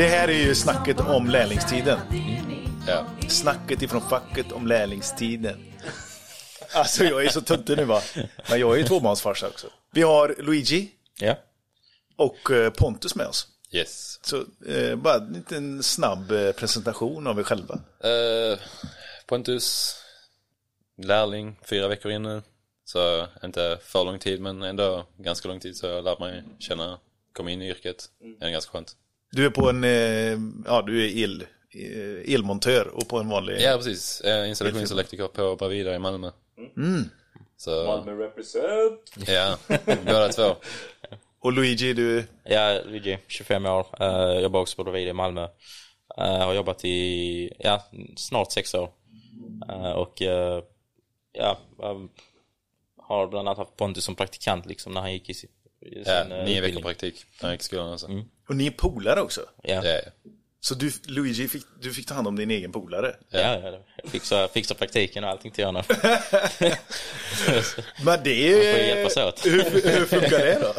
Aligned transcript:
Det 0.00 0.06
här 0.08 0.28
är 0.28 0.46
ju 0.46 0.54
snacket 0.54 1.00
om 1.00 1.30
lärlingstiden. 1.30 1.98
Ja. 2.86 3.06
Snacket 3.28 3.82
ifrån 3.82 4.00
facket 4.00 4.52
om 4.52 4.66
lärlingstiden. 4.66 5.64
Alltså 6.74 7.04
jag 7.04 7.24
är 7.24 7.28
så 7.28 7.40
töntig 7.40 7.76
nu 7.76 7.84
va. 7.84 8.02
Men 8.50 8.60
jag 8.60 8.74
är 8.74 8.78
ju 8.78 8.84
tvåbarnsfarsa 8.84 9.48
också. 9.48 9.66
Vi 9.90 10.02
har 10.02 10.34
Luigi 10.38 10.90
Ja. 11.18 11.36
och 12.16 12.50
eh, 12.50 12.70
Pontus 12.70 13.14
med 13.14 13.26
oss. 13.26 13.48
Yes. 13.70 14.18
Så 14.22 14.44
eh, 14.66 14.96
bara 14.96 15.14
en 15.14 15.32
liten 15.32 15.82
snabb 15.82 16.30
eh, 16.30 16.52
presentation 16.52 17.26
av 17.26 17.38
er 17.38 17.42
själva. 17.42 17.74
Uh, 17.74 18.58
Pontus, 19.26 19.96
lärling, 21.02 21.58
fyra 21.64 21.88
veckor 21.88 22.12
in 22.12 22.22
nu. 22.22 22.42
Så 22.84 23.26
inte 23.44 23.78
för 23.82 24.04
lång 24.04 24.18
tid 24.18 24.40
men 24.40 24.62
ändå 24.62 25.06
ganska 25.18 25.48
lång 25.48 25.60
tid 25.60 25.76
så 25.76 25.86
jag 25.86 25.94
har 25.94 26.02
lärt 26.02 26.20
mig 26.20 26.44
känna, 26.58 26.98
komma 27.32 27.50
in 27.50 27.62
i 27.62 27.68
yrket. 27.68 28.10
Det 28.40 28.46
är 28.46 28.50
ganska 28.50 28.72
skönt. 28.72 28.96
Du 29.30 29.46
är 29.46 29.50
på 29.50 29.68
en, 29.68 29.84
eh, 29.84 30.38
ja 30.66 30.82
du 30.86 31.04
är 31.04 31.24
el, 31.24 31.44
eh, 31.70 32.34
elmontör 32.34 32.88
och 32.88 33.08
på 33.08 33.18
en 33.18 33.28
vanlig... 33.28 33.60
Ja 33.60 33.76
precis, 33.76 34.22
uh, 34.24 34.48
installationselektriker 34.48 35.28
på 35.28 35.56
Bravida 35.56 35.94
i 35.94 35.98
Malmö. 35.98 36.30
Så, 37.56 37.84
Malmö 37.84 38.12
represent! 38.12 39.12
ja, 39.26 39.56
båda 40.06 40.28
två. 40.28 40.56
Och 41.42 41.52
Luigi, 41.52 41.92
du... 41.92 42.24
Ja, 42.44 42.80
Luigi, 42.84 43.18
25 43.26 43.66
år. 43.66 43.86
Uh, 44.00 44.40
jobbar 44.42 44.60
också 44.60 44.76
på 44.76 44.84
Bravida 44.84 45.10
i 45.10 45.12
Malmö. 45.12 45.42
Uh, 46.18 46.24
har 46.24 46.54
jobbat 46.54 46.84
i, 46.84 47.52
ja, 47.58 47.84
snart 48.16 48.52
sex 48.52 48.74
år. 48.74 48.90
Uh, 49.70 49.90
och 49.90 50.22
uh, 50.22 50.62
ja, 51.32 51.58
um, 51.78 52.10
har 52.96 53.26
bland 53.26 53.48
annat 53.48 53.58
haft 53.58 53.76
Pontus 53.76 54.04
som 54.04 54.14
praktikant 54.14 54.66
liksom 54.66 54.92
när 54.92 55.00
han 55.00 55.12
gick 55.12 55.30
i 55.30 55.34
sin, 55.34 55.50
i 55.80 55.94
sin 55.94 56.02
Ja, 56.06 56.36
eh, 56.36 56.44
nio 56.44 56.60
veckor 56.60 56.80
praktik 56.80 57.24
när 57.42 57.48
jag 57.48 57.54
gick 57.54 57.60
i 57.60 57.64
skolan 57.64 57.92
alltså. 57.92 58.08
Och 58.50 58.56
ni 58.56 58.66
är 58.66 58.70
polare 58.70 59.20
också. 59.20 59.40
Ja. 59.62 59.74
Ja, 59.84 59.90
ja. 59.90 60.00
Så 60.60 60.74
du, 60.74 60.92
Luigi, 61.06 61.48
fick, 61.48 61.62
du 61.80 61.92
fick 61.92 62.06
ta 62.06 62.14
hand 62.14 62.28
om 62.28 62.36
din 62.36 62.50
egen 62.50 62.72
polare. 62.72 63.14
Ja, 63.30 63.40
ja. 63.40 63.78
Fixa, 64.10 64.48
fixa 64.48 64.74
praktiken 64.74 65.24
och 65.24 65.30
allting 65.30 65.50
till 65.50 65.64
honom. 65.64 65.82
Men 68.04 68.20
det 68.24 68.48
är 68.52 68.72
får 68.72 68.80
ju 68.80 68.86
hjälpas 68.86 69.16
åt. 69.16 69.46
Hur, 69.46 69.62
hur 69.98 70.06
funkar 70.06 70.38
det 70.38 70.58
då? 70.60 70.72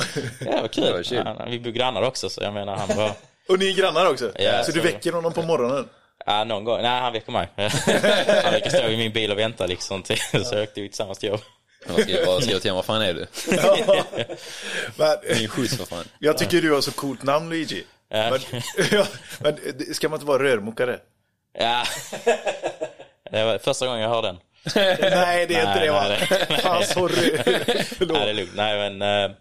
Ja, 0.45 0.61
vad 0.61 0.71
Det 0.75 0.91
var 0.91 0.93
kul. 0.93 1.03
chill. 1.03 1.17
Han, 1.25 1.51
vi 1.51 1.59
bor 1.59 1.71
grannar 1.71 2.01
också 2.01 2.29
så 2.29 2.41
jag 2.43 2.53
menar 2.53 2.75
han 2.77 2.97
var, 2.97 3.11
Och 3.49 3.59
ni 3.59 3.69
är 3.69 3.73
grannar 3.77 4.09
också? 4.11 4.31
Ja, 4.35 4.63
så 4.63 4.71
du 4.71 4.79
så- 4.79 4.85
väcker 4.85 5.11
honom 5.11 5.33
på 5.33 5.41
morgonen? 5.41 5.87
ja 6.25 6.43
någon 6.43 6.63
gång, 6.63 6.81
nej 6.81 7.01
han 7.01 7.13
väcker 7.13 7.31
mig. 7.31 7.47
han 7.55 8.51
brukar 8.51 8.69
stå 8.69 8.87
i 8.87 8.97
min 8.97 9.11
bil 9.11 9.31
och 9.31 9.37
vänta 9.37 9.65
liksom 9.65 10.03
till, 10.03 10.17
så 10.45 10.63
åkte 10.63 10.81
vi 10.81 10.87
tillsammans 10.89 11.17
till 11.19 11.29
jobb. 11.29 11.41
Man 11.87 12.01
ska 12.01 12.11
ju 12.11 12.25
bara 12.25 12.41
skriva 12.41 12.59
till 12.59 12.71
honom, 12.71 12.75
vad 12.75 12.85
fan 12.85 13.01
är 13.01 13.13
du? 13.13 13.27
Ja. 13.51 14.03
Men, 15.29 15.47
skjuts 15.47 15.77
för 15.77 15.85
fan. 15.85 16.05
jag 16.19 16.37
tycker 16.37 16.61
du 16.61 16.71
har 16.71 16.81
så 16.81 16.91
coolt 16.91 17.23
namn 17.23 17.49
Luigi. 17.49 17.83
Ja. 18.09 18.29
Men, 18.29 18.61
ja, 18.91 19.05
men 19.39 19.57
ska 19.93 20.09
man 20.09 20.17
inte 20.17 20.25
vara 20.25 20.43
rörmokare? 20.43 20.99
Ja. 21.59 21.83
Det 23.31 23.43
var 23.43 23.57
första 23.57 23.85
gången 23.85 24.01
jag 24.01 24.09
hörde 24.09 24.27
den. 24.27 24.37
Nej, 24.75 25.47
det 25.47 25.55
är 25.55 25.61
inte 25.61 25.75
Nej, 25.75 25.85
det 25.87 25.91
va? 25.91 26.05
nej, 26.07 26.59
Fan, 26.61 26.83
sorry. 26.83 27.31
Nej, 27.45 27.85
det 27.99 28.29
är 28.29 28.33
lugnt. 28.33 28.51
Nej, 28.55 28.89
men 28.89 29.01
eh, 29.01 29.35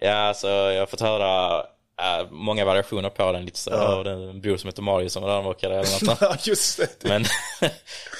ja, 0.00 0.14
alltså, 0.14 0.48
jag 0.48 0.80
har 0.80 0.86
fått 0.86 1.00
höra 1.00 1.58
eh, 2.00 2.30
många 2.30 2.64
variationer 2.64 3.10
på 3.10 3.32
den. 3.32 3.44
Lite 3.44 3.58
så. 3.58 3.70
Ja. 3.70 4.02
Det 4.02 4.10
är 4.10 4.30
en 4.30 4.40
bror 4.40 4.56
som 4.56 4.68
heter 4.68 4.82
Mario 4.82 5.08
som 5.08 5.22
var 5.22 5.30
rörmokare 5.30 5.72
eller 5.72 6.06
något. 6.06 6.18
Ja, 6.20 6.36
just 6.42 6.78
det. 6.78 7.08
Men 7.08 7.24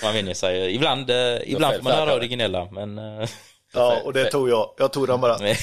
man 0.02 0.14
vänjer 0.14 0.34
sig. 0.34 0.74
Ibland, 0.74 1.10
eh, 1.10 1.38
ibland 1.44 1.76
får 1.76 1.82
man 1.82 1.92
höra 1.92 2.14
originella, 2.14 2.68
men... 2.70 3.00
Ja, 3.74 4.00
och 4.04 4.12
det 4.12 4.30
tog 4.30 4.50
jag. 4.50 4.74
Jag 4.78 4.92
tog 4.92 5.06
den 5.06 5.20
bara. 5.20 5.48
ja, 5.48 5.54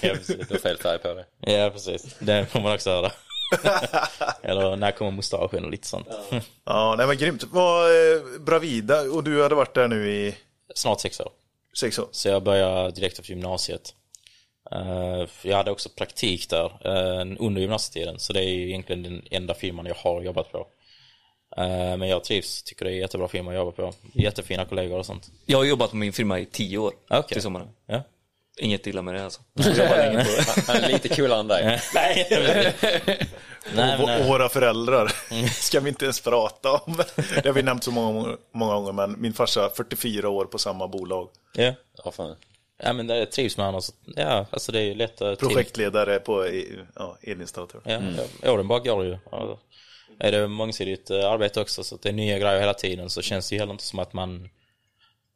precis. 0.00 0.48
Du 0.48 0.54
har 0.54 0.58
fel 0.58 0.78
färg 0.78 0.98
på 0.98 1.14
dig. 1.14 1.24
ja, 1.40 1.70
precis. 1.70 2.16
Det 2.18 2.46
får 2.46 2.60
man 2.60 2.74
också 2.74 2.90
höra. 2.90 3.12
eller 4.42 4.76
när 4.76 4.90
kommer 4.90 5.10
mustaschen 5.10 5.64
och 5.64 5.70
lite 5.70 5.86
sånt. 5.88 6.08
Ja, 6.64 6.94
nej 6.98 7.06
men 7.06 7.16
grymt. 7.16 7.44
Vad, 7.52 7.90
eh, 7.90 8.22
Bravida, 8.40 9.00
och 9.00 9.24
du 9.24 9.42
hade 9.42 9.54
varit 9.54 9.74
där 9.74 9.88
nu 9.88 10.10
i 10.10 10.34
Snart 10.74 11.00
sex 11.00 11.20
år. 11.20 11.30
sex 11.78 11.98
år? 11.98 12.08
Så 12.10 12.28
jag 12.28 12.42
började 12.42 12.90
direkt 12.90 13.18
efter 13.18 13.30
gymnasiet. 13.32 13.94
Eh, 14.72 15.26
jag 15.42 15.56
hade 15.56 15.70
också 15.70 15.88
praktik 15.88 16.50
där 16.50 16.64
eh, 16.84 17.26
under 17.38 17.60
gymnasietiden, 17.60 18.18
så 18.18 18.32
det 18.32 18.44
är 18.44 18.48
egentligen 18.48 19.02
den 19.02 19.22
enda 19.30 19.54
firman 19.54 19.86
jag 19.86 19.94
har 19.94 20.22
jobbat 20.22 20.52
på. 20.52 20.66
Eh, 21.56 21.96
men 21.96 22.08
jag 22.08 22.24
trivs, 22.24 22.62
tycker 22.62 22.84
det 22.84 22.90
är 22.90 22.94
jättebra 22.94 23.28
firma 23.28 23.50
att 23.50 23.56
jobba 23.56 23.70
på. 23.72 23.92
Jättefina 24.12 24.64
kollegor 24.64 24.98
och 24.98 25.06
sånt. 25.06 25.30
Jag 25.46 25.58
har 25.58 25.64
jobbat 25.64 25.90
på 25.90 25.96
min 25.96 26.12
firma 26.12 26.38
i 26.38 26.46
tio 26.46 26.78
år. 26.78 26.92
Okej. 27.10 27.28
Till 27.28 27.42
sommaren. 27.42 27.68
Ja. 27.86 28.02
Inget 28.58 28.86
illa 28.86 29.02
med 29.02 29.14
det 29.14 29.24
alltså. 29.24 29.40
Han 30.66 30.76
är 30.76 30.88
lite 30.88 31.08
coolare 31.08 31.40
än 31.40 31.48
dig. 31.48 31.80
Nej, 31.94 32.26
Nej 33.74 33.98
men, 33.98 34.20
och 34.20 34.26
våra 34.28 34.48
föräldrar 34.48 35.12
ska 35.52 35.80
vi 35.80 35.88
inte 35.88 36.04
ens 36.04 36.20
prata 36.20 36.72
om. 36.72 36.96
Det 37.42 37.46
har 37.48 37.52
vi 37.52 37.62
nämnt 37.62 37.84
så 37.84 37.90
många, 37.90 38.36
många 38.52 38.74
gånger, 38.74 38.92
men 38.92 39.20
min 39.20 39.32
farsa 39.32 39.70
44 39.76 40.28
år 40.28 40.44
på 40.44 40.58
samma 40.58 40.88
bolag. 40.88 41.28
ja. 41.52 41.72
Ja, 42.04 42.10
fan. 42.10 42.36
ja, 42.82 42.92
men 42.92 43.06
det 43.06 43.26
trivs 43.26 43.56
med 43.56 43.66
honom. 43.66 43.80
Ja, 44.16 44.46
alltså 44.50 44.72
det 44.72 44.78
är 44.78 44.84
ju 44.84 44.94
lätt 44.94 45.22
att... 45.22 45.38
Projektledare 45.38 46.18
på 46.18 46.46
i- 46.46 46.78
ja, 46.94 47.16
elinstallatör. 47.22 47.80
Ja, 47.84 48.00
ja, 48.42 48.52
åren 48.52 48.68
bara 48.68 48.78
går 48.78 49.04
ju. 49.04 49.18
Är 50.20 50.32
det 50.32 50.48
mångsidigt 50.48 51.10
eh, 51.10 51.30
arbete 51.30 51.60
också, 51.60 51.84
så 51.84 51.94
att 51.94 52.02
det 52.02 52.08
är 52.08 52.12
nya 52.12 52.38
grejer 52.38 52.60
hela 52.60 52.74
tiden, 52.74 53.10
så 53.10 53.22
känns 53.22 53.48
det 53.48 53.54
ju 53.54 53.58
heller 53.58 53.72
inte 53.72 53.84
som 53.84 53.98
att 53.98 54.12
man 54.12 54.48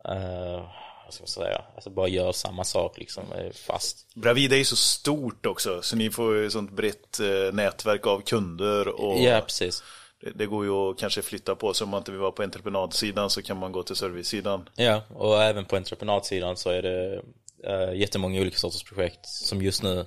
eh, 0.09 0.65
vad 1.05 1.15
ska 1.15 1.23
man 1.23 1.29
säga, 1.29 1.65
alltså 1.75 1.91
bara 1.91 2.09
gör 2.09 2.33
samma 2.33 2.65
sak 2.65 2.99
liksom, 2.99 3.25
är 3.33 3.53
fast. 3.53 4.15
Bravida 4.15 4.55
är 4.55 4.59
ju 4.59 4.65
så 4.65 4.77
stort 4.77 5.47
också, 5.47 5.83
så 5.83 5.97
ni 5.97 6.11
får 6.11 6.37
ju 6.37 6.51
sånt 6.51 6.71
brett 6.71 7.21
eh, 7.21 7.55
nätverk 7.55 8.07
av 8.07 8.21
kunder 8.21 8.89
och 8.89 9.21
Ja, 9.21 9.41
precis. 9.41 9.83
det, 10.21 10.31
det 10.31 10.47
går 10.47 10.65
ju 10.65 10.71
att 10.71 10.99
kanske 10.99 11.23
flytta 11.23 11.55
på, 11.55 11.75
så 11.75 11.85
om 11.85 11.91
man 11.91 11.99
inte 11.99 12.11
vill 12.11 12.21
vara 12.21 12.33
på 12.33 12.43
entreprenadsidan 12.43 13.31
så 13.31 13.43
kan 13.43 13.57
man 13.57 13.73
gå 13.73 13.83
till 13.83 13.97
servicesidan. 13.97 14.69
Ja, 14.77 15.03
och 15.09 15.43
även 15.43 15.65
på 15.65 15.77
entreprenadsidan 15.77 16.57
så 16.57 16.71
är 16.71 16.83
det 16.83 17.23
äh, 17.65 17.95
jättemånga 17.95 18.41
olika 18.41 18.57
sorters 18.57 18.85
projekt. 18.85 19.27
Som 19.27 19.63
just 19.63 19.83
nu, 19.83 20.07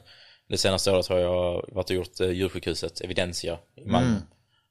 det 0.49 0.57
senaste 0.57 0.91
året 0.91 1.07
har 1.07 1.17
jag 1.17 1.65
varit 1.67 1.89
och 1.89 1.95
gjort 1.95 2.19
djursjukhuset 2.19 3.01
Evidensia 3.01 3.57
i 3.75 3.85
Malmö. 3.85 4.15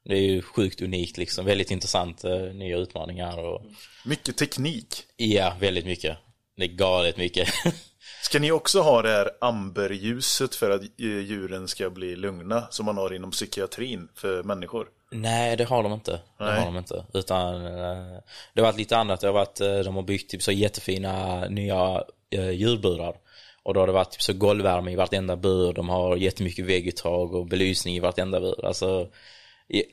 Det 0.08 0.14
är 0.14 0.22
ju 0.22 0.42
sjukt 0.42 0.82
unikt 0.82 1.16
liksom, 1.16 1.46
väldigt 1.46 1.70
intressant, 1.70 2.24
äh, 2.24 2.38
nya 2.38 2.76
utmaningar 2.76 3.38
och 3.38 3.62
Mycket 4.04 4.36
teknik. 4.36 5.02
ja, 5.16 5.52
väldigt 5.60 5.86
mycket. 5.86 6.16
Det 6.56 6.64
är 6.64 6.68
galet 6.68 7.16
mycket. 7.16 7.48
Ska 8.22 8.38
ni 8.38 8.52
också 8.52 8.80
ha 8.80 9.02
det 9.02 9.08
här 9.08 9.30
amberljuset 9.40 10.54
för 10.54 10.70
att 10.70 10.80
eh, 10.82 10.88
djuren 10.98 11.68
ska 11.68 11.90
bli 11.90 12.16
lugna, 12.16 12.66
som 12.70 12.86
man 12.86 12.96
har 12.96 13.14
inom 13.14 13.30
psykiatrin 13.30 14.08
för 14.14 14.42
människor? 14.42 14.86
Nej, 15.12 15.56
det 15.56 15.64
har 15.64 15.82
de 15.82 15.92
inte. 15.92 16.10
Det 16.10 16.44
Nej. 16.44 16.58
har 16.58 16.66
de 16.66 16.76
inte. 16.76 17.04
Utan 17.14 17.66
eh, 17.66 18.18
det 18.54 18.60
har 18.60 18.62
varit 18.62 18.78
lite 18.78 18.96
annat. 18.96 19.20
Det 19.20 19.26
har 19.26 19.34
varit, 19.34 19.60
eh, 19.60 19.78
de 19.78 19.94
har 19.96 20.02
byggt 20.02 20.30
typ 20.30 20.42
så 20.42 20.52
jättefina 20.52 21.40
nya 21.48 22.04
eh, 22.30 22.50
djurburar. 22.50 23.14
Och 23.62 23.74
då 23.74 23.80
har 23.80 23.86
det 23.86 23.92
varit 23.92 24.10
typ 24.10 24.22
så 24.22 24.32
golvvärme 24.32 24.92
i 24.92 24.96
vartenda 24.96 25.36
bur. 25.36 25.72
De 25.72 25.88
har 25.88 26.16
jättemycket 26.16 26.64
vägguttag 26.64 27.34
och 27.34 27.46
belysning 27.46 27.96
i 27.96 28.00
vartenda 28.00 28.40
bur. 28.40 28.64
Alltså, 28.66 29.08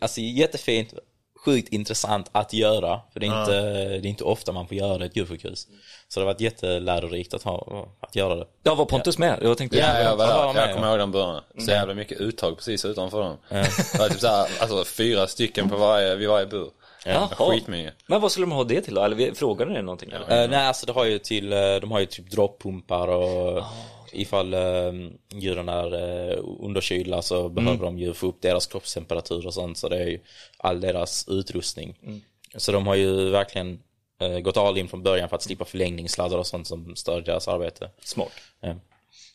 alltså 0.01 0.21
jättefint. 0.21 0.93
Sjukt 1.45 1.69
intressant 1.73 2.29
att 2.31 2.53
göra. 2.53 3.01
För 3.13 3.19
det 3.19 3.25
är, 3.25 3.39
inte, 3.39 3.61
det 3.87 4.07
är 4.07 4.09
inte 4.09 4.23
ofta 4.23 4.51
man 4.51 4.67
får 4.67 4.77
göra 4.77 4.97
det 4.97 5.03
i 5.05 5.07
ett 5.07 5.15
djursjukhus. 5.15 5.67
Så 6.07 6.19
det 6.19 6.25
har 6.25 6.33
varit 6.33 6.41
jättelärorikt 6.41 7.33
att, 7.33 7.43
ha, 7.43 7.87
att 7.99 8.15
göra 8.15 8.35
det. 8.35 8.45
Ja, 8.63 8.75
var 8.75 8.85
Pontus 8.85 9.17
med? 9.17 9.39
Jag 9.41 9.57
tänkte... 9.57 9.77
Ja, 9.77 9.99
jag 9.99 10.15
var 10.17 10.25
Ja, 10.25 10.45
där. 10.47 10.53
med, 10.53 10.63
Jag 10.63 10.73
kommer 10.73 10.87
ja. 10.87 10.91
ihåg 10.91 10.99
den 10.99 11.11
början. 11.11 11.43
Så 11.57 11.71
jävla 11.71 11.93
mycket 11.93 12.17
uttag 12.19 12.55
precis 12.57 12.85
utanför 12.85 13.21
dem. 13.21 13.37
Det 13.49 13.99
var 13.99 14.09
typ 14.09 14.19
såhär, 14.19 14.47
alltså 14.59 14.85
fyra 14.85 15.27
stycken 15.27 15.69
på 15.69 15.77
varje, 15.77 16.15
vid 16.15 16.29
varje 16.29 16.45
bur. 16.45 16.69
Jaha. 17.05 17.27
Skitmycket. 17.51 17.93
Men 18.07 18.21
vad 18.21 18.31
skulle 18.31 18.45
de 18.45 18.51
ha 18.51 18.63
det 18.63 18.81
till 18.81 18.93
då? 18.93 19.03
Eller 19.03 19.33
frågade 19.33 19.71
ni 19.73 19.81
någonting? 19.81 20.11
Eller? 20.11 20.43
Eh, 20.43 20.49
nej, 20.49 20.67
alltså 20.67 20.85
det 20.85 20.91
har 20.93 21.05
ju 21.05 21.19
till, 21.19 21.53
eh, 21.53 21.75
de 21.81 21.91
har 21.91 21.99
ju 21.99 22.05
typ 22.05 22.31
droppumpar 22.31 23.07
och 23.07 23.63
ifall 24.13 24.53
uh, 24.53 25.09
djuren 25.33 25.69
är 25.69 25.93
uh, 25.93 26.43
underkylda 26.59 27.21
så 27.21 27.49
behöver 27.49 27.85
de 27.85 27.99
ju 27.99 28.13
få 28.13 28.27
upp 28.27 28.41
deras 28.41 28.67
kroppstemperatur 28.67 29.47
och 29.47 29.53
sånt 29.53 29.77
så 29.77 29.89
det 29.89 29.97
är 29.97 30.07
ju 30.07 30.19
all 30.57 30.81
deras 30.81 31.27
utrustning. 31.27 31.95
Så 32.55 32.71
de 32.71 32.87
har 32.87 32.95
ju 32.95 33.29
verkligen 33.29 33.79
eh, 34.19 34.39
gått 34.39 34.57
all 34.57 34.77
in 34.77 34.87
från 34.87 35.03
början 35.03 35.29
för 35.29 35.35
att 35.35 35.41
slippa 35.41 35.65
förlängningssladdar 35.65 36.37
och 36.37 36.47
sånt 36.47 36.67
som 36.67 36.95
stör 36.95 37.21
deras 37.21 37.47
arbete. 37.47 37.89
Smart. 37.99 38.31
Ja. 38.59 38.75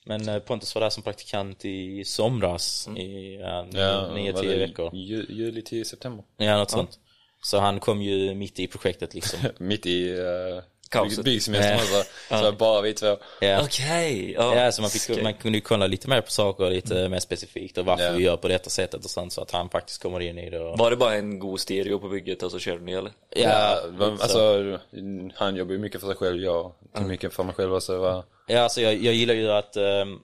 Men 0.04 0.28
eh, 0.28 0.38
Pontus 0.38 0.74
var 0.74 0.82
där 0.82 0.90
som 0.90 1.02
praktikant 1.02 1.64
i 1.64 2.04
somras 2.04 2.88
i 2.96 3.36
uh, 3.36 3.42
Ja, 3.42 4.14
nio, 4.14 4.32
var 4.32 4.40
tio 4.40 4.50
det 4.50 4.66
veckor. 4.66 4.94
Ju, 4.94 5.26
juli 5.28 5.62
till 5.62 5.86
september. 5.86 6.24
Ja, 6.36 6.58
något 6.58 6.70
sånt. 6.70 6.98
Så 7.42 7.58
han 7.58 7.80
kom 7.80 8.02
ju 8.02 8.34
mitt 8.34 8.60
i 8.60 8.66
projektet 8.66 9.14
liksom. 9.14 9.40
Mitt 9.58 9.86
i 9.86 10.10
uh, 10.10 10.62
Kaoset. 10.88 11.24
byggsemestern 11.24 11.78
Ja. 11.78 12.04
så, 12.28 12.36
så 12.36 12.42
var 12.42 12.52
bara 12.52 12.80
vi 12.80 12.94
två. 12.94 13.16
Ja. 13.40 13.62
Okej. 13.62 14.32
ja. 14.32 14.56
Ja, 14.56 14.72
så 14.72 14.82
man, 14.82 14.90
fick, 14.90 15.22
man 15.22 15.34
kunde 15.34 15.58
ju 15.58 15.62
kolla 15.62 15.86
lite 15.86 16.08
mer 16.08 16.20
på 16.20 16.30
saker 16.30 16.70
lite 16.70 17.08
mer 17.08 17.18
specifikt 17.20 17.78
och 17.78 17.84
varför 17.86 18.04
Ja. 18.04 18.12
vi 18.12 18.22
gör 18.24 18.36
på 18.36 18.48
detta 18.48 18.70
sättet 18.70 19.04
och 19.04 19.10
sånt 19.10 19.32
så 19.32 19.40
att 19.42 19.50
han 19.50 19.68
faktiskt 19.68 20.02
kommer 20.02 20.20
in 20.20 20.38
i 20.38 20.50
det. 20.50 20.60
Och... 20.60 20.78
Var 20.78 20.90
det 20.90 20.96
bara 20.96 21.14
en 21.14 21.38
god 21.38 21.60
stereo 21.60 21.98
på 21.98 22.08
bygget 22.08 22.42
och 22.42 22.50
så 22.50 22.58
körde 22.58 22.84
ni 22.84 22.92
eller? 22.92 23.12
Ja, 23.36 23.78
men, 23.98 24.18
så. 24.18 24.22
alltså 24.22 24.78
han 25.34 25.56
jobbar 25.56 25.72
ju 25.72 25.78
mycket 25.78 26.00
för 26.00 26.06
sig 26.08 26.16
själv, 26.16 26.42
jag 26.42 26.72
tog 26.96 27.06
mycket 27.06 27.32
för 27.32 27.42
mig 27.44 27.54
själv. 27.54 27.80
Det 27.88 27.96
var, 27.96 28.24
Ja, 28.50 28.60
alltså 28.60 28.80
jag, 28.80 28.94
jag 28.94 29.14
gillar 29.14 29.34
ju 29.34 29.50
att 29.50 29.76
ehm, 29.76 30.18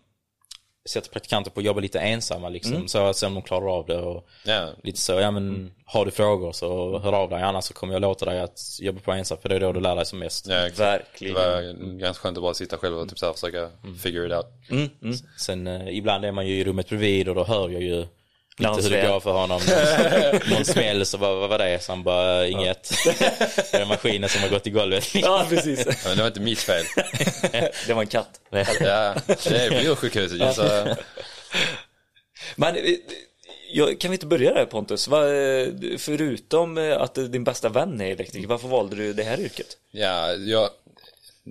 sätter 0.88 1.10
praktikanter 1.10 1.50
på 1.50 1.60
att 1.60 1.66
jobba 1.66 1.80
lite 1.80 1.98
ensamma 2.00 2.48
liksom. 2.48 2.88
Så 2.88 3.06
att 3.06 3.16
se 3.16 3.26
om 3.26 3.34
de 3.34 3.42
klarar 3.42 3.78
av 3.78 3.86
det 3.86 3.96
och 3.96 4.26
Ja, 4.44 4.68
lite 4.82 4.98
så, 4.98 5.12
ja 5.12 5.30
men 5.30 5.72
har 5.84 6.04
du 6.04 6.10
frågor 6.10 6.52
så 6.52 6.98
hör 6.98 7.12
av 7.12 7.30
dig 7.30 7.42
annars 7.42 7.64
så 7.64 7.74
kommer 7.74 7.92
jag 7.92 8.00
låta 8.02 8.24
dig 8.24 8.40
att 8.40 8.60
jobba 8.80 9.00
på 9.00 9.12
ensam 9.12 9.38
för 9.42 9.48
det 9.48 9.54
är 9.54 9.60
då 9.60 9.72
du 9.72 9.80
lär 9.80 9.96
dig 9.96 10.06
som 10.06 10.18
mest. 10.18 10.46
ja 10.48 10.66
exakt. 10.66 10.80
Verkligen. 10.80 11.34
Det 11.34 11.40
var 11.40 11.98
ganska 11.98 12.22
skönt 12.22 12.36
att 12.38 12.42
bara 12.42 12.54
sitta 12.54 12.76
själv 12.76 12.98
och 12.98 13.08
typ 13.08 13.18
så 13.18 13.26
här 13.26 13.32
försöka 13.32 13.70
figure 14.02 14.26
it 14.26 14.32
out. 14.32 14.46
Sen 15.38 15.66
eh, 15.66 15.96
ibland 15.96 16.24
är 16.24 16.32
man 16.32 16.46
ju 16.46 16.54
i 16.54 16.64
rummet 16.64 16.88
bredvid 16.88 17.28
och 17.28 17.34
då 17.34 17.44
hör 17.44 17.68
jag 17.68 17.82
ju 17.82 18.06
hur 18.58 18.90
det 18.90 19.06
går 19.08 19.20
för 19.20 19.32
honom. 19.32 19.60
Någon 20.50 20.64
smäll 20.64 21.06
så 21.06 21.18
bara, 21.18 21.34
vad 21.34 21.48
var 21.48 21.58
det? 21.58 21.82
Så 21.82 21.92
han 21.92 22.02
bara, 22.02 22.46
inget. 22.46 22.92
det 23.04 23.74
är 23.76 23.86
maskinen 23.86 24.28
som 24.28 24.42
har 24.42 24.48
gått 24.48 24.66
i 24.66 24.70
golvet. 24.70 25.14
Ja, 25.14 25.46
precis. 25.48 26.04
Men 26.04 26.16
det 26.16 26.22
var 26.22 26.26
inte 26.26 26.40
mitt 26.40 26.58
fel. 26.58 26.84
Det 27.86 27.94
var 27.94 28.02
en 28.02 28.08
katt. 28.08 28.40
Ja, 28.50 29.14
det 29.26 29.56
är 29.56 29.82
djursjukhuset 29.82 30.40
ju 30.40 30.52
så. 30.52 30.96
Men 32.56 32.76
eh, 32.76 32.82
jag, 33.72 34.00
kan 34.00 34.10
vi 34.10 34.14
inte 34.14 34.26
börja 34.26 34.54
där 34.54 34.66
Pontus? 34.66 35.08
Eh, 35.08 35.68
förutom 35.98 36.78
eh, 36.78 37.00
att 37.00 37.14
din 37.14 37.44
bästa 37.44 37.68
vän 37.68 38.00
är 38.00 38.12
elektriker, 38.12 38.48
varför 38.48 38.68
valde 38.68 38.96
du 38.96 39.12
det 39.12 39.22
här 39.22 39.40
yrket? 39.40 39.76
Ja, 39.90 40.32
jag, 40.32 40.68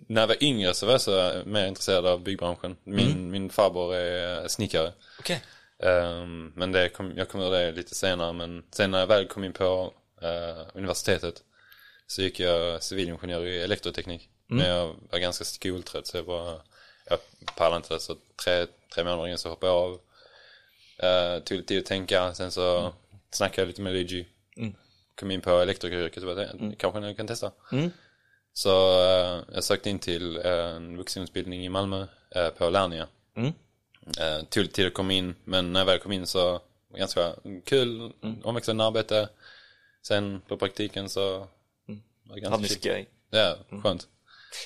när 0.08 0.22
jag 0.22 0.28
var 0.28 0.44
yngre 0.44 0.74
så 0.74 0.86
var 0.86 0.94
jag 0.94 1.02
så 1.02 1.42
mer 1.46 1.68
intresserad 1.68 2.06
av 2.06 2.24
byggbranschen. 2.24 2.76
Min, 2.84 3.32
min 3.32 3.50
farbror 3.50 3.96
är 3.96 4.48
snickare. 4.48 4.92
Okej. 5.20 5.42
Ehm, 5.84 6.52
men 6.56 6.72
det 6.72 6.90
kom, 6.90 7.14
jag 7.18 7.30
kom 7.30 7.42
ur 7.42 7.52
det 7.52 7.72
lite 7.72 7.96
senare. 7.96 8.34
Men 8.34 8.64
sen 8.72 8.92
när 8.92 9.00
jag 9.00 9.08
väl 9.08 9.28
kom 9.28 9.44
in 9.44 9.54
på 9.54 9.94
eh, 10.22 10.68
universitetet 10.74 11.44
så 12.08 12.22
gick 12.22 12.40
jag 12.40 12.84
civilingenjör 12.84 13.46
i 13.46 13.62
elektroteknik. 13.62 14.30
Men 14.48 14.68
jag 14.68 14.96
var 15.12 15.20
ganska 15.20 15.46
skoltrött 15.46 16.08
så 16.08 16.18
jag 16.18 16.26
bara, 16.26 16.62
jag 17.10 17.20
pallade 17.56 17.78
inte 17.78 17.94
det. 17.94 18.00
Så 18.00 18.16
tre, 18.44 18.66
tre 18.94 19.04
månader 19.04 19.28
in 19.28 19.38
så 19.38 19.50
hoppade 19.50 19.72
jag 19.72 19.82
av. 19.82 20.00
Uh, 21.04 21.44
tog 21.44 21.58
lite 21.58 21.68
tid 21.68 21.80
att 21.80 21.86
tänka. 21.86 22.34
Sen 22.34 22.52
så 22.52 22.94
snackade 23.32 23.62
jag 23.62 23.68
lite 23.68 23.82
med 23.82 23.94
Luigi. 23.94 24.28
Kom 25.16 25.32
in 25.32 25.42
på 25.42 25.50
elektrikeryrket 25.50 26.24
och 26.24 26.36
bara, 26.36 26.46
mm. 26.46 26.76
kanske 26.76 27.00
jag 27.00 27.18
kan 27.18 27.28
testa. 27.28 27.52
Så 28.54 29.00
eh, 29.00 29.44
jag 29.54 29.64
sökte 29.64 29.90
in 29.90 30.00
till 30.00 30.38
eh, 30.38 30.76
en 30.76 30.98
vuxenutbildning 30.98 31.66
i 31.66 31.70
Malmö 31.70 32.08
eh, 32.36 32.50
på 32.50 32.70
Lernia. 32.70 33.08
Mm. 33.36 33.54
Eh, 34.20 34.46
tog 34.50 34.64
lite 34.64 34.76
tid 34.76 34.88
att 34.88 34.94
komma 34.94 35.14
in, 35.14 35.36
men 35.44 35.74
när 35.74 35.80
jag 35.80 35.86
väl 35.86 36.00
kom 36.00 36.12
in 36.12 36.28
så 36.28 36.52
var 36.52 36.62
det 36.94 37.00
ganska 37.00 37.34
kul, 37.66 38.12
omväxlande 38.44 38.84
arbete. 38.84 39.30
Sen 40.08 40.42
på 40.48 40.58
praktiken 40.58 41.10
så 41.10 41.48
var 42.24 42.36
det 42.36 42.42
ganska 42.42 42.68
chill. 42.68 43.06
Ja, 43.30 43.58
skönt. 43.84 44.08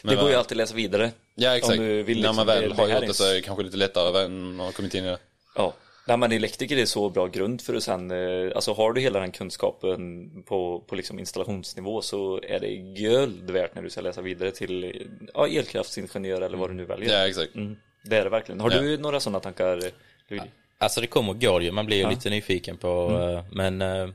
Det 0.03 0.15
går 0.15 0.27
ju 0.27 0.33
eh, 0.33 0.39
alltid 0.39 0.55
att 0.55 0.57
läsa 0.57 0.75
vidare. 0.75 1.11
Ja, 1.35 1.55
exakt. 1.57 1.79
om 1.79 1.85
du 1.85 2.03
vill 2.03 2.17
när 2.17 2.21
liksom, 2.21 2.35
man 2.35 2.47
det- 2.47 2.61
väl 2.61 2.71
har 2.71 2.87
gjort 2.87 3.07
det 3.07 3.13
så 3.13 3.23
är 3.29 3.33
det 3.33 3.41
kanske 3.41 3.63
lite 3.63 3.77
lättare 3.77 4.25
än 4.25 4.59
att 4.59 4.65
ha 4.65 4.71
kommit 4.71 4.95
in 4.95 5.03
i 5.03 5.07
det. 5.07 5.17
Ja. 5.55 5.73
Nej 6.07 6.17
men 6.17 6.31
elektriker 6.31 6.77
är 6.77 6.85
så 6.85 7.09
bra 7.09 7.27
grund 7.27 7.61
för 7.61 7.75
att 7.75 7.83
sen, 7.83 8.11
eh, 8.11 8.51
alltså 8.55 8.73
har 8.73 8.93
du 8.93 9.01
hela 9.01 9.19
den 9.19 9.31
kunskapen 9.31 10.29
på, 10.43 10.79
på 10.87 10.95
liksom 10.95 11.19
installationsnivå 11.19 12.01
så 12.01 12.41
är 12.43 12.59
det 12.59 12.75
guld 12.75 13.51
värt 13.51 13.75
när 13.75 13.81
du 13.81 13.89
ska 13.89 14.01
läsa 14.01 14.21
vidare 14.21 14.51
till 14.51 15.07
ja, 15.33 15.47
elkraftsingenjör 15.47 16.41
eller 16.41 16.57
vad 16.57 16.69
du 16.69 16.73
nu 16.73 16.85
väljer. 16.85 17.19
Ja, 17.19 17.27
exakt. 17.27 17.55
Mm, 17.55 17.75
det 18.09 18.17
är 18.17 18.23
det 18.23 18.29
verkligen. 18.29 18.59
Har 18.61 18.71
Ja. 18.71 18.79
du 18.81 18.97
några 18.97 19.19
sådana 19.19 19.39
tankar? 19.39 19.81
Luigi? 20.27 20.47
Alltså 20.77 21.01
det 21.01 21.07
kommer 21.07 21.29
och 21.31 21.41
går 21.41 21.63
ju, 21.63 21.71
man 21.71 21.85
blir 21.85 21.97
ju 21.97 22.09
lite 22.09 22.29
nyfiken 22.29 22.77
på, 22.77 23.11
eh, 23.11 23.43
men 23.55 23.81
eh, 23.81 24.09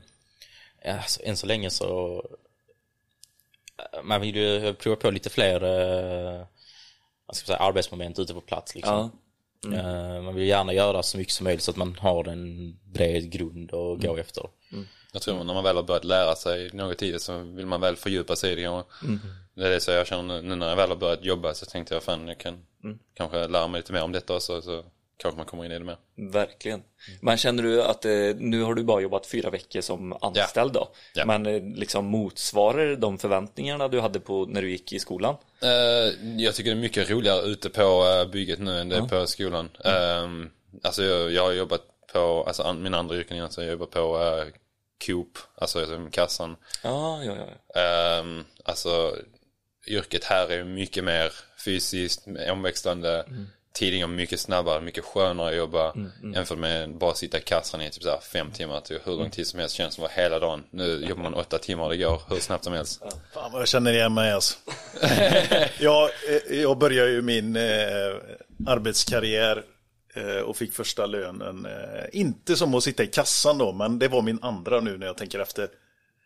ja, 0.83 0.93
alltså, 0.93 1.21
än 1.23 1.37
så 1.37 1.47
länge 1.47 1.69
så 1.69 2.15
eh, 3.77 4.03
man 4.03 4.21
vill 4.21 4.35
ju 4.35 4.73
prova 4.73 4.95
på 4.95 5.11
lite 5.11 5.29
fler 5.29 5.59
vad 7.25 7.35
ska 7.35 7.45
säga, 7.45 7.57
arbetsmoment 7.57 8.19
ute 8.19 8.33
på 8.33 8.41
plats 8.41 8.75
liksom. 8.75 9.11
Eh, 9.73 10.21
Man 10.21 10.35
vill 10.35 10.47
gärna 10.47 10.73
göra 10.73 11.03
så 11.03 11.17
mycket 11.17 11.33
som 11.33 11.43
möjligt 11.43 11.63
så 11.63 11.71
att 11.71 11.77
man 11.77 11.95
har 11.99 12.27
en 12.27 12.77
bred 12.93 13.31
grund 13.31 13.73
att 13.73 14.01
gå 14.01 14.17
efter. 14.17 14.43
Jag 15.13 15.21
tror 15.21 15.43
när 15.43 15.53
man 15.53 15.63
väl 15.63 15.75
har 15.75 15.83
börjat 15.83 16.03
lära 16.03 16.35
sig 16.35 16.69
något 16.73 16.97
tidigt 16.97 17.21
så 17.21 17.37
vill 17.37 17.65
man 17.65 17.81
väl 17.81 17.95
fördjupa 17.95 18.35
sig 18.35 18.51
i 18.51 18.55
det 18.55 18.61
kanske. 18.63 19.05
Mm. 19.05 19.19
Det 19.55 19.65
är 19.65 19.69
det 19.69 19.79
så 19.79 19.91
jag 19.91 20.07
känner 20.07 20.41
nu, 20.41 20.55
när 20.55 20.69
jag 20.69 20.75
väl 20.75 20.89
har 20.89 20.95
börjat 20.95 21.25
jobba 21.25 21.53
så 21.53 21.65
tänkte 21.65 21.93
jag 21.93 22.03
fan 22.03 22.27
jag 22.27 22.37
kan 22.37 22.65
Mm. 22.83 22.99
kanske 23.13 23.47
lära 23.47 23.67
mig 23.67 23.79
lite 23.79 23.93
mer 23.93 24.03
om 24.03 24.11
detta 24.11 24.35
också 24.35 24.61
så 24.61 24.83
kanske 25.17 25.37
man 25.37 25.45
kommer 25.45 25.65
in 25.65 25.71
i 25.71 25.79
det 25.79 25.85
mer. 25.85 25.97
Verkligen. 26.15 26.83
Men 27.21 27.37
känner 27.37 27.63
du 27.63 27.83
att 27.83 28.05
eh, 28.05 28.11
nu 28.37 28.61
har 28.63 28.73
du 28.73 28.83
bara 28.83 29.01
jobbat 29.01 29.25
fyra 29.25 29.49
veckor 29.49 29.81
som 29.81 30.13
anställd 30.21 30.73
då? 30.73 30.87
Ja. 31.13 31.25
Men 31.25 31.45
eh, 31.45 31.61
liksom 31.75 32.05
motsvarar 32.05 32.95
de 32.95 33.17
förväntningarna 33.17 33.87
du 33.87 33.99
hade 33.99 34.19
på 34.19 34.45
när 34.45 34.61
du 34.61 34.71
gick 34.71 34.93
i 34.93 34.99
skolan? 34.99 35.35
Eh, 35.61 35.69
jag 36.37 36.55
tycker 36.55 36.71
det 36.71 36.77
är 36.77 36.81
mycket 36.81 37.09
roligare 37.09 37.41
ute 37.41 37.69
på 37.69 38.03
bygget 38.31 38.59
nu 38.59 38.79
än 38.79 38.89
det 38.89 38.95
är 38.95 39.01
på 39.01 39.27
skolan. 39.27 39.69
Um, 40.23 40.51
alltså 40.83 41.03
jag, 41.03 41.31
jag 41.31 41.43
har 41.43 41.51
jobbat 41.51 41.81
på, 42.13 42.43
alltså 42.47 42.73
mina 42.73 42.97
andra 42.97 43.15
yrken 43.15 43.37
innan 43.37 43.51
så 43.51 43.61
jag 43.61 43.71
jobbar 43.71 43.85
på 43.85 44.45
Coop, 45.05 45.37
alltså 45.55 46.07
kassan. 46.11 46.55
Ja, 46.83 47.23
ja, 47.23 47.35
ja. 47.73 48.19
Um, 48.19 48.45
alltså 48.65 49.15
yrket 49.87 50.23
här 50.23 50.51
är 50.51 50.63
mycket 50.63 51.03
mer 51.03 51.33
fysiskt, 51.65 52.27
omväxlande. 52.51 53.25
Tiden 53.73 54.01
går 54.01 54.07
mycket 54.07 54.39
snabbare, 54.39 54.81
mycket 54.81 55.03
skönare 55.03 55.49
att 55.49 55.55
jobba 55.55 55.93
jämfört 56.35 56.57
med 56.57 56.97
bara 56.97 57.13
sitta 57.13 57.37
i 57.37 57.41
kassan 57.41 57.81
i 57.81 57.89
typ 57.89 58.03
så 58.03 58.09
här 58.09 58.19
fem 58.19 58.51
timmar 58.51 58.81
till 58.81 58.99
hur 59.05 59.15
lång 59.15 59.29
tid 59.29 59.47
som 59.47 59.59
helst 59.59 59.75
känns 59.75 59.93
som 59.93 60.01
var 60.01 60.09
hela 60.09 60.39
dagen. 60.39 60.63
Nu 60.69 61.05
jobbar 61.09 61.23
man 61.23 61.33
åtta 61.33 61.57
timmar 61.57 61.89
det 61.89 61.97
går 61.97 62.21
hur 62.29 62.39
snabbt 62.39 62.63
som 62.63 62.73
helst. 62.73 63.01
Fan 63.33 63.51
vad 63.51 63.61
jag 63.61 63.67
känner 63.67 63.93
igen 63.93 64.13
mig 64.13 64.31
alltså. 64.31 64.57
jag, 65.79 66.09
eh, 66.49 66.61
jag 66.61 66.77
började 66.77 67.11
ju 67.11 67.21
min 67.21 67.55
eh, 67.55 67.61
arbetskarriär 68.67 69.63
eh, 70.13 70.37
och 70.37 70.57
fick 70.57 70.73
första 70.73 71.05
lönen. 71.05 71.65
Eh, 71.65 72.05
inte 72.11 72.55
som 72.55 72.75
att 72.75 72.83
sitta 72.83 73.03
i 73.03 73.07
kassan 73.07 73.57
då, 73.57 73.71
men 73.71 73.99
det 73.99 74.07
var 74.07 74.21
min 74.21 74.39
andra 74.41 74.79
nu 74.79 74.97
när 74.97 75.05
jag 75.05 75.17
tänker 75.17 75.39
efter. 75.39 75.69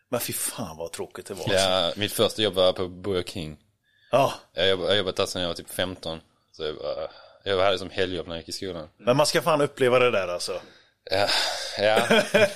Men 0.08 0.20
fy 0.20 0.32
fan 0.32 0.76
vad 0.76 0.92
tråkigt 0.92 1.26
det 1.26 1.34
var. 1.34 1.44
alltså. 1.44 1.58
Ja, 1.58 1.92
mitt 1.96 2.12
första 2.12 2.42
jobb 2.42 2.54
var 2.54 2.72
på 2.72 2.88
Burger 2.88 3.22
King. 3.22 3.58
Ja, 4.10 4.34
Jag 4.54 4.76
har 4.76 4.94
jobbat 4.94 5.16
där 5.16 5.26
sedan 5.26 5.42
jag 5.42 5.48
var 5.48 5.54
typ 5.54 5.70
15. 5.70 6.20
Så 6.52 6.62
jag, 6.62 6.76
bara, 6.76 7.08
jag 7.44 7.58
hade 7.64 7.78
som 7.78 7.90
helgjobb 7.90 8.26
när 8.26 8.34
jag 8.34 8.40
gick 8.40 8.48
i 8.48 8.52
skolan. 8.52 8.88
men 8.96 9.16
man 9.16 9.26
ska 9.26 9.42
fan 9.42 9.60
uppleva 9.60 9.98
det 9.98 10.10
där 10.10 10.28
alltså. 10.28 10.60
Ja, 11.10 11.28
ja. 11.78 12.06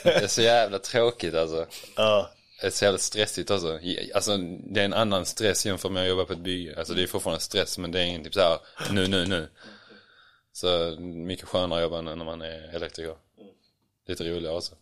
det 0.03 0.07
är 0.23 0.27
så 0.27 0.43
jävla 0.43 0.79
tråkigt 0.79 1.35
alltså. 1.35 1.67
Ja, 1.97 2.31
Det 2.61 2.67
är 2.67 2.71
så 2.71 2.85
jävla 2.85 2.99
stressigt 2.99 3.51
också. 3.51 3.79
Alltså 4.15 4.37
det 4.73 4.81
är 4.81 4.85
en 4.85 4.93
annan 4.95 5.27
stress 5.27 5.67
jämfört 5.67 5.93
med 5.93 6.03
att 6.03 6.09
jobba 6.09 6.25
på 6.25 6.33
ett 6.33 6.39
bygge. 6.39 6.79
Alltså 6.79 6.95
det 6.95 7.03
är 7.03 7.07
fortfarande 7.07 7.41
stress 7.41 7.79
men 7.79 7.91
det 7.93 8.01
är 8.01 8.05
ingen 8.05 8.25
typ 8.25 8.35
så 8.35 8.41
här 8.41 8.59
nu, 8.91 9.07
nu, 9.09 9.27
nu. 9.27 9.49
Så 10.53 10.97
mycket 11.01 11.49
skönare 11.49 11.79
att 11.79 11.83
jobba 11.83 12.01
när 12.01 12.17
man 12.25 12.43
är 12.43 12.75
elektriker. 12.75 13.17
Lite 14.07 14.25
roligare 14.25 14.57
också. 14.57 14.75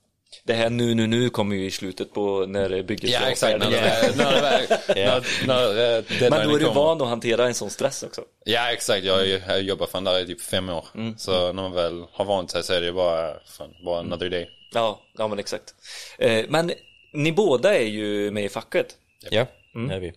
Det 0.45 0.55
här 0.55 0.71
nu, 0.71 0.95
nu, 0.95 1.07
nu 1.07 1.31
kommer 1.31 1.57
ju 1.57 1.65
i 1.65 1.71
slutet 1.71 2.13
på 2.13 2.47
när 2.47 2.83
bygget 2.83 3.11
Ja 3.11 3.21
exakt, 3.21 3.59
när, 3.59 3.71
när, 3.71 4.17
när, 4.17 5.47
när, 5.47 5.97
eh, 5.99 6.31
Men 6.31 6.49
då 6.49 6.55
är 6.55 6.59
du 6.59 6.65
kommer. 6.65 6.81
van 6.81 7.03
att 7.03 7.09
hantera 7.09 7.47
en 7.47 7.55
sån 7.55 7.71
stress 7.71 8.03
också. 8.03 8.25
Ja 8.45 8.73
exakt, 8.73 9.05
jag 9.05 9.41
har 9.41 9.57
jobbat 9.59 9.91
fan 9.91 10.05
där 10.05 10.21
i 10.21 10.27
typ 10.27 10.41
fem 10.41 10.69
år. 10.69 10.85
Så 11.17 11.47
när 11.53 11.63
man 11.63 11.73
väl 11.73 12.05
har 12.13 12.25
vant 12.25 12.51
sig 12.51 12.63
så 12.63 12.73
är 12.73 12.81
det 12.81 12.93
bara, 12.93 13.35
fan, 13.45 13.75
bara 13.85 14.01
another 14.01 14.31
day. 14.31 14.51
Ja, 14.75 15.01
ja 15.19 15.29
men 15.29 15.39
exakt. 15.39 15.75
Eh, 16.19 16.45
men 16.49 16.73
ni 17.13 17.33
båda 17.33 17.75
är 17.79 17.87
ju 17.87 18.31
med 18.31 18.45
i 18.45 18.49
facket. 18.49 18.97
Ja, 19.31 19.47
det 19.89 19.95
är 19.95 20.01
vi. 20.01 20.13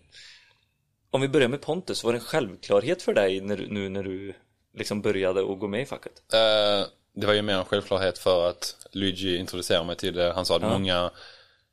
Om 1.12 1.22
vi 1.22 1.28
börjar 1.28 1.48
med 1.48 1.62
Pontus, 1.62 2.04
var 2.04 2.14
det 2.14 2.20
en 2.20 2.26
självklarhet 2.26 3.02
för 3.02 3.14
dig 3.14 3.42
när, 3.42 3.58
nu 3.70 3.90
när 3.90 4.04
du 4.04 4.34
liksom 4.78 5.02
började 5.02 5.42
att 5.42 5.60
gå 5.60 5.68
med 5.68 5.82
i 5.82 5.86
facket? 5.86 6.14
Eh, 6.34 6.86
det 7.14 7.28
var 7.28 7.34
ju 7.34 7.42
mer 7.42 7.54
en 7.54 7.66
självklarhet 7.66 8.18
för 8.18 8.50
att 8.50 8.88
Luigi 8.92 9.38
introducerade 9.38 9.86
mig 9.86 9.96
till 9.96 10.14
det. 10.14 10.34
Han 10.34 10.46
sa 10.46 10.56
att 10.56 10.62
många 10.62 11.12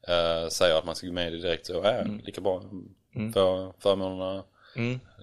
eh, 0.09 0.49
säger 0.49 0.78
att 0.78 0.85
man 0.85 0.94
ska 0.94 1.06
gå 1.06 1.12
med 1.12 1.28
i 1.28 1.37
det 1.37 1.42
direkt. 1.42 1.68
Och 1.68 1.85
ja, 1.85 2.04
lika 2.25 2.40
bra. 2.40 2.62
För 3.35 3.73
förmånerna, 3.80 4.44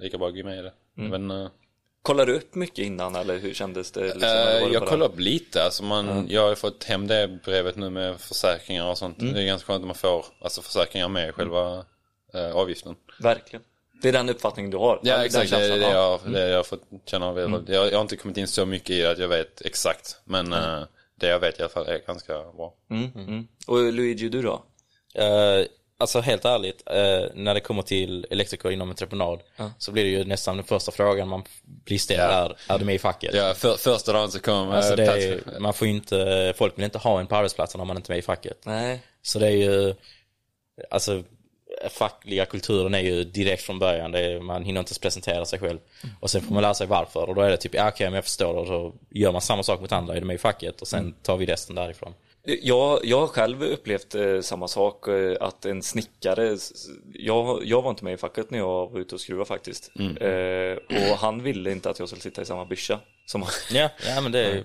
lika 0.01 0.17
bra 0.17 0.27
att 0.27 0.35
gå 0.35 0.43
med 0.43 0.59
i 0.59 0.61
det. 0.61 0.73
Men, 0.93 1.31
eh, 1.31 1.49
Kollade 2.01 2.31
du 2.31 2.37
upp 2.37 2.55
mycket 2.55 2.85
innan 2.85 3.15
eller 3.15 3.37
hur 3.37 3.53
kändes 3.53 3.91
det? 3.91 4.03
Liksom, 4.03 4.21
eh, 4.23 4.67
det 4.67 4.73
jag 4.73 4.87
kollade 4.87 5.11
upp 5.13 5.19
lite. 5.19 5.63
Alltså 5.63 5.83
man, 5.83 6.27
Jag 6.29 6.41
har 6.41 6.49
ju 6.49 6.55
fått 6.55 6.83
hem 6.83 7.07
det 7.07 7.27
brevet 7.45 7.75
nu 7.75 7.89
med 7.89 8.19
försäkringar 8.19 8.89
och 8.89 8.97
sånt. 8.97 9.19
Det 9.19 9.41
är 9.41 9.45
ganska 9.45 9.67
skönt 9.67 9.81
att 9.81 9.87
man 9.87 9.95
får 9.95 10.25
alltså, 10.41 10.61
försäkringar 10.61 11.07
med 11.09 11.35
själva 11.35 11.85
eh, 12.33 12.51
avgiften. 12.55 12.95
Verkligen. 13.19 13.63
Det 14.01 14.07
är 14.07 14.13
den 14.13 14.29
uppfattningen 14.29 14.71
du 14.71 14.77
har? 14.77 14.99
Ja 15.03 15.17
Den 15.17 15.25
exakt, 15.25 15.49
det 15.49 15.65
är 15.65 15.69
det 15.69 15.77
ja. 15.77 16.19
jag, 16.23 16.33
det 16.33 16.49
jag 16.49 16.57
har 16.57 16.63
fått 16.63 16.83
känna 17.05 17.25
av. 17.25 17.39
Jag, 17.39 17.91
jag 17.91 17.97
har 17.97 18.01
inte 18.01 18.15
kommit 18.15 18.37
in 18.37 18.47
så 18.47 18.65
mycket 18.65 18.89
i 18.89 19.01
det 19.01 19.11
att 19.11 19.19
jag 19.19 19.27
vet 19.27 19.61
exakt. 19.61 20.21
Men 20.23 20.53
eh, 20.53 20.83
det 21.19 21.27
jag 21.27 21.39
vet 21.39 21.59
i 21.59 21.61
alla 21.61 21.69
fall 21.69 21.87
är 21.87 21.99
ganska 22.07 22.33
bra. 22.33 22.73
Mm, 22.89 23.11
mm. 23.15 23.47
Och 23.67 23.93
Luigi, 23.93 24.29
du 24.29 24.41
då? 24.41 24.63
Eh, 25.13 25.65
alltså 25.97 26.19
helt 26.19 26.45
ärligt, 26.45 26.83
eh, 26.85 27.25
när 27.33 27.53
det 27.53 27.59
kommer 27.59 27.81
till 27.81 28.27
elektriker 28.29 28.71
inom 28.71 28.89
entreprenad 28.89 29.39
så 29.77 29.91
blir 29.91 30.03
det 30.03 30.09
ju 30.09 30.23
nästan 30.23 30.57
den 30.57 30.65
första 30.65 30.91
frågan 30.91 31.27
man 31.27 31.43
blir 31.63 31.97
ställd 31.97 32.21
Ja. 32.21 32.55
är, 32.67 32.73
är 32.73 32.79
du 32.79 32.85
med 32.85 32.95
i 32.95 32.99
facket? 32.99 33.35
Ja, 33.35 33.53
för, 33.53 33.77
första 33.77 34.13
dagen 34.13 34.31
så 34.31 34.39
kom 34.39 34.69
Alltså 34.69 35.01
eh, 35.01 35.09
är, 35.09 35.59
man 35.59 35.73
får 35.73 35.87
inte, 35.87 36.53
folk 36.57 36.77
vill 36.77 36.85
inte 36.85 36.97
ha 36.97 37.19
en 37.19 37.27
på 37.27 37.35
arbetsplatsen 37.35 37.81
om 37.81 37.87
man 37.87 37.97
inte 37.97 38.11
är 38.11 38.13
med 38.13 38.19
i 38.19 38.21
facket. 38.21 38.57
Nej. 38.65 39.01
Så 39.21 39.39
det 39.39 39.47
är 39.47 39.51
ju, 39.51 39.95
alltså 40.91 41.23
fackliga 41.89 42.45
kulturen 42.45 42.93
är 42.93 42.99
ju 42.99 43.23
direkt 43.23 43.63
från 43.63 43.79
början, 43.79 44.11
det 44.11 44.19
är, 44.19 44.39
man 44.39 44.63
hinner 44.63 44.79
inte 44.79 44.89
ens 44.89 44.99
presentera 44.99 45.45
sig 45.45 45.59
själv. 45.59 45.79
Och 46.19 46.29
sen 46.29 46.41
får 46.41 46.53
man 46.53 46.63
lära 46.63 46.73
sig 46.73 46.87
varför 46.87 47.29
och 47.29 47.35
då 47.35 47.41
är 47.41 47.49
det 47.49 47.57
typ, 47.57 47.73
ja 47.73 47.87
okej 47.87 48.07
men 48.07 48.13
jag 48.13 48.23
förstår 48.23 48.53
och 48.53 48.67
så 48.67 48.93
gör 49.09 49.31
man 49.31 49.41
samma 49.41 49.63
sak 49.63 49.81
mot 49.81 49.91
andra, 49.91 50.15
är 50.15 50.19
de 50.19 50.25
med 50.25 50.35
i 50.35 50.37
facket 50.37 50.81
och 50.81 50.87
sen 50.87 51.13
tar 51.23 51.37
vi 51.37 51.45
resten 51.45 51.75
därifrån. 51.75 52.13
Jag, 52.61 52.99
jag 53.03 53.19
har 53.19 53.27
själv 53.27 53.63
upplevt 53.63 54.15
eh, 54.15 54.41
samma 54.41 54.67
sak, 54.67 55.07
eh, 55.07 55.37
att 55.39 55.65
en 55.65 55.83
snickare, 55.83 56.57
jag, 57.13 57.65
jag 57.65 57.81
var 57.81 57.89
inte 57.89 58.03
med 58.03 58.13
i 58.13 58.17
facket 58.17 58.51
när 58.51 58.57
jag 58.57 58.91
var 58.91 58.99
ute 58.99 59.15
och 59.15 59.21
skruvade 59.21 59.45
faktiskt. 59.45 59.91
Eh, 60.21 61.11
och 61.11 61.17
han 61.17 61.43
ville 61.43 61.71
inte 61.71 61.89
att 61.89 61.99
jag 61.99 62.07
skulle 62.07 62.21
sitta 62.21 62.41
i 62.41 62.45
samma 62.45 62.65
byscha 62.65 62.99
som. 63.25 63.45
Ja, 63.71 63.89
ja 64.07 64.21
men 64.21 64.31
det 64.31 64.39
är 64.39 64.63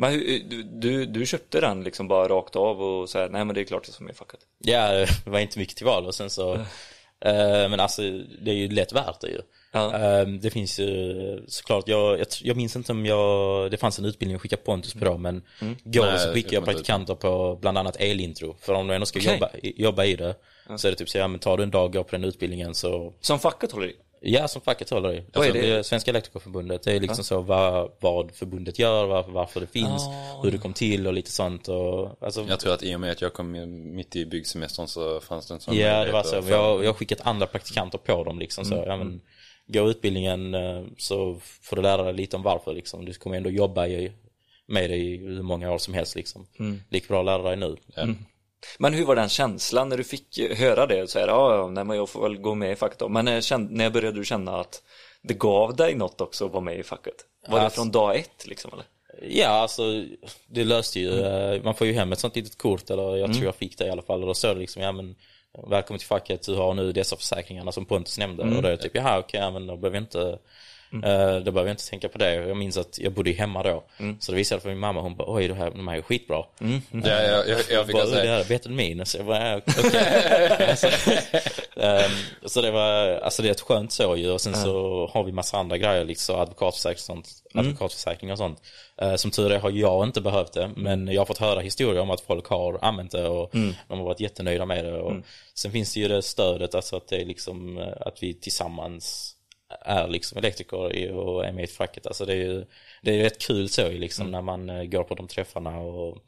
Men 0.00 0.12
hur, 0.12 0.42
du, 0.50 0.62
du, 0.62 1.06
du 1.06 1.26
köpte 1.26 1.60
den 1.60 1.84
liksom 1.84 2.08
bara 2.08 2.28
rakt 2.28 2.56
av 2.56 2.82
och 2.82 3.08
så 3.10 3.18
här, 3.18 3.28
nej 3.28 3.44
men 3.44 3.54
det 3.54 3.60
är 3.60 3.64
klart 3.64 3.82
jag 3.86 3.94
som 3.94 4.06
är 4.06 4.10
i 4.10 4.14
facket. 4.14 4.40
Ja, 4.58 4.92
det 4.92 5.26
var 5.30 5.38
inte 5.38 5.58
mycket 5.58 5.76
till 5.76 5.86
val 5.86 6.06
och 6.06 6.14
sen 6.14 6.30
så 6.30 6.54
eh, 6.54 7.68
Men 7.70 7.80
alltså 7.80 8.02
det 8.42 8.50
är 8.50 8.54
ju 8.54 8.68
lätt 8.68 8.92
värt 8.92 9.20
det 9.20 9.28
ju 9.28 9.40
Ja. 9.72 9.94
Eh, 10.20 10.26
Det 10.28 10.50
finns 10.50 10.80
ju 10.80 11.44
såklart, 11.48 11.88
jag, 11.88 12.18
jag, 12.18 12.26
jag 12.42 12.56
minns 12.56 12.76
inte 12.76 12.92
om 12.92 13.06
jag 13.06 13.70
Det 13.70 13.76
fanns 13.76 13.98
en 13.98 14.04
utbildning 14.04 14.34
jag 14.34 14.40
skickade 14.42 14.62
Pontus 14.62 14.92
på 14.94 15.04
då 15.04 15.16
men 15.18 15.42
Går 15.84 16.02
Nej, 16.04 16.12
det 16.12 16.18
så 16.18 16.26
det 16.28 16.34
skickar 16.34 16.52
jag 16.54 16.64
praktikanter 16.64 17.14
på 17.14 17.58
bland 17.60 17.78
annat 17.78 17.96
elintro 17.96 18.56
För 18.60 18.72
om 18.72 18.86
du 18.86 18.94
ändå 18.94 19.06
ska 19.06 19.18
Okej. 19.18 19.32
jobba, 19.32 19.50
i- 19.62 19.82
jobba 19.82 20.04
i 20.04 20.16
det 20.16 20.34
Så 20.76 20.86
är 20.88 20.90
det 20.92 20.96
typ 20.98 21.08
så, 21.08 21.18
ja 21.18 21.28
men 21.28 21.40
tar 21.40 21.56
du 21.56 21.62
en 21.62 21.70
dag 21.70 21.84
och 21.84 21.92
går 21.92 22.02
på 22.02 22.10
den 22.12 22.24
utbildningen 22.24 22.74
så 22.74 23.14
Som 23.20 23.38
facket 23.38 23.72
håller 23.72 23.86
i? 23.86 23.96
Ja, 24.20 24.48
som 24.48 24.62
facket 24.62 24.90
håller 24.90 25.12
i. 25.14 25.24
Alltså, 25.32 25.52
det? 25.52 25.60
det 25.76 25.84
Svenska 25.84 26.10
Elektrikerförbundet. 26.10 26.82
Det 26.82 26.92
är 26.92 27.00
liksom 27.00 27.24
så 27.24 27.40
vad, 27.40 27.92
vad 28.00 28.32
förbundet 28.34 28.78
gör, 28.78 29.06
varför, 29.06 29.32
varför 29.32 29.60
det 29.60 29.66
finns, 29.66 30.02
Ah. 30.06 30.40
hur 30.42 30.50
det 30.50 30.58
kom 30.58 30.72
till 30.72 31.06
och 31.06 31.12
lite 31.12 31.30
sånt. 31.30 31.68
Och, 31.68 32.22
alltså, 32.24 32.44
Jag 32.48 32.60
tror 32.60 32.74
att 32.74 32.82
i 32.82 32.94
och 32.96 33.00
med 33.00 33.10
att 33.12 33.20
jag 33.22 33.32
kom 33.32 33.52
mitt 33.96 34.16
i 34.16 34.26
byggsemestern 34.26 34.86
så 34.88 35.20
fanns 35.20 35.46
det 35.46 35.54
en 35.54 35.60
sån 35.60 35.76
Ja, 35.76 36.04
det 36.04 36.12
var 36.12 36.22
så. 36.22 36.36
Jag, 36.36 36.84
jag 36.84 36.88
har 36.88 36.92
skickat 36.92 37.20
andra 37.22 37.46
praktikanter 37.46 37.98
på 37.98 38.24
dem 38.24 38.38
liksom 38.38 38.64
så, 38.64 38.74
Mm. 38.74 38.88
ja 38.88 38.96
men 38.96 39.20
Gå 39.70 39.90
utbildningen 39.90 40.54
eh, 40.54 40.84
så 40.98 41.36
får 41.62 41.76
du 41.76 41.82
lära 41.82 42.02
dig 42.02 42.14
lite 42.14 42.36
om 42.36 42.42
varför 42.42 42.74
liksom. 42.74 43.04
Du 43.04 43.12
kommer 43.12 43.36
ändå 43.36 43.50
jobba 43.50 43.86
i, 43.86 44.12
med 44.66 44.90
det 44.90 44.96
i 44.96 45.16
hur 45.16 45.42
många 45.42 45.72
år 45.72 45.78
som 45.78 45.94
helst 45.94 46.14
liksom. 46.14 46.46
Mm. 46.58 46.80
Lika 46.90 47.06
bra 47.08 47.18
att 47.20 47.26
lära 47.26 47.42
dig 47.42 47.56
nu. 47.56 47.76
Men 48.78 48.94
hur 48.94 49.04
var 49.04 49.16
den 49.16 49.28
känslan 49.28 49.88
när 49.88 49.96
du 49.96 50.04
fick 50.04 50.38
höra 50.56 50.86
det? 50.86 51.10
Så 51.10 51.18
här, 51.18 51.28
ja, 51.28 51.68
nej 51.72 51.84
men 51.84 51.96
jag 51.96 52.08
får 52.08 52.22
väl 52.22 52.38
gå 52.38 52.54
med 52.54 52.72
i 52.72 52.76
facket 52.76 52.98
då. 52.98 53.08
Men 53.08 53.24
när, 53.24 53.40
kände, 53.40 53.74
när 53.74 53.90
började 53.90 54.16
du 54.18 54.24
känna 54.24 54.56
att 54.60 54.82
det 55.22 55.34
gav 55.34 55.76
dig 55.76 55.94
något 55.94 56.20
också 56.20 56.46
att 56.46 56.52
vara 56.52 56.64
med 56.64 56.78
i 56.78 56.82
facket? 56.82 57.14
Var 57.48 57.58
det 57.58 57.64
Alltså- 57.64 57.80
från 57.80 57.90
dag 57.90 58.16
ett 58.16 58.46
liksom 58.46 58.70
eller? 58.72 58.84
Ja, 59.22 59.48
alltså 59.48 59.82
det 60.46 60.64
löste 60.64 61.00
ju, 61.00 61.12
Mm. 61.20 61.52
eh, 61.52 61.62
man 61.64 61.74
får 61.74 61.86
ju 61.86 61.92
hem 61.92 62.12
ett 62.12 62.18
sånt 62.18 62.36
litet 62.36 62.58
kort, 62.58 62.90
eller 62.90 63.16
jag 63.16 63.32
tror 63.32 63.44
jag 63.44 63.54
fick 63.54 63.78
det 63.78 63.86
i 63.86 63.90
alla 63.90 64.02
fall, 64.02 64.20
och 64.20 64.26
då 64.26 64.34
står 64.34 64.54
det 64.54 64.60
liksom, 64.60 64.82
ja 64.82 64.92
men 64.92 65.14
Välkommen 65.70 65.98
till 65.98 66.08
facket, 66.08 66.42
du 66.46 66.54
har 66.54 66.74
nu 66.74 66.92
dessa 66.92 67.16
försäkringarna 67.16 67.72
som 67.72 67.84
Pontus 67.84 68.18
nämnde. 68.18 68.42
Mm. 68.42 68.56
Och 68.56 68.62
då 68.62 68.68
är 68.68 68.72
det 68.72 68.82
typ, 68.82 68.94
jaha 68.94 69.18
okej, 69.18 69.40
ja, 69.40 69.50
men 69.50 69.66
då 69.66 69.76
behöver 69.76 69.96
jag 69.96 70.02
inte 70.04 70.38
eh, 70.92 71.36
då 71.36 71.52
behöver 71.52 71.60
jag 71.60 71.70
inte 71.70 71.88
tänka 71.90 72.08
på 72.08 72.18
det. 72.18 72.34
Jag 72.34 72.56
minns 72.56 72.76
att 72.76 72.98
jag 72.98 73.12
bodde 73.12 73.30
hemma 73.30 73.62
då. 73.62 73.84
Mm. 73.98 74.20
Så 74.20 74.32
det 74.32 74.36
visade 74.36 74.60
för 74.60 74.68
min 74.68 74.78
mamma, 74.78 75.00
hon 75.00 75.16
bara, 75.16 75.34
oj 75.34 75.48
det 75.48 75.54
här, 75.54 75.70
de 75.70 75.88
här 75.88 75.96
är 75.96 76.02
skitbra. 76.02 76.44
Ja, 76.92 77.22
jag, 77.22 77.48
jag, 77.48 77.60
jag 77.70 77.86
fick 77.86 77.92
bara, 77.92 78.02
alltså 78.02 78.16
det 78.16 78.28
här 78.28 78.40
är 78.40 78.48
bättre 78.48 78.70
än 78.70 78.76
min. 78.76 79.06
Så 79.06 79.18
jag 79.18 79.26
bara, 79.26 79.56
okej. 79.56 79.74
alltså, 80.68 80.86
ehm, 81.76 82.10
så 82.44 82.60
det 82.60 82.70
var, 82.70 83.08
alltså 83.08 83.42
det 83.42 83.48
är 83.48 83.52
ett 83.52 83.60
skönt 83.60 83.92
så 83.92 84.16
ju. 84.16 84.30
Och 84.30 84.40
sen 84.40 84.54
så 84.54 85.06
har 85.12 85.24
vi 85.24 85.32
massa 85.32 85.58
andra 85.58 85.78
grejer, 85.78 86.04
liksom 86.04 86.40
advokatförsäkring 86.40 86.94
och 86.94 86.98
sånt. 86.98 87.28
Advokatförsäkring 87.54 88.32
och 88.32 88.38
sånt. 88.38 88.62
Eh, 89.02 89.14
som 89.14 89.30
tur 89.30 89.52
är 89.52 89.58
har 89.58 89.70
jag 89.70 90.04
inte 90.04 90.20
behövt 90.20 90.52
det. 90.52 90.70
Men 90.76 91.08
jag 91.08 91.20
har 91.20 91.26
fått 91.26 91.38
höra 91.38 91.60
historier 91.60 92.02
om 92.02 92.10
att 92.10 92.20
folk 92.20 92.46
har 92.46 92.78
använt 92.82 93.10
det 93.10 93.28
och 93.28 93.50
de 93.52 93.98
har 93.98 94.04
varit 94.04 94.20
jättenöjda 94.20 94.66
med 94.66 94.84
det. 94.84 94.98
Och 94.98 95.12
Sen 95.58 95.72
finns 95.72 95.94
det 95.94 96.00
ju 96.00 96.08
det 96.08 96.22
stödet, 96.22 96.74
alltså 96.74 96.96
att 96.96 97.08
det 97.08 97.16
är 97.16 97.24
liksom, 97.24 97.78
eh, 97.78 97.92
att 98.00 98.22
vi 98.22 98.34
tillsammans 98.34 99.34
är 99.80 100.08
liksom 100.08 100.38
elektriker 100.38 101.12
och 101.12 101.44
är 101.44 101.52
med 101.52 101.64
i 101.64 101.66
facket. 101.66 102.06
Alltså 102.06 102.24
det 102.24 102.32
är 102.32 102.36
ju, 102.36 102.66
det 103.02 103.20
är 103.20 103.22
rätt 103.22 103.38
kul 103.38 103.68
så 103.68 103.88
liksom 103.88 104.30
när 104.30 104.42
man 104.42 104.70
eh, 104.70 104.84
går 104.84 105.04
på 105.04 105.14
de 105.14 105.28
träffarna 105.28 105.78
och 105.78 106.18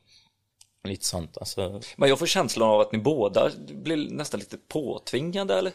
lite 0.84 1.04
sånt. 1.04 1.38
Alltså, 1.38 1.80
Men 1.96 2.08
jag 2.08 2.18
får 2.18 2.26
känslan 2.26 2.68
av 2.68 2.80
att 2.80 2.92
ni 2.92 2.98
båda 2.98 3.50
blir 3.58 4.10
nästan 4.10 4.40
lite 4.40 4.56
påtvingade 4.68 5.54
eller? 5.54 5.72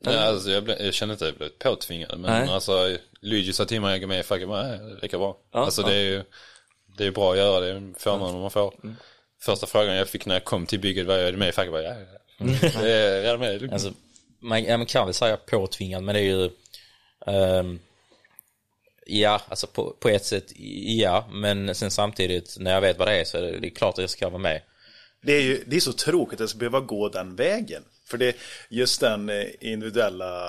ja, 0.00 0.20
alltså, 0.20 0.50
jag, 0.50 0.64
blev, 0.64 0.80
jag 0.80 0.94
kände 0.94 1.12
inte 1.12 1.24
att 1.24 1.30
jag 1.30 1.38
blev 1.38 1.48
påtvingad 1.48 2.18
men 2.18 2.44
Nej. 2.44 2.54
alltså 2.54 2.96
Luigi 3.20 3.52
sa 3.52 3.64
till 3.64 3.80
mig 3.80 3.90
jag 3.90 4.00
går 4.00 4.08
med 4.08 4.20
i 4.20 4.22
facket, 4.22 4.48
men 4.48 4.68
nej, 4.68 4.78
det 4.78 4.94
räcker 4.94 5.18
bra. 5.18 5.36
Ja, 5.52 5.58
alltså 5.60 5.82
ja. 5.82 5.88
det 5.88 5.94
är 5.94 6.04
ju 6.04 6.24
det 6.98 7.06
är 7.06 7.10
bra 7.10 7.32
att 7.32 7.38
göra, 7.38 7.60
det 7.60 7.66
är 7.66 7.74
en 7.74 7.94
förmån 7.98 8.40
man 8.40 8.50
får. 8.50 8.74
Första 9.40 9.66
frågan 9.66 9.96
jag 9.96 10.08
fick 10.08 10.26
när 10.26 10.34
jag 10.34 10.44
kom 10.44 10.66
till 10.66 10.80
bygget 10.80 11.06
var, 11.06 11.14
är 11.14 11.32
du 11.32 11.38
med 11.38 11.48
i 11.48 11.52
facket? 11.52 11.72
Jag 11.72 11.84
bara, 11.84 11.94
ja, 11.94 12.00
ja, 12.00 12.06
ja. 12.74 12.80
Det 12.82 12.92
är 13.28 13.36
med, 13.36 13.50
det 13.50 13.54
är 13.54 13.60
lugnt. 13.60 13.72
Alltså, 13.72 13.92
man, 14.40 14.64
ja, 14.64 14.76
man 14.76 14.86
kan 14.86 15.06
väl 15.06 15.14
säga 15.14 15.36
påtvingad, 15.36 16.02
men 16.02 16.14
det 16.14 16.20
är 16.20 16.24
ju... 16.24 16.50
ehm, 17.28 17.78
ja, 19.06 19.42
alltså 19.48 19.66
på, 19.66 19.96
på 20.00 20.08
ett 20.08 20.24
sätt 20.24 20.52
ja, 21.00 21.28
men 21.32 21.74
sen 21.74 21.90
samtidigt 21.90 22.56
när 22.60 22.70
jag 22.70 22.80
vet 22.80 22.98
vad 22.98 23.08
det 23.08 23.20
är 23.20 23.24
så 23.24 23.38
är 23.38 23.42
det, 23.42 23.58
det 23.58 23.68
är 23.68 23.74
klart 23.74 23.94
att 23.94 23.98
jag 23.98 24.10
ska 24.10 24.28
vara 24.28 24.42
med. 24.42 24.62
Det 25.22 25.32
är 25.32 25.42
ju 25.42 25.64
det 25.66 25.76
är 25.76 25.80
så 25.80 25.92
tråkigt 25.92 26.40
att 26.40 26.54
behöva 26.54 26.80
gå 26.80 27.08
den 27.08 27.36
vägen. 27.36 27.82
För 28.06 28.18
det 28.18 28.36
just 28.68 29.00
den 29.00 29.28
eh, 29.28 29.46
individuella, 29.60 30.48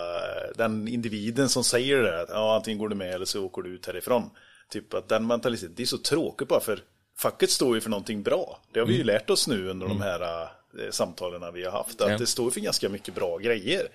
den 0.56 0.88
individen 0.88 1.50
som 1.50 1.64
säger 1.64 1.98
det 1.98 2.04
där, 2.04 2.24
att 2.24 2.30
ja, 2.30 2.56
antingen 2.56 2.78
går 2.78 2.90
du 2.90 2.96
med 2.96 3.14
eller 3.14 3.26
så 3.26 3.46
åker 3.46 3.62
du 3.62 3.70
ut 3.70 3.88
härifrån. 3.88 4.30
Typ 4.72 4.94
att 4.94 5.10
den 5.10 5.28
mentaliteten, 5.28 5.74
det 5.76 5.84
är 5.84 5.88
så 5.88 5.98
tråkigt 5.98 6.48
bara 6.48 6.60
för 6.60 6.80
facket 7.18 7.50
står 7.50 7.76
ju 7.76 7.82
för 7.82 7.90
någonting 7.90 8.24
bra. 8.24 8.62
Det 8.74 8.80
har 8.80 8.88
vi 8.88 8.98
ju 8.98 9.04
lärt 9.04 9.30
oss 9.30 9.48
nu 9.48 9.70
under 9.70 9.88
de 9.88 10.02
här 10.02 10.50
samtalen 10.92 11.54
vi 11.54 11.66
har 11.66 11.72
haft. 11.72 12.02
Att 12.02 12.18
det 12.18 12.28
står 12.28 12.52
för 12.52 12.60
ganska 12.60 12.90
mycket 12.90 13.16
bra 13.16 13.38
grejer. 13.38 13.88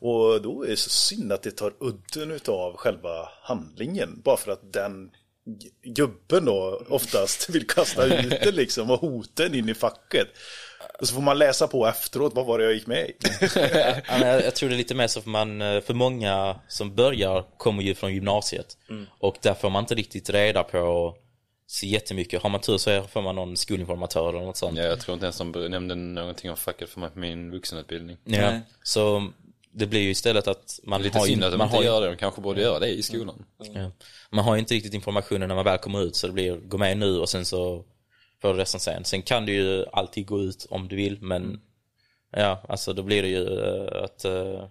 Och 0.00 0.42
då 0.42 0.64
är 0.64 0.68
det 0.68 0.76
så 0.76 0.90
synd 0.90 1.32
att 1.32 1.42
det 1.42 1.50
tar 1.50 1.72
udden 1.80 2.30
utav 2.30 2.76
själva 2.76 3.28
handlingen. 3.42 4.20
Bara 4.24 4.36
för 4.36 4.52
att 4.52 4.72
den 4.72 5.10
gubben 5.82 6.44
då 6.44 6.82
oftast 6.88 7.48
vill 7.54 7.66
kasta 7.66 8.04
ut 8.04 8.30
det 8.42 8.52
liksom 8.52 8.90
och 8.90 9.00
hota 9.00 9.46
in 9.46 9.68
i 9.68 9.74
facket. 9.74 10.28
Och 11.00 11.08
så 11.08 11.14
får 11.14 11.22
man 11.22 11.38
läsa 11.38 11.68
på 11.68 11.86
efteråt, 11.86 12.34
vad 12.34 12.46
var 12.46 12.58
det 12.58 12.64
jag 12.64 12.74
gick 12.74 12.86
med 12.86 13.08
i? 13.08 13.14
Jag, 14.44 14.54
tror 14.54 14.68
det 14.68 14.74
är 14.74 14.78
lite 14.78 14.94
mer 14.94 15.06
så 15.06 15.20
för 15.20 15.30
man, 15.30 15.62
eh, 15.62 15.80
för 15.80 15.94
många 15.94 16.60
som 16.68 16.94
börjar 16.94 17.44
kommer 17.56 17.82
ju 17.82 17.94
från 17.94 18.14
gymnasiet. 18.14 18.76
Och 19.18 19.36
där 19.42 19.54
får 19.54 19.70
man 19.70 19.82
inte 19.82 19.94
riktigt 19.94 20.30
reda 20.30 20.62
på 20.62 21.14
så 21.72 21.86
jättemycket. 21.86 22.42
Har 22.42 22.50
man 22.50 22.60
tur 22.60 22.78
så 22.78 23.02
får 23.02 23.22
man 23.22 23.34
någon 23.34 23.56
skolinformatör 23.56 24.28
eller 24.28 24.40
något 24.40 24.56
sånt. 24.56 24.78
Ja, 24.78 24.84
jag 24.84 25.00
tror 25.00 25.14
inte 25.14 25.26
ens 25.26 25.38
de 25.38 25.52
nämnde 25.52 25.94
någonting 25.94 26.50
om 26.50 26.56
facket 26.56 26.88
för 26.88 27.00
mig 27.00 27.10
på 27.10 27.18
min 27.18 27.50
vuxenutbildning. 27.50 28.16
Ja. 28.24 28.50
Nej. 28.50 28.60
Så 28.82 29.28
det 29.70 29.86
blir 29.86 30.00
ju 30.00 30.10
istället 30.10 30.48
att 30.48 30.80
man 30.82 31.02
Lite 31.02 31.18
har 31.18 31.26
ju, 31.26 31.32
synd 31.32 31.44
att 31.44 31.50
de 31.50 31.58
man 31.58 31.66
inte 31.66 31.76
har 31.76 31.84
gör 31.84 32.00
det, 32.00 32.06
de 32.06 32.16
kanske 32.16 32.40
borde 32.40 32.60
göra 32.60 32.78
det 32.78 32.88
i 32.88 33.02
skolan. 33.02 33.44
ja, 33.58 33.90
man 34.30 34.44
har 34.44 34.54
ju 34.54 34.58
inte 34.58 34.74
riktigt 34.74 34.94
informationen 34.94 35.48
när 35.48 35.54
man 35.54 35.64
väl 35.64 35.78
kommer 35.78 36.02
ut 36.02 36.16
så 36.16 36.26
det 36.26 36.32
blir 36.32 36.56
gå 36.56 36.78
med 36.78 36.98
nu 36.98 37.18
och 37.18 37.28
sen 37.28 37.44
så 37.44 37.84
får 38.42 38.54
du 38.54 38.60
resten 38.60 38.80
sen. 38.80 39.04
Sen 39.04 39.22
kan 39.22 39.46
du 39.46 39.52
ju 39.52 39.84
alltid 39.92 40.26
gå 40.26 40.40
ut 40.40 40.66
om 40.70 40.88
du 40.88 40.96
vill 40.96 41.18
men 41.20 41.60
ja, 42.30 42.62
alltså 42.68 42.92
då 42.92 43.02
blir 43.02 43.22
det 43.22 43.28
ju 43.28 43.64
eh, 43.64 44.04
att 44.04 44.24
eh, 44.24 44.68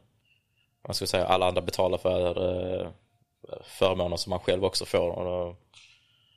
vad 0.81 0.95
ska 0.95 1.03
jag 1.03 1.09
säga, 1.09 1.25
alla 1.25 1.47
andra 1.47 1.61
betalar 1.61 1.97
för 1.97 2.27
eh, 2.81 2.87
förmåner 3.63 4.17
som 4.17 4.29
man 4.29 4.39
själv 4.39 4.65
också 4.65 4.85
får. 4.85 5.09
Och 5.09 5.23
då, 5.23 5.55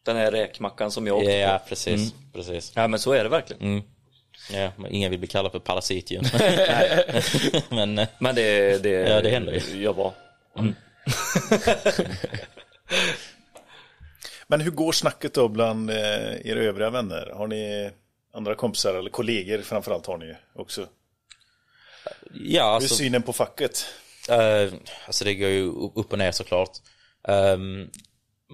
Den 0.04 0.16
här 0.16 0.30
räkmackan 0.30 0.90
som 0.90 1.06
jag 1.06 1.16
åkte 1.16 1.30
ja, 1.32 1.58
på. 1.58 1.68
precis, 1.68 2.14
precis. 2.32 2.72
Ja 2.74 2.88
men 2.88 3.00
så 3.00 3.12
är 3.12 3.22
det 3.22 3.30
verkligen. 3.30 3.62
Mm. 3.62 3.82
Ja, 4.52 4.72
men 4.76 4.92
ingen 4.92 5.10
vill 5.10 5.18
bli 5.18 5.28
kallad 5.28 5.52
för 5.52 5.58
parasit 5.58 6.10
ju. 6.10 6.20
men 7.76 7.98
eh, 7.98 8.08
Men 8.18 8.34
det, 8.34 8.82
det, 8.82 8.90
Ja, 8.90 9.20
det 9.20 9.30
händer 9.30 9.52
ju. 9.52 9.82
Jag 9.82 9.94
var. 9.94 10.12
Men 14.46 14.60
hur 14.60 14.70
går 14.70 14.92
snacket 14.92 15.34
då 15.34 15.48
bland 15.48 15.90
eh, 15.90 16.46
era 16.46 16.58
övriga 16.58 16.90
vänner? 16.90 17.32
Har 17.34 17.46
ni 17.46 17.90
andra 18.34 18.54
kompisar 18.54 18.94
eller 18.94 19.10
kollegor 19.10 19.62
framförallt 19.62 20.06
har 20.06 20.18
ni 20.18 20.34
också? 20.54 20.86
ja, 22.32 22.64
Hur 22.64 22.70
är 22.70 22.74
alltså. 22.74 22.94
synen 22.94 23.22
på 23.22 23.32
facket? 23.32 23.86
Uh, 24.30 24.74
alltså 25.06 25.24
det 25.24 25.34
går 25.34 25.48
ju 25.48 25.64
upp 25.94 26.12
och 26.12 26.18
ner 26.18 26.32
såklart. 26.32 26.70
Ehm, 27.28 27.90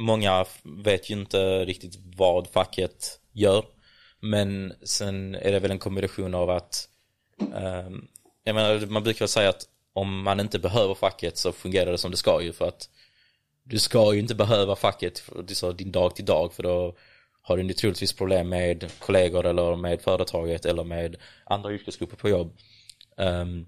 många 0.00 0.45
vet 0.62 1.11
ju 1.11 1.14
inte 1.14 1.64
riktigt 1.64 1.99
vad 2.16 2.49
facket 2.49 3.21
gör. 3.33 3.64
Men 4.21 4.73
sen 4.83 5.35
är 5.35 5.52
det 5.52 5.61
väl 5.61 5.71
en 5.71 5.78
kombination 5.78 6.35
av 6.35 6.50
att 6.50 6.88
ehm, 7.54 8.07
jag 8.45 8.54
menar, 8.54 8.87
man 8.87 9.02
brukar 9.02 9.19
väl 9.19 9.28
säga 9.28 9.49
att 9.49 9.66
om 9.92 10.23
man 10.23 10.40
inte 10.40 10.59
behöver 10.59 10.95
facket 10.95 11.37
så 11.37 11.52
fungerar 11.52 11.92
det 11.92 11.99
som 11.99 12.11
det 12.11 12.16
ska 12.16 12.42
ju 12.42 12.52
för 12.52 12.69
att 12.69 12.88
du 13.62 13.78
ska 13.78 14.14
ju 14.14 14.21
inte 14.21 14.35
behöva 14.35 14.76
facket 14.76 15.23
så 15.49 15.73
din 15.73 15.92
dag 15.92 16.16
till 16.16 16.25
dag 16.25 16.52
för 16.52 16.62
då 16.62 16.97
har 17.42 17.57
du 17.57 17.73
troligtvis 17.73 18.12
problem 18.12 18.49
med 18.49 18.90
kollegor 18.99 19.47
eller 19.47 19.76
med 19.76 20.00
företaget 20.00 20.64
eller 20.64 20.85
med 20.85 21.16
andra 21.45 21.73
yrkesgrupper 21.73 22.16
på 22.16 22.28
jobb. 22.28 22.57
Um, 23.16 23.66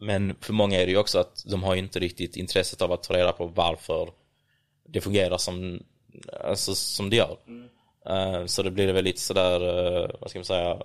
men 0.00 0.36
för 0.40 0.52
många 0.52 0.80
är 0.80 0.86
det 0.86 0.92
ju 0.92 0.98
också 0.98 1.18
att 1.18 1.44
de 1.46 1.62
har 1.62 1.74
ju 1.74 1.80
inte 1.80 1.98
riktigt 1.98 2.36
intresset 2.36 2.82
av 2.82 2.92
att 2.92 3.02
ta 3.02 3.14
reda 3.14 3.32
på 3.32 3.46
varför 3.46 4.10
det 4.88 5.00
fungerar 5.00 5.38
som, 5.38 5.82
alltså, 6.44 6.74
som 6.74 7.10
det 7.10 7.16
gör. 7.16 7.36
Eh, 8.06 8.46
så 8.46 8.62
det 8.62 8.70
blir 8.70 8.92
väl 8.92 9.04
lite 9.04 9.20
sådär, 9.20 9.62
uh, 9.62 10.10
vad 10.20 10.30
ska 10.30 10.38
man 10.38 10.44
säga, 10.44 10.82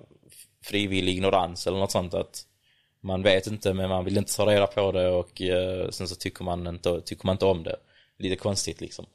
frivillig 0.63 1.13
ignorans 1.13 1.67
eller 1.67 1.77
något 1.77 1.91
sånt 1.91 2.13
att 2.13 2.45
man 3.01 3.23
vet 3.23 3.47
inte 3.47 3.73
men 3.73 3.89
man 3.89 4.05
vill 4.05 4.17
inte 4.17 4.35
ta 4.35 4.45
reda 4.45 4.67
på 4.67 4.91
det 4.91 5.09
och 5.09 5.41
eh, 5.41 5.89
sen 5.89 6.07
så 6.07 6.15
tycker 6.15 6.43
man 6.43 6.67
inte, 6.67 7.01
tycker 7.01 7.25
man 7.25 7.33
inte 7.33 7.45
om 7.45 7.63
det. 7.63 7.75
Lite 8.17 8.35
konstigt 8.35 8.81
liksom. 8.81 9.05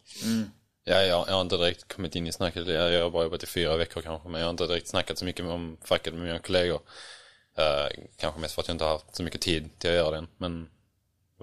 Ja, 0.84 1.02
jag, 1.02 1.28
jag 1.28 1.34
har 1.34 1.40
inte 1.40 1.56
direkt 1.56 1.88
kommit 1.88 2.16
in 2.16 2.26
i 2.26 2.32
snacket. 2.32 2.66
Jag 2.66 3.02
har 3.02 3.10
bara 3.10 3.24
jobbat 3.24 3.42
i 3.42 3.46
fyra 3.46 3.76
veckor 3.76 4.02
kanske, 4.02 4.28
men 4.28 4.40
jag 4.40 4.46
har 4.46 4.50
inte 4.50 4.66
direkt 4.66 4.88
snackat 4.88 5.18
så 5.18 5.24
mycket 5.24 5.46
om 5.46 5.76
facket 5.84 6.14
med 6.14 6.22
mina 6.22 6.38
kollegor. 6.38 6.80
Eh, 7.58 8.04
kanske 8.16 8.40
mest 8.40 8.54
för 8.54 8.62
att 8.62 8.68
jag 8.68 8.74
inte 8.74 8.84
har 8.84 8.92
haft 8.92 9.16
så 9.16 9.22
mycket 9.22 9.40
tid 9.40 9.78
till 9.78 9.90
att 9.90 9.96
göra 9.96 10.20
det. 10.20 10.26
Men 10.36 10.68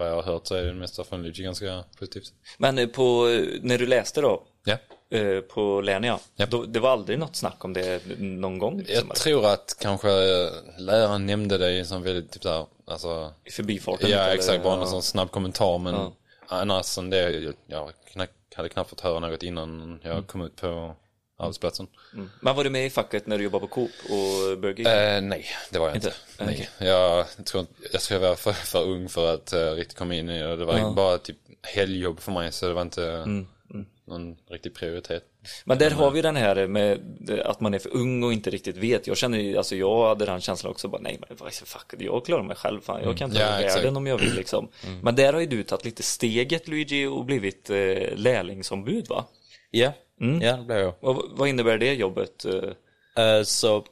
vad 0.01 0.09
jag 0.11 0.15
har 0.15 0.23
hört 0.33 0.47
så 0.47 0.55
är 0.55 0.63
det 0.63 0.73
mesta 0.73 1.03
från 1.03 1.21
Luigi 1.23 1.43
ganska 1.43 1.83
positivt. 1.99 2.33
Men 2.57 2.77
eh, 2.77 2.87
på, 2.87 3.25
när 3.61 3.77
du 3.77 3.85
läste 3.87 4.21
då, 4.21 4.43
Ja. 4.63 4.77
eh, 5.17 5.39
på 5.41 5.81
Lernia, 5.81 6.19
Ja. 6.35 6.45
då, 6.45 6.63
det 6.63 6.79
var 6.79 6.89
aldrig 6.89 7.19
något 7.19 7.35
snack 7.35 7.65
om 7.65 7.73
det 7.73 8.01
någon 8.19 8.59
gång? 8.59 8.77
Liksom, 8.79 9.07
Jag 9.07 9.17
tror 9.17 9.45
att 9.45 9.77
kanske 9.81 10.09
eh, 10.09 10.49
läraren 10.77 11.25
nämnde 11.25 11.57
det 11.57 11.85
som 11.85 12.03
väldigt 12.03 12.31
typ 12.31 12.43
såhär, 12.43 12.65
alltså 12.87 13.33
I 13.45 13.51
förbifarten? 13.51 14.09
Ja 14.09 14.17
eller? 14.17 14.35
exakt, 14.35 14.63
bara 14.63 14.73
Ja. 14.73 14.77
någon 14.79 14.87
sån 14.87 15.01
snabb 15.01 15.31
kommentar 15.31 15.77
men 15.77 15.93
Ja. 15.93 16.11
annars 16.47 16.97
än 16.97 17.09
det, 17.09 17.31
jag, 17.31 17.53
jag 17.67 17.91
hade 18.55 18.69
knappt 18.69 18.89
fått 18.89 19.01
höra 19.01 19.19
något 19.19 19.43
innan 19.43 19.99
jag 20.03 20.27
kom 20.27 20.41
ut 20.41 20.55
på 20.55 20.95
arbetsplatsen. 21.41 21.87
Mm. 22.13 22.29
Men 22.41 22.55
var 22.55 22.63
du 22.63 22.69
med 22.69 22.85
i 22.85 22.89
facket 22.89 23.27
när 23.27 23.37
du 23.37 23.43
jobbade 23.43 23.61
på 23.61 23.67
Coop 23.67 23.91
och 24.03 24.57
Burger 24.59 24.75
King? 24.75 24.85
Eh, 24.85 25.21
nej, 25.21 25.45
det 25.71 25.79
var 25.79 25.87
jag 25.87 25.97
inte. 25.97 26.13
Inte? 26.39 26.45
Nej. 26.45 26.69
Jag 26.79 27.25
tror 27.45 27.61
inte, 27.61 27.73
jag 27.91 28.01
tror 28.01 28.21
jag 28.21 28.29
var 28.29 28.35
för, 28.35 28.53
för 28.53 28.83
ung 28.83 29.09
för 29.09 29.33
att 29.33 29.53
uh, 29.53 29.59
riktigt 29.71 29.97
komma 29.97 30.15
in 30.15 30.29
i 30.29 30.39
det. 30.41 30.55
Det 30.55 30.65
var 30.65 30.77
Ja. 30.77 30.91
bara 30.95 31.17
typ 31.17 31.37
helgjobb 31.61 32.19
för 32.19 32.31
mig 32.31 32.51
så 32.51 32.67
det 32.67 32.73
var 32.73 32.81
inte 32.81 33.03
Mm, 33.73 33.85
någon 34.07 34.37
riktig 34.49 34.75
prioritet. 34.75 35.23
Men 35.65 35.77
där 35.77 35.91
har 35.91 36.11
vi 36.11 36.21
den 36.21 36.35
här 36.35 36.67
med 36.67 36.99
att 37.45 37.59
man 37.61 37.73
är 37.73 37.79
för 37.79 37.95
ung 37.95 38.23
och 38.23 38.33
inte 38.33 38.49
riktigt 38.49 38.77
vet. 38.77 39.07
Jag 39.07 39.17
känner 39.17 39.37
ju, 39.39 39.57
alltså 39.57 39.75
jag 39.75 40.07
hade 40.07 40.25
den 40.25 40.41
känslan 40.41 40.71
också, 40.71 40.87
bara 40.87 41.01
nej 41.01 41.17
men 41.27 41.37
vad 41.39 41.53
fuck, 41.53 41.93
jag 41.99 42.25
klarar 42.25 42.43
mig 42.43 42.55
själv, 42.55 42.81
fan, 42.81 43.01
jag 43.03 43.17
kan 43.17 43.31
ta 43.31 43.39
Ja, 43.39 43.45
över 43.45 43.59
exakt. 43.63 43.79
världen 43.79 43.97
om 43.97 44.07
jag 44.07 44.17
vill 44.17 44.33
liksom. 44.35 44.67
Men 45.03 45.15
där 45.15 45.33
har 45.33 45.39
ju 45.39 45.45
du 45.45 45.63
tagit 45.63 45.85
lite 45.85 46.03
steget 46.03 46.67
Luigi 46.67 47.05
och 47.05 47.25
blivit 47.25 47.69
eh, 47.69 47.75
lärlingsombud 48.15 49.07
va? 49.07 49.25
Ja, 49.71 49.93
Mm. 50.21 50.41
ja 50.41 50.57
det 50.57 50.63
blev 50.63 50.79
jag. 50.79 50.93
Vad, 50.99 51.23
vad 51.31 51.49
innebär 51.49 51.77
det 51.77 51.93
jobbet? 51.93 52.45
eh? 52.45 53.43
Så 53.43 53.85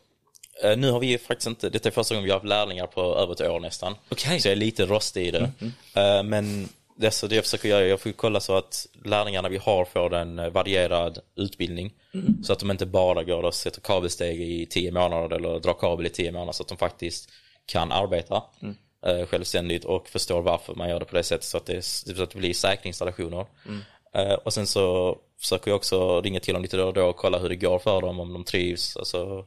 eh, 0.63 0.77
nu 0.77 0.91
har 0.91 0.99
vi 0.99 1.17
faktiskt 1.17 1.47
inte, 1.47 1.69
detta 1.69 1.89
är 1.89 1.93
första 1.93 2.15
gången 2.15 2.23
vi 2.25 2.31
har 2.31 2.37
haft 2.39 2.47
lärlingar 2.49 2.87
på 2.87 3.01
över 3.01 3.33
ett 3.33 3.41
år 3.41 3.59
nästan. 3.59 3.95
Okej. 4.09 4.39
Så 4.39 4.47
jag 4.47 4.51
är 4.51 4.55
lite 4.55 4.85
rostig 4.85 5.27
i 5.27 5.31
det. 5.31 5.51
Eh, 5.95 6.23
men 6.23 6.69
det, 6.95 7.23
jag 7.31 7.43
försöker 7.43 7.69
göra, 7.69 7.85
jag 7.85 7.99
får 7.99 8.11
kolla 8.11 8.39
så 8.39 8.57
att 8.57 8.87
lärlingarna 9.05 9.49
vi 9.49 9.57
har 9.57 9.85
får 9.85 10.13
en 10.13 10.53
varierad 10.53 11.19
utbildning. 11.35 11.93
Så 12.43 12.53
att 12.53 12.59
de 12.59 12.71
inte 12.71 12.85
bara 12.85 13.23
går 13.23 13.43
och 13.43 13.53
sätter 13.53 13.81
kabelsteg 13.81 14.41
i 14.41 14.65
tio 14.65 14.91
månader 14.91 15.35
eller 15.35 15.59
drar 15.59 15.73
kabel 15.73 16.05
i 16.05 16.09
tio 16.09 16.31
månader 16.31 16.51
så 16.51 16.63
att 16.63 16.69
de 16.69 16.77
faktiskt 16.77 17.29
kan 17.65 17.91
arbeta 17.91 18.43
eh, 19.05 19.25
självständigt 19.25 19.85
och 19.85 20.09
förstår 20.09 20.41
varför 20.41 20.75
man 20.75 20.89
gör 20.89 20.99
det 20.99 21.05
på 21.05 21.15
det 21.15 21.23
sättet 21.23 21.45
så 21.45 21.57
att 21.57 21.65
det, 21.65 21.81
så 21.85 22.23
att 22.23 22.31
det 22.31 22.37
blir 22.37 22.53
säkra 22.53 22.87
installationer. 22.87 23.45
Eh, 24.15 24.33
och 24.33 24.53
sen 24.53 24.67
så 24.67 25.17
försöker 25.39 25.71
jag 25.71 25.75
också 25.75 26.21
ringa 26.21 26.39
till 26.39 26.53
dem 26.53 26.63
lite 26.63 26.77
då 26.77 26.87
och 26.87 26.93
då 26.93 27.05
och 27.05 27.15
kolla 27.15 27.39
hur 27.39 27.49
det 27.49 27.55
går 27.55 27.79
för 27.79 28.01
dem, 28.01 28.19
om 28.19 28.33
de 28.33 28.43
trivs. 28.43 28.97
Alltså, 28.97 29.45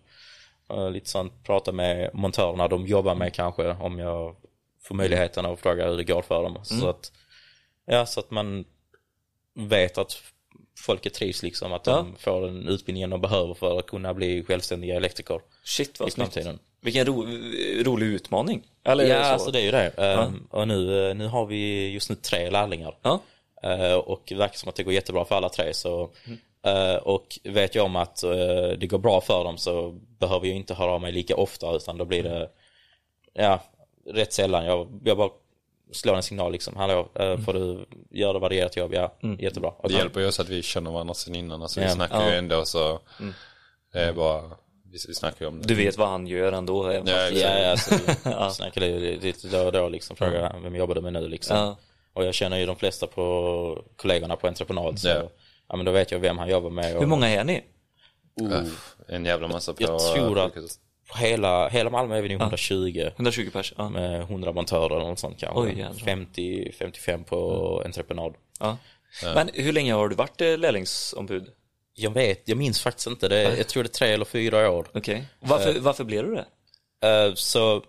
eh, 0.71 0.91
lite 0.91 1.09
sånt, 1.11 1.33
prata 1.45 1.73
med 1.73 2.11
montörerna 2.15 2.69
de 2.69 2.87
jobbar 2.87 3.15
med 3.15 3.35
kanske, 3.35 3.69
om 3.71 3.99
jag 3.99 4.37
får 4.83 4.95
möjligheten 4.95 5.47
att 5.47 5.61
fråga 5.61 5.89
hur 5.91 5.97
det 5.97 6.05
går 6.05 6.23
för 6.23 6.43
dem. 6.43 6.59
Så 6.63 6.89
att, 6.89 7.13
ja, 7.87 8.07
så 8.07 8.21
att 8.21 8.31
man 8.31 8.65
vet 9.55 9.99
att 9.99 10.23
folket 10.79 11.15
trivs 11.15 11.43
liksom, 11.43 11.73
att 11.73 11.85
de 11.85 12.17
får 12.19 12.41
den 12.41 12.69
utbildningen 12.69 13.11
de 13.11 13.21
behöver 13.21 13.55
för 13.55 13.79
att 13.79 13.87
kunna 13.87 14.15
bli 14.15 14.45
självständiga 14.45 14.97
elektriker 14.97 15.41
Shit 15.65 15.89
i 15.89 15.93
vad 15.99 16.13
snyggt. 16.13 16.39
Vilken 16.81 17.07
ro, 17.07 17.27
rolig 17.83 18.07
utmaning. 18.07 18.63
Eller 18.85 19.05
Ja, 19.05 19.25
så? 19.25 19.31
alltså 19.31 19.51
det 19.51 19.61
är 19.61 19.65
ju 19.65 19.71
det. 19.71 19.89
Ehm, 19.89 20.47
Och 20.51 20.69
nu, 20.69 21.09
eh, 21.09 21.15
nu 21.15 21.27
har 21.27 21.47
vi 21.47 21.89
just 21.89 22.11
nu 22.11 22.17
tre 22.17 22.51
lärlingar. 22.51 22.99
Ja. 23.03 23.21
Eh, 23.63 23.95
och 23.95 24.23
det 24.29 24.35
verkar 24.35 24.57
som 24.59 24.69
att 24.69 24.75
det 24.77 24.83
går 24.83 24.93
jättebra 24.95 25.25
för 25.25 25.35
alla 25.35 25.49
tre. 25.49 25.75
Så, 25.75 26.11
eh, 26.67 26.95
och 26.95 27.39
vet 27.45 27.75
jag 27.75 27.85
om 27.85 27.97
att 27.97 28.23
eh, 28.23 28.31
det 28.79 28.87
går 28.87 28.99
bra 28.99 29.21
för 29.21 29.45
dem 29.45 29.59
så 29.59 29.91
behöver 30.19 30.47
jag 30.47 30.57
inte 30.57 30.75
höra 30.75 30.91
av 30.91 31.01
mig 31.01 31.13
lika 31.13 31.37
ofta 31.37 31.73
utan 31.77 31.99
då 31.99 32.05
blir 32.05 32.23
det 32.23 32.49
ja, 33.33 33.61
rätt 34.07 34.33
sällan. 34.33 34.65
Jag, 34.65 35.01
jag 35.05 35.17
bara 35.17 35.31
slår 35.93 36.17
en 36.17 36.23
signal 36.23 36.53
liksom. 36.53 36.77
Hallå, 36.77 37.09
eh, 37.15 37.39
får 37.39 37.53
du 37.53 37.87
göra 38.11 38.39
varierat 38.39 38.77
jobb? 38.77 38.95
Ja, 38.95 39.15
jättebra. 39.39 39.71
Och 39.71 39.89
Det 39.89 39.95
så- 39.95 39.99
hjälper 39.99 40.21
ju 40.21 40.27
oss 40.27 40.41
att 40.41 40.49
vi 40.49 40.63
känner 40.63 40.91
varandra 40.91 41.15
sen 41.15 41.35
innan, 41.35 41.63
alltså 41.63 41.81
vi 41.81 41.87
Ja. 41.87 41.93
snackar 41.93 42.31
ju 42.31 42.37
ändå 42.37 42.65
så 42.65 43.01
det 43.93 43.99
är 44.01 44.13
bara, 44.13 44.43
vi, 44.91 44.99
vi 45.09 45.15
snackar 45.15 45.45
ju 45.45 45.49
om 45.49 45.63
det. 45.63 45.69
Du 45.69 45.75
vet 45.75 45.97
vad 45.99 46.09
han 46.09 46.27
gör 46.27 46.53
ändå. 46.53 46.93
Ja, 46.93 47.29
exakt. 47.29 47.37
Ja, 47.43 47.71
alltså, 47.71 47.95
vi 48.49 48.51
snackar 48.55 48.81
lite 48.81 49.27
lite 49.27 49.49
då 49.49 49.65
och 49.67 49.73
då 49.73 49.89
liksom, 49.89 50.17
frågar 50.17 50.61
vem 50.63 50.77
jobbar 50.77 50.95
du 50.95 51.01
med 51.01 51.13
nu 51.13 51.29
liksom. 51.29 51.57
Ja. 51.57 51.77
Och 52.13 52.25
jag 52.25 52.35
känner 52.35 52.57
ju 52.59 52.67
de 52.67 52.77
flesta 52.77 53.07
på 53.07 53.85
kollegorna 53.97 54.37
på 54.37 54.47
entreprenad 54.49 54.99
så 54.99 55.09
Ja. 55.09 55.29
ja. 55.69 55.77
men 55.77 55.85
då 55.87 55.93
vet 55.93 56.11
jag 56.11 56.19
vem 56.19 56.39
han 56.39 56.49
jobbar 56.49 56.71
med. 56.71 56.95
Och, 56.95 57.01
Hur 57.01 57.07
många 57.09 57.29
är 57.29 57.45
ni? 57.45 57.65
Uff, 58.43 58.95
En 59.09 59.25
jävla 59.25 59.49
massa 59.49 59.73
på 59.75 59.83
Jag 59.83 60.15
tror 60.15 60.39
att 60.39 60.53
hela, 61.19 61.69
hela 61.69 61.91
Malmö 61.91 62.17
är 62.17 62.23
vi 62.23 62.29
nog 62.29 62.41
120 62.41 63.11
120 63.15 63.51
pers? 63.53 63.75
Ja. 63.77 63.89
med 63.89 64.21
100 64.21 64.53
montörer 64.53 64.97
och 64.97 65.09
något 65.09 65.19
sånt 65.19 65.39
kanske. 65.39 65.61
Oj, 65.61 65.79
jävlar. 65.79 66.17
50-55 66.17 67.25
på 67.25 67.83
entreprenad. 67.85 68.35
ja. 68.61 68.79
Men 69.35 69.51
hur 69.55 69.73
länge 69.73 69.93
har 69.95 70.09
du 70.09 70.15
varit 70.17 70.41
eh, 70.41 70.59
lärlingsombud? 70.59 71.49
Jag 71.95 72.11
vet, 72.11 72.49
jag 72.49 72.59
minns 72.59 72.81
faktiskt 72.83 73.07
inte. 73.07 73.29
Det, 73.29 73.43
jag 73.43 73.69
tror 73.69 73.83
det 73.83 73.87
är 73.87 73.93
tre 73.93 74.09
eller 74.13 74.25
fyra 74.25 74.71
år. 74.71 74.89
Okej. 74.95 75.25
Varför, 75.41 75.81
varför 75.81 76.05
blev 76.05 76.25
du 76.27 76.35
det? 76.35 76.47
Eh, 77.09 77.35
så 77.35 77.85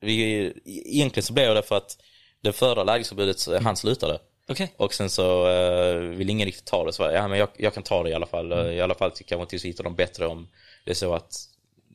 vi, 0.00 0.52
egentligen 0.64 1.24
så 1.24 1.32
blev 1.32 1.54
det 1.54 1.62
för 1.62 1.76
att 1.76 1.96
det 2.42 2.52
förra 2.52 2.84
lägesombudet, 2.84 3.38
så 3.38 3.58
han 3.60 3.76
slutade. 3.76 4.18
Okej. 4.48 4.74
Och 4.76 4.94
sen 4.94 5.10
så 5.10 5.48
uh, 5.48 5.98
vill 6.00 6.30
ingen 6.30 6.46
riktigt 6.46 6.64
ta 6.66 6.84
det. 6.84 6.92
Så 6.92 7.02
ja, 7.02 7.28
men 7.28 7.38
jag, 7.38 7.48
jag 7.56 7.74
kan 7.74 7.82
ta 7.82 8.02
det 8.02 8.10
i 8.10 8.14
alla 8.14 8.26
fall. 8.26 8.52
Eh, 8.52 8.58
I 8.66 8.80
alla 8.80 8.94
fall 8.94 9.10
kanske 9.26 9.50
tills 9.50 9.64
vi 9.64 9.68
hittar 9.68 9.84
dem 9.84 9.94
bättre 9.94 10.26
om 10.26 10.48
det 10.84 10.90
är 10.90 10.94
så 10.94 11.14
att 11.14 11.32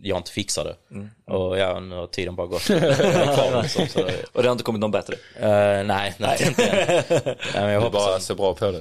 jag 0.01 0.17
inte 0.17 0.31
fixar 0.31 0.63
det. 0.63 0.75
Och 1.33 1.57
ja, 1.57 1.79
nu 1.79 1.95
har 1.95 2.07
tiden 2.07 2.35
bara 2.35 2.47
gått. 2.47 2.69
Liksom, 2.69 3.87
så, 3.87 4.03
Och 4.33 4.41
det 4.43 4.47
har 4.47 4.51
inte 4.51 4.63
kommit 4.63 4.79
någon 4.81 4.91
bättre? 4.91 5.15
eh, 5.39 5.85
nej, 5.85 6.13
nej, 6.17 6.37
inte 6.47 6.65
än. 6.65 7.03
Men 7.53 7.69
jag 7.69 7.83
Du 7.83 7.89
bara 7.89 8.15
att, 8.15 8.21
så 8.23 8.35
bra 8.35 8.53
på 8.55 8.71
det. 8.71 8.77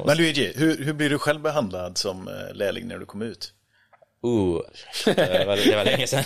och- 0.00 0.06
Men 0.06 0.16
Luigi, 0.16 0.52
hur, 0.56 0.84
hur 0.84 0.92
blir 0.92 1.10
du 1.10 1.18
själv 1.18 1.40
behandlad 1.40 1.98
som 1.98 2.30
lärling 2.54 2.88
när 2.88 2.98
du 2.98 3.06
kom 3.06 3.22
ut? 3.22 3.52
Uh, 4.26 4.60
det 5.14 5.44
var, 5.46 5.56
det 5.70 5.76
var 5.76 5.84
länge 5.84 6.06
sedan. 6.06 6.24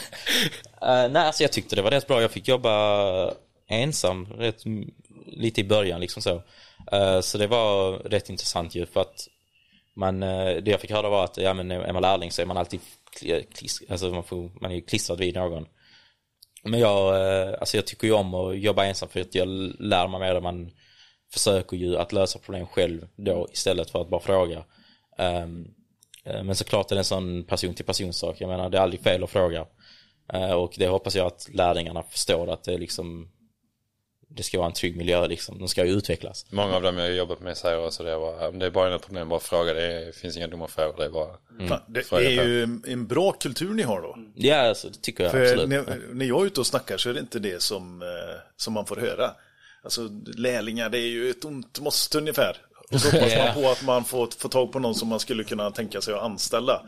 Uh, 0.83 1.13
nej, 1.13 1.17
alltså 1.17 1.43
jag 1.43 1.53
tyckte 1.53 1.77
det 1.77 1.83
var 1.83 1.91
rätt 1.91 2.07
bra. 2.07 2.21
Jag 2.23 2.31
fick 2.31 2.49
jobba 2.49 3.35
ensam 3.69 4.27
rätt 4.27 4.65
lite 5.27 5.61
i 5.61 5.65
början 5.65 6.01
liksom 6.01 6.23
så. 6.23 6.43
Uh, 6.93 7.21
så 7.21 7.39
det 7.39 7.47
var 7.47 7.99
rätt 7.99 8.31
intressant 8.31 8.75
ju 8.75 8.87
för 8.87 9.01
att 9.01 9.29
man, 9.95 10.23
uh, 10.23 10.63
det 10.63 10.71
jag 10.71 10.81
fick 10.81 10.91
höra 10.91 11.09
var 11.09 11.25
att 11.25 11.37
ja, 11.37 11.55
men 11.55 11.71
är 11.71 11.93
man 11.93 12.03
lärling 12.03 12.31
så 12.31 12.43
är 12.43 12.47
man 12.47 12.57
alltid 12.57 12.81
alltså 13.89 14.11
man, 14.11 14.25
får, 14.25 14.51
man 14.61 14.73
är 14.73 14.81
klistrad 14.81 15.19
vid 15.19 15.35
någon. 15.35 15.67
Men 16.63 16.81
jag, 16.81 17.15
uh, 17.15 17.55
alltså 17.61 17.77
jag 17.77 17.87
tycker 17.87 18.07
ju 18.07 18.13
om 18.13 18.35
att 18.35 18.59
jobba 18.59 18.85
ensam 18.85 19.09
för 19.09 19.21
att 19.21 19.35
jag 19.35 19.49
lär 19.79 20.09
mig 20.09 20.21
mer. 20.21 20.41
Man 20.41 20.71
försöker 21.33 21.77
ju 21.77 21.97
att 21.97 22.13
lösa 22.13 22.39
problem 22.39 22.67
själv 22.67 23.09
då 23.17 23.49
istället 23.53 23.91
för 23.91 24.03
att 24.03 24.11
bara 24.11 24.21
fråga. 24.21 24.65
Um, 25.19 25.75
Men 26.25 26.55
såklart 26.55 26.91
är 26.91 26.95
det 26.95 27.01
en 27.01 27.05
sån 27.05 27.45
person 27.45 27.75
till 27.75 27.85
person 27.85 28.13
sak. 28.13 28.37
Jag 28.41 28.49
menar 28.49 28.71
det 28.71 28.79
är 28.79 28.83
aldrig 28.83 29.01
fel 29.01 29.25
att 29.25 29.31
fråga. 29.31 29.67
Och 30.57 30.75
det 30.79 30.87
hoppas 30.89 31.15
jag 31.15 31.27
att 31.27 31.49
lärlingarna 31.53 32.03
förstår 32.03 32.51
att 32.51 32.65
det 32.65 32.75
är 32.75 32.79
liksom 32.79 33.31
det 34.29 34.43
ska 34.43 34.59
vara 34.59 34.69
en 34.69 34.73
trygg 34.73 34.97
miljö 34.97 35.27
liksom. 35.27 35.59
De 35.59 35.69
ska 35.69 35.85
ju 35.85 35.93
utvecklas. 35.93 36.47
Många 36.51 36.77
av 36.77 36.83
dem 36.83 36.99
jag 36.99 37.05
har 37.05 37.11
jobbat 37.11 37.41
med 37.41 37.57
säger 37.57 37.87
också 37.87 38.05
det. 38.05 38.17
Var, 38.17 38.49
om 38.49 38.59
det 38.59 38.67
är 38.67 38.71
bara 38.71 38.91
något 38.91 39.07
problem, 39.07 39.29
bara 39.29 39.41
fråga. 39.41 39.75
Det 39.75 40.17
finns 40.17 40.37
inga 40.37 40.47
dumma 40.47 40.69
frågor. 40.69 40.97
Det 40.99 41.05
är 41.05 41.11
bara... 41.11 41.37
Fan, 41.69 41.81
det 41.89 42.39
är 42.39 42.45
ju 42.45 42.63
en, 42.63 43.07
bra 43.07 43.33
kultur 43.33 43.75
ni 43.75 43.83
har 43.83 44.03
då. 44.03 44.19
Ja, 44.35 44.57
alltså, 44.57 44.89
det 44.89 45.01
tycker 45.03 45.25
jag 45.25 45.33
För 45.33 45.43
absolut. 45.43 45.69
när, 45.69 46.01
när 46.13 46.27
jag 46.27 46.43
är 46.43 46.47
ute 46.47 46.61
och 46.61 46.67
snackar 46.67 46.97
så 46.97 47.11
är 47.11 47.15
det 47.15 47.21
inte 47.21 47.39
det 47.39 47.63
som, 47.63 48.03
eh, 48.03 48.09
som 48.57 48.73
man 48.73 48.87
får 48.87 48.97
höra. 48.97 49.31
Alltså 49.83 50.09
lärlingar, 50.37 50.89
det 50.89 50.99
är 50.99 51.09
ju 51.09 51.31
ett 51.31 51.45
ont 51.45 51.81
måste 51.81 52.19
ungefär. 52.19 52.57
Och 52.91 53.01
så 53.01 53.11
hoppas 53.11 53.37
man 53.37 53.55
på 53.55 53.71
att 53.71 53.83
man 53.83 54.05
får, 54.05 54.29
får 54.39 54.49
tag 54.49 54.73
på 54.73 54.79
någon 54.79 54.95
som 54.95 55.09
man 55.09 55.21
skulle 55.21 55.45
kunna 55.45 55.71
tänka 55.71 56.01
sig 56.01 56.15
att 56.15 56.23
anställa. 56.23 56.83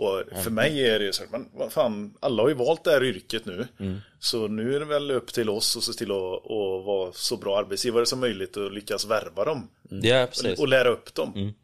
Och 0.00 0.42
för 0.42 0.50
mig 0.50 0.86
är 0.88 0.98
det 0.98 1.04
ju 1.04 1.12
så 1.12 1.22
men 1.30 1.48
vad 1.52 1.72
fan, 1.72 2.14
alla 2.20 2.42
har 2.42 2.48
ju 2.48 2.54
valt 2.54 2.84
det 2.84 2.90
här 2.90 3.04
yrket 3.04 3.44
nu. 3.44 3.66
Så 4.18 4.48
nu 4.48 4.74
är 4.76 4.80
det 4.80 4.86
väl 4.86 5.10
upp 5.10 5.32
till 5.32 5.50
oss 5.50 5.76
att 5.76 5.82
se 5.82 5.92
till 5.92 6.10
att, 6.10 6.50
att 6.50 6.84
vara 6.84 7.12
så 7.12 7.36
bra 7.36 7.58
arbetsgivare 7.58 8.06
som 8.06 8.20
möjligt 8.20 8.56
och 8.56 8.72
lyckas 8.72 9.06
värva 9.06 9.44
dem. 9.44 9.70
Ja, 9.88 10.26
precis. 10.26 10.60
Och 10.60 10.68
lära 10.68 10.88
upp 10.88 11.14
dem. 11.14 11.54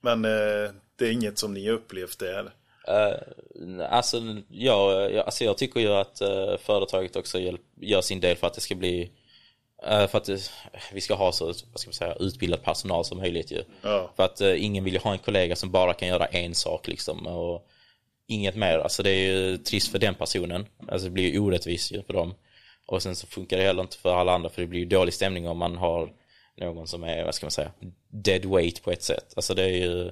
Men 0.00 0.24
eh, 0.24 0.70
det 0.96 1.06
är 1.06 1.12
inget 1.12 1.38
som 1.38 1.54
ni 1.54 1.66
har 1.66 1.74
upplevt 1.74 2.18
där. 2.18 2.52
Eh, 2.88 3.90
alltså, 3.90 4.22
jag, 4.48 5.16
alltså 5.16 5.44
jag 5.44 5.58
tycker 5.58 5.80
ju 5.80 5.88
att 5.88 6.20
eh, 6.20 6.56
företaget 6.62 7.16
också 7.16 7.38
hjälp, 7.38 7.62
gör 7.80 8.00
sin 8.00 8.20
del 8.20 8.36
för 8.36 8.46
att 8.46 8.54
det 8.54 8.60
ska 8.60 8.74
bli 8.74 9.12
för 9.82 10.16
att 10.16 10.24
det, 10.24 10.50
vi 10.92 11.00
ska 11.00 11.14
ha 11.14 11.32
så 11.32 11.46
vad 11.46 11.56
ska 11.56 11.88
man 11.88 11.92
säga, 11.92 12.14
utbildad 12.20 12.62
personal 12.62 13.04
som 13.04 13.18
möjligt 13.18 13.52
ju. 13.52 13.64
Ja. 13.82 14.12
För 14.16 14.22
att 14.22 14.40
eh, 14.40 14.64
ingen 14.64 14.84
vill 14.84 14.94
ju 14.94 15.00
ha 15.00 15.12
en 15.12 15.18
kollega 15.18 15.56
som 15.56 15.70
bara 15.70 15.94
kan 15.94 16.08
göra 16.08 16.26
en 16.26 16.54
sak 16.54 16.88
liksom. 16.88 17.26
Och 17.26 17.66
inget 18.26 18.56
mer. 18.56 18.78
Alltså 18.78 19.02
det 19.02 19.10
är 19.10 19.32
ju 19.32 19.58
trist 19.58 19.92
för 19.92 19.98
den 19.98 20.14
personen. 20.14 20.66
Alltså 20.88 21.04
det 21.04 21.10
blir 21.10 21.32
ju 21.32 21.38
orättvist 21.38 21.92
ju 21.92 22.02
för 22.02 22.12
dem. 22.12 22.34
Och 22.86 23.02
sen 23.02 23.16
så 23.16 23.26
funkar 23.26 23.56
det 23.56 23.62
heller 23.62 23.82
inte 23.82 23.96
för 23.96 24.14
alla 24.14 24.32
andra 24.32 24.50
för 24.50 24.62
det 24.62 24.68
blir 24.68 24.80
ju 24.80 24.86
dålig 24.86 25.14
stämning 25.14 25.48
om 25.48 25.58
man 25.58 25.76
har 25.76 26.12
någon 26.56 26.88
som 26.88 27.04
är, 27.04 27.24
vad 27.24 27.34
ska 27.34 27.46
man 27.46 27.50
säga, 27.50 27.72
dead 28.08 28.44
weight 28.44 28.82
på 28.82 28.90
ett 28.90 29.02
sätt. 29.02 29.32
Alltså 29.36 29.54
det 29.54 29.62
är 29.62 29.68
ju, 29.68 30.10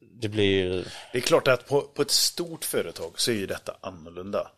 det 0.00 0.28
blir 0.28 0.44
ju, 0.44 0.84
Det 1.12 1.18
är 1.18 1.20
klart 1.20 1.48
att 1.48 1.68
på, 1.68 1.80
på 1.80 2.02
ett 2.02 2.10
stort 2.10 2.64
företag 2.64 3.20
så 3.20 3.30
är 3.30 3.34
ju 3.34 3.46
detta 3.46 3.76
annorlunda. 3.80 4.50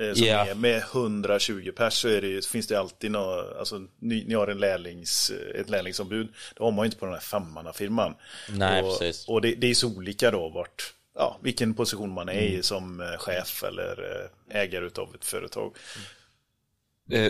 Eh, 0.00 0.14
Som 0.14 0.26
Ja. 0.26 0.46
är 0.46 0.54
med 0.54 0.82
120 0.92 1.72
pers 1.76 1.92
så, 1.94 2.08
det, 2.08 2.46
finns 2.46 2.66
det 2.66 2.76
alltid 2.78 3.10
något, 3.10 3.56
alltså 3.58 3.78
ni, 3.98 4.24
ni 4.24 4.34
har 4.34 4.46
en 4.48 4.58
lärlings, 4.58 5.32
ett 5.54 5.70
lärlingsombud. 5.70 6.28
Det 6.56 6.64
har 6.64 6.70
man 6.70 6.84
ju 6.84 6.86
inte 6.86 6.96
på 6.98 7.04
den 7.06 7.14
här 7.14 7.20
femmannafirman. 7.20 8.14
Nej, 8.48 8.82
och, 8.82 8.98
precis. 8.98 9.28
Och 9.28 9.40
det, 9.40 9.54
det 9.54 9.66
är 9.70 9.74
så 9.74 9.88
olika 9.96 10.30
då 10.30 10.48
vart, 10.48 10.94
ja, 11.14 11.38
vilken 11.42 11.74
position 11.74 12.10
man 12.12 12.28
är 12.28 12.32
Mm. 12.32 12.58
i 12.58 12.62
som 12.62 13.00
eh, 13.00 13.16
chef 13.18 13.64
eller 13.64 14.20
eh, 14.50 14.60
ägare 14.60 14.86
utav 14.86 15.14
ett 15.14 15.24
företag. 15.24 15.76
Eh, 15.96 16.02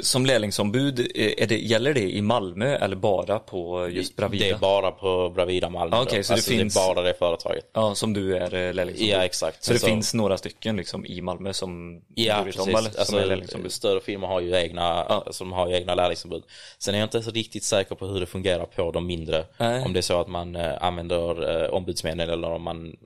Som 0.03 0.27
lärlingsombud, 0.27 0.99
eh, 1.15 1.33
är 1.43 1.47
det, 1.47 1.59
gäller 1.59 1.95
det 1.95 2.11
i 2.11 2.23
Malmö 2.23 2.77
eller 2.77 2.97
bara 2.97 3.39
på 3.39 3.89
just 3.89 4.17
Bravida? 4.17 4.45
det 4.45 4.51
är 4.51 4.59
bara 4.59 4.91
på 4.91 5.31
Bravida 5.35 5.69
Malmö. 5.69 5.97
Ja, 5.97 6.03
okej, 6.03 6.19
då. 6.19 6.23
så 6.23 6.33
det 6.33 6.35
alltså 6.37 6.51
finns- 6.51 6.75
det 6.75 6.81
är 6.81 6.95
bara 6.95 7.03
det 7.05 7.15
företaget. 7.19 7.71
Ja, 7.75 7.95
som 7.95 8.13
du 8.13 8.37
är 8.37 8.55
eh, 8.55 8.75
lärlingsombud? 8.75 9.15
Ja, 9.15 9.25
exakt. 9.25 9.65
Så 9.65 9.73
det 9.73 9.79
Så- 9.79 9.87
finns 9.87 10.15
några 10.15 10.39
stycken 10.39 10.77
liksom 10.77 11.07
i 11.07 11.21
Malmö 11.21 11.53
som 11.53 12.01
Ja, 12.15 12.39
du 12.39 12.45
vet 12.45 12.59
om, 12.59 12.67
precis. 12.67 12.79
eller? 12.81 12.91
Som 12.91 13.01
Alltså, 13.01 13.17
är 13.19 13.27
lärlingsombud? 13.27 13.73
större 13.73 14.01
firmor 14.01 14.27
har 14.29 14.41
ju 14.41 14.55
egna, 14.57 15.23
som 15.31 15.53
har 15.53 15.69
ju 15.69 15.75
egna 15.75 15.95
lärlingsombud. 15.95 16.43
Sen 16.79 16.95
är 16.95 16.99
jag 16.99 17.07
inte 17.07 17.23
så 17.23 17.31
riktigt 17.31 17.65
säker 17.65 17.95
på 17.95 18.07
hur 18.07 18.21
det 18.21 18.27
fungerar 18.27 18.65
på 18.67 18.91
de 18.93 19.07
mindre. 19.07 19.45
Nej. 19.59 19.83
Om 19.85 19.93
det 19.93 20.01
är 20.01 20.03
så 20.03 20.21
att 20.21 20.29
man 20.29 20.57
eh, 20.57 20.83
använder 20.83 21.63
eh, 21.65 21.71
ombudsmännen 21.71 22.31
eller 22.31 22.51
om 22.51 22.63
man 22.63 22.97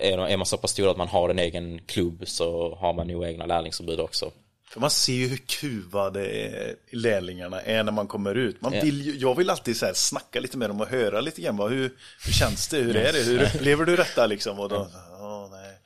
är, 0.00 0.18
är 0.18 0.36
man 0.36 0.46
så 0.46 0.56
pass 0.56 0.70
stor 0.70 0.90
att 0.90 0.96
man 0.96 1.08
har 1.08 1.28
en 1.28 1.38
egen 1.38 1.78
klubb 1.86 2.22
så 2.26 2.74
har 2.80 2.92
man 2.92 3.06
nog 3.08 3.24
egna 3.24 3.46
lärlingsombud 3.46 4.00
också. 4.00 4.30
För 4.76 4.80
man 4.80 4.90
ser 4.90 5.12
ju 5.12 5.26
hur 5.28 5.36
kuvade 5.36 6.26
eh, 6.26 6.74
lärlingarna 6.90 7.60
är 7.60 7.82
när 7.84 7.92
man 7.92 8.06
kommer 8.06 8.34
ut. 8.34 8.60
Man 8.60 8.72
vill 8.72 9.02
ju, 9.02 9.16
jag 9.16 9.34
vill 9.34 9.50
alltid 9.50 9.76
så 9.76 9.86
här 9.86 9.92
snacka 9.94 10.40
lite 10.40 10.58
med 10.58 10.70
dem 10.70 10.80
och 10.80 10.86
höra 10.88 11.20
lite 11.20 11.40
grann. 11.40 11.56
Vad, 11.56 11.70
hur, 11.70 11.90
hur 12.24 12.32
känns 12.32 12.68
det? 12.68 12.76
Hur 12.78 12.96
är 12.96 13.12
det? 13.12 13.18
Hur 13.22 13.42
upplever 13.42 13.84
du 13.84 13.96
detta 13.96 14.26
liksom? 14.26 14.60
Och 14.60 14.68
då, 14.68 14.90
ja, 15.18 15.48
nej. 15.52 15.78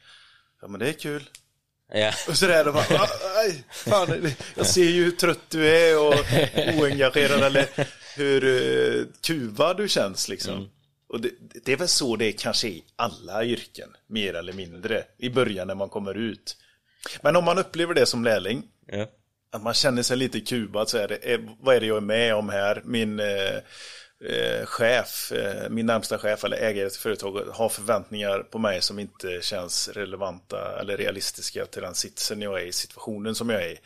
Ja, 0.62 0.68
men 0.68 0.81
det 0.81 0.88
är 0.88 0.92
kul. 0.92 1.24
Ja, 1.92 2.12
Och 2.29 2.37
så 2.37 2.46
där, 2.46 2.68
och 2.68 2.74
bara, 2.74 2.85
"Ah, 2.98 3.09
aj, 3.44 3.64
fan, 3.70 4.33
jag 4.57 4.66
ser 4.66 4.85
ju 4.85 5.05
hur 5.05 5.11
trött 5.11 5.50
du 5.50 5.68
är 5.68 5.98
och 5.98 6.14
oengagerad 6.81 7.42
eller 7.42 7.66
hur 8.16 8.44
uh, 8.44 9.07
kuvad 9.22 9.76
du 9.76 9.88
känns 9.88 10.29
liksom. 10.29 10.68
Och 11.09 11.20
det, 11.20 11.31
det 11.64 11.72
är 11.72 11.76
väl 11.76 11.88
så 11.88 12.16
det 12.16 12.24
är 12.24 12.33
kanske 12.33 12.68
i 12.68 12.85
alla 12.96 13.44
yrken, 13.44 13.88
mer 14.07 14.35
eller 14.35 14.53
mindre, 14.53 15.05
i 15.18 15.31
början 15.31 15.66
när 15.66 15.74
man 15.74 15.88
kommer 15.88 16.14
ut. 16.14 16.57
Men 17.22 17.37
om 17.37 17.44
man 17.44 17.59
upplever 17.59 17.94
det 17.94 18.07
som 18.07 18.24
lärling, 18.24 18.62
ja. 18.92 19.07
att 19.53 19.62
man 19.62 19.74
känner 19.74 20.03
sig 20.03 20.16
lite 20.16 20.40
kuvad 20.40 20.88
så 20.88 20.98
är 20.98 21.09
det, 21.09 21.16
eh, 21.16 21.40
vad 21.61 21.76
är 21.76 21.81
det 21.81 21.87
jag 21.87 21.96
är 21.96 22.00
med 22.00 22.35
om 22.35 22.48
här? 22.48 22.83
Min 22.85 23.20
eh, 23.20 23.57
eh, 24.24 24.66
chef, 24.66 25.33
eh, 25.33 25.70
min 25.70 25.87
närmsta 25.87 26.18
chef 26.18 26.44
eller 26.44 26.57
ägare 26.57 26.90
till 26.90 27.00
företaget 27.00 27.48
har 27.48 27.68
förväntningar 27.68 28.38
på 28.38 28.59
mig 28.59 28.83
som 28.83 28.98
inte 28.98 29.40
känns 29.42 29.88
relevanta 29.88 30.81
eller 30.81 30.96
realistiska 30.96 31.66
till 31.66 31.83
den 31.83 31.94
sitsen 31.94 32.42
jag 32.42 32.62
är 32.62 32.66
i, 32.66 32.72
situationen 32.72 33.35
som 33.35 33.50
jag 33.50 33.62
är 33.62 33.68
i. 33.68 33.79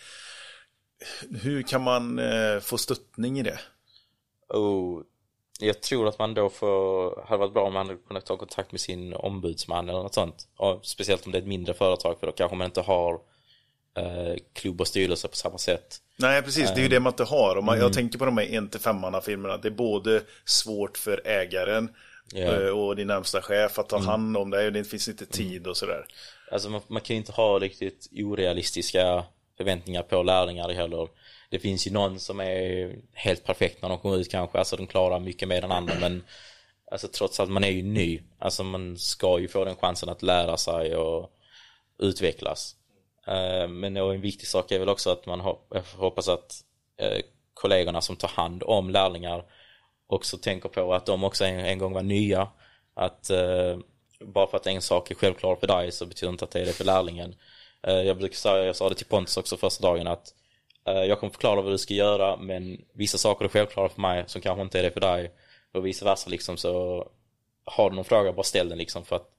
Hur 1.42 1.62
kan 1.62 1.82
man 1.82 2.18
eh, 2.18 2.60
få 2.60 2.78
stöttning 2.78 3.38
i 3.38 3.42
det? 3.42 3.58
Och 4.48 5.02
jag 5.60 5.82
tror 5.82 6.08
att 6.08 6.18
man 6.18 6.34
då 6.34 6.50
får, 6.50 7.24
hade 7.26 7.38
varit 7.38 7.52
bra 7.52 7.66
om 7.66 7.72
man 7.72 7.86
hade 7.86 7.98
kunnat 7.98 8.26
ta 8.26 8.36
kontakt 8.36 8.72
med 8.72 8.80
sin 8.80 9.14
ombudsman 9.14 9.88
eller 9.88 10.02
något 10.02 10.14
sånt. 10.14 10.48
Och 10.56 10.86
speciellt 10.86 11.26
om 11.26 11.32
det 11.32 11.38
är 11.38 11.42
ett 11.42 11.48
mindre 11.48 11.74
företag 11.74 12.20
för 12.20 12.26
då 12.26 12.32
kanske 12.32 12.56
man 12.56 12.64
inte 12.64 12.80
har 12.80 13.20
klubb 14.52 14.80
och 14.80 14.88
styrelse 14.88 15.28
på 15.28 15.36
samma 15.36 15.58
sätt. 15.58 16.00
Nej, 16.16 16.42
precis. 16.42 16.70
Det 16.74 16.80
är 16.80 16.82
ju 16.82 16.88
det 16.88 17.00
man 17.00 17.12
inte 17.12 17.24
har. 17.24 17.56
Om 17.56 17.64
man, 17.64 17.78
Jag 17.78 17.92
tänker 17.92 18.18
på 18.18 18.24
de 18.24 18.38
här 18.38 18.44
en 18.44 18.68
till 18.68 18.80
femmanna 18.80 19.20
filmerna. 19.20 19.56
Det 19.56 19.68
är 19.68 19.72
både 19.72 20.22
svårt 20.44 20.98
för 20.98 21.26
ägaren 21.26 21.88
eh, 22.34 22.68
och 22.68 22.96
din 22.96 23.06
närmsta 23.06 23.42
chef 23.42 23.78
att 23.78 23.88
ta 23.88 23.98
hand 23.98 24.36
om 24.36 24.50
det. 24.50 24.70
Det 24.70 24.84
finns 24.84 25.08
inte 25.08 25.26
tid 25.26 25.66
och 25.66 25.76
sådär. 25.76 26.06
Alltså 26.52 26.70
man, 26.70 26.80
man 26.86 27.00
kan 27.00 27.14
ju 27.16 27.18
inte 27.18 27.32
ha 27.32 27.58
riktigt 27.58 28.08
orealistiska 28.12 29.24
förväntningar 29.56 30.02
på 30.02 30.22
lärlingar 30.22 30.68
heller. 30.68 31.08
Det 31.50 31.58
finns 31.58 31.86
ju 31.86 31.90
någon 31.90 32.20
som 32.20 32.40
är 32.40 32.94
helt 33.12 33.44
perfekt 33.44 33.82
när 33.82 33.88
de 33.88 33.98
kommer 33.98 34.16
ut 34.16 34.30
kanske, 34.30 34.58
alltså 34.58 34.76
de 34.76 34.86
klarar 34.86 35.20
mycket 35.20 35.48
mer 35.48 35.64
än 35.64 35.72
andra 35.72 35.94
men 36.00 36.24
alltså 36.90 37.08
trots 37.08 37.40
allt, 37.40 37.50
man 37.50 37.64
är 37.64 37.70
ju 37.70 37.82
ny. 37.82 38.22
Alltså 38.38 38.64
man 38.64 38.98
ska 38.98 39.38
ju 39.38 39.48
få 39.48 39.64
den 39.64 39.76
chansen 39.76 40.08
att 40.08 40.22
lära 40.22 40.56
sig 40.56 40.96
och 40.96 41.30
utvecklas. 41.98 42.76
Eh, 43.26 43.68
men 43.68 43.96
en 43.96 44.20
viktig 44.20 44.48
sak 44.48 44.72
är 44.72 44.78
väl 44.78 44.88
också 44.88 45.10
att 45.10 45.26
man 45.26 45.40
hoppas 45.96 46.28
att 46.28 46.54
eh, 46.96 47.18
kollegorna 47.54 48.00
som 48.00 48.16
tar 48.16 48.28
hand 48.28 48.62
om 48.62 48.90
lärlingar 48.90 49.44
också 50.06 50.36
tänker 50.38 50.68
på 50.68 50.94
att 50.94 51.06
de 51.06 51.24
också 51.24 51.44
en, 51.44 51.78
gång 51.78 51.92
var 51.92 52.02
nya. 52.02 52.48
Att 52.94 53.30
eh, 53.30 53.78
bara 54.20 54.46
för 54.46 54.56
att 54.56 54.66
en 54.66 54.82
sak 54.82 55.10
är 55.10 55.14
självklar 55.14 55.56
för 55.56 55.66
dig 55.66 55.92
så 55.92 56.06
betyder 56.06 56.32
inte 56.32 56.44
att 56.44 56.50
det 56.50 56.60
är 56.60 56.66
det 56.66 56.72
för 56.72 56.84
lärlingen. 56.84 57.34
Jag 57.86 58.18
brukar 58.18 58.36
säga, 58.36 58.64
jag 58.64 58.76
sa 58.76 58.88
det 58.88 58.94
till 58.94 59.06
Pontus 59.06 59.36
också 59.36 59.56
första 59.56 59.86
dagen 59.86 60.06
att 60.06 60.34
jag 60.84 61.20
kommer 61.20 61.30
förklara 61.30 61.62
vad 61.62 61.72
du 61.72 61.78
ska 61.78 61.94
göra 61.94 62.36
men 62.36 62.84
vissa 62.92 63.18
saker 63.18 63.44
är 63.44 63.48
självklara 63.48 63.88
för 63.88 64.00
mig 64.00 64.24
som 64.26 64.40
kanske 64.40 64.62
inte 64.62 64.78
är 64.78 64.82
det 64.82 64.90
för 64.90 65.00
dig. 65.00 65.32
Och 65.72 65.86
vice 65.86 66.04
versa 66.04 66.30
liksom 66.30 66.56
så 66.56 67.06
har 67.64 67.90
du 67.90 67.96
någon 67.96 68.04
fråga 68.04 68.32
bara 68.32 68.42
ställ 68.42 68.68
den 68.68 68.78
liksom 68.78 69.04
för 69.04 69.16
att 69.16 69.33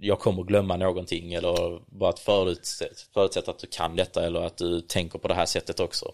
jag 0.00 0.18
kommer 0.18 0.42
glömma 0.42 0.76
någonting 0.76 1.34
eller 1.34 1.80
bara 1.98 2.10
att 2.10 2.18
förutsätta, 2.18 2.94
förutsätta 3.14 3.50
att 3.50 3.58
du 3.58 3.66
kan 3.66 3.96
detta 3.96 4.26
eller 4.26 4.40
att 4.40 4.56
du 4.56 4.80
tänker 4.80 5.18
på 5.18 5.28
det 5.28 5.34
här 5.34 5.46
sättet 5.46 5.80
också. 5.80 6.12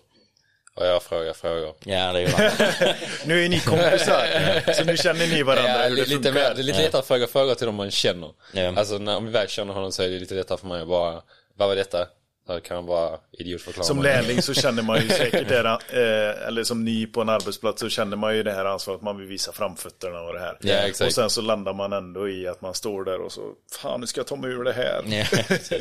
Och 0.74 0.86
jag 0.86 1.02
frågar 1.02 1.32
frågor. 1.32 1.74
Ja, 1.84 2.12
det 2.12 2.20
är 2.20 2.20
ju 2.20 2.94
Nu 3.26 3.44
är 3.44 3.48
ni 3.48 3.60
kompisar, 3.60 4.72
så 4.72 4.84
nu 4.84 4.96
känner 4.96 5.26
ni 5.26 5.42
varandra 5.42 5.70
Ja, 5.82 5.82
det 5.82 5.90
lite, 5.90 6.10
funkar. 6.10 6.32
mer, 6.32 6.40
det 6.54 6.60
är 6.60 6.62
lite 6.62 6.82
lättare 6.82 6.98
att 7.00 7.06
fråga 7.06 7.26
frågor 7.26 7.54
till 7.54 7.66
dem 7.66 7.74
man 7.74 7.90
känner. 7.90 8.30
Ja. 8.54 8.72
Alltså 8.76 8.98
när, 8.98 9.16
om 9.16 9.24
vi 9.26 9.30
väl 9.32 9.48
känner 9.48 9.74
honom 9.74 9.92
så 9.92 10.02
är 10.02 10.08
det 10.08 10.18
lite 10.18 10.34
lättare 10.34 10.58
för 10.58 10.66
mig 10.66 10.82
att 10.82 10.88
bara, 10.88 11.22
vad 11.56 11.68
var 11.68 11.76
detta? 11.76 12.06
Så 12.46 12.60
kan 12.60 12.76
han 12.76 12.86
bara 12.86 13.18
idiotförklara 13.32 13.84
Som 13.84 14.02
lärling 14.02 14.42
så 14.42 14.54
känner 14.54 14.82
man 14.82 15.02
ju 15.02 15.08
säkert 15.08 15.48
det 15.48 15.56
här, 15.56 15.66
eh, 15.66 16.46
eller 16.46 16.64
som 16.64 16.84
ny 16.84 17.06
på 17.06 17.20
en 17.20 17.28
arbetsplats 17.28 17.80
så 17.80 17.88
känner 17.88 18.16
man 18.16 18.36
ju 18.36 18.42
det 18.42 18.52
här 18.52 18.64
ansvaret 18.64 18.98
att 18.98 19.04
man 19.04 19.18
vill 19.18 19.26
visa 19.26 19.52
framfötterna 19.52 20.20
och 20.20 20.32
det 20.32 20.40
här. 20.40 20.58
Ja, 20.60 20.74
exakt. 20.74 21.08
och 21.08 21.14
sen 21.14 21.30
så 21.30 21.40
landar 21.40 21.74
man 21.74 21.92
ändå 21.92 22.28
i 22.28 22.48
att 22.48 22.60
man 22.60 22.74
står 22.74 23.04
där 23.04 23.20
och 23.20 23.32
så, 23.32 23.52
fan 23.72 24.00
nu 24.00 24.06
ska 24.06 24.20
jag 24.20 24.26
ta 24.26 24.36
mig 24.36 24.50
ur 24.50 24.64
det 24.64 24.72
här. 24.72 25.02
Ja, 25.06 25.24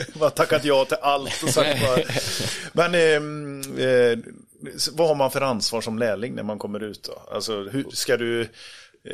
Man 0.13 0.23
har 0.23 0.29
tackat 0.29 0.65
ja 0.65 0.85
till 0.85 0.97
allt 1.01 1.43
och 1.43 1.49
sagt 1.49 1.81
bara. 1.81 2.03
Men 2.73 2.95
ehm, 2.95 3.61
eh, 3.77 4.17
vad 4.91 5.07
har 5.07 5.15
man 5.15 5.31
för 5.31 5.41
ansvar 5.41 5.81
som 5.81 5.99
lärling 5.99 6.35
när 6.35 6.43
man 6.43 6.59
kommer 6.59 6.83
ut 6.83 7.03
då? 7.03 7.35
Alltså 7.35 7.63
hur 7.63 7.85
ska 7.89 8.17
du 8.17 8.41
eh, 8.41 8.47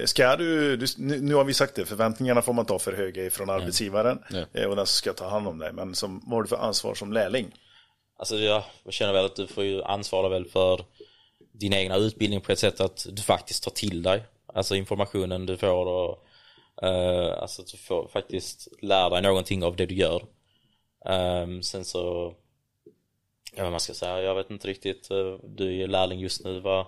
Ska 0.06 0.36
du, 0.36 0.78
du, 0.78 0.86
nu 0.98 1.36
har 1.36 1.44
vi 1.44 1.54
sagt 1.54 1.76
det, 1.76 1.86
förväntningarna 1.86 2.42
får 2.42 2.54
man 2.54 2.66
ta 2.66 2.80
för 2.80 2.94
höga 2.94 3.26
ifrån 3.26 3.50
arbetsgivaren 3.50 4.20
Ja. 4.30 4.46
eh, 4.54 4.66
och 4.70 4.76
den 4.76 4.86
som 4.86 4.94
ska 4.94 5.14
ta 5.14 5.28
hand 5.30 5.48
om 5.48 5.58
dig. 5.58 5.74
Men 5.74 5.96
som, 5.96 6.22
vad 6.26 6.34
har 6.38 6.42
du 6.44 6.50
för 6.50 6.56
ansvar 6.56 6.96
som 6.96 7.14
lärling? 7.14 7.56
Alltså 8.18 8.36
jag 8.38 8.64
känner 8.90 9.14
väl 9.14 9.26
att 9.26 9.36
du 9.36 9.48
får 9.48 9.64
ju 9.64 9.84
ansvara 9.84 10.30
väl 10.30 10.46
för 10.46 10.86
din 11.52 11.74
egna 11.74 11.96
utbildning 11.96 12.42
på 12.42 12.52
ett 12.52 12.60
sätt 12.60 12.82
att 12.82 13.06
du 13.12 13.22
faktiskt 13.22 13.64
tar 13.64 13.72
till 13.72 14.04
dig. 14.04 14.24
Alltså 14.54 14.76
informationen 14.76 15.46
du 15.46 15.58
får 15.58 15.86
och 15.88 16.24
eh, 16.88 17.42
alltså 17.42 17.62
att 17.62 17.68
du 17.68 17.78
får 17.78 18.08
faktiskt 18.08 18.68
lära 18.82 19.10
dig 19.10 19.22
någonting 19.22 19.64
av 19.64 19.76
det 19.76 19.86
du 19.86 19.96
gör. 19.96 20.24
Ehm, 21.06 21.64
sen 21.64 21.86
så, 21.86 22.34
ja 23.56 23.64
vad 23.64 23.72
man 23.72 23.80
ska 23.80 23.94
säga, 23.94 24.22
jag 24.22 24.36
vet 24.36 24.50
inte 24.52 24.68
riktigt. 24.68 25.12
eh, 25.12 25.36
du 25.44 25.68
är 25.68 25.72
ju 25.72 25.88
lärling 25.88 26.20
just 26.20 26.44
nu, 26.44 26.60
vad, 26.60 26.86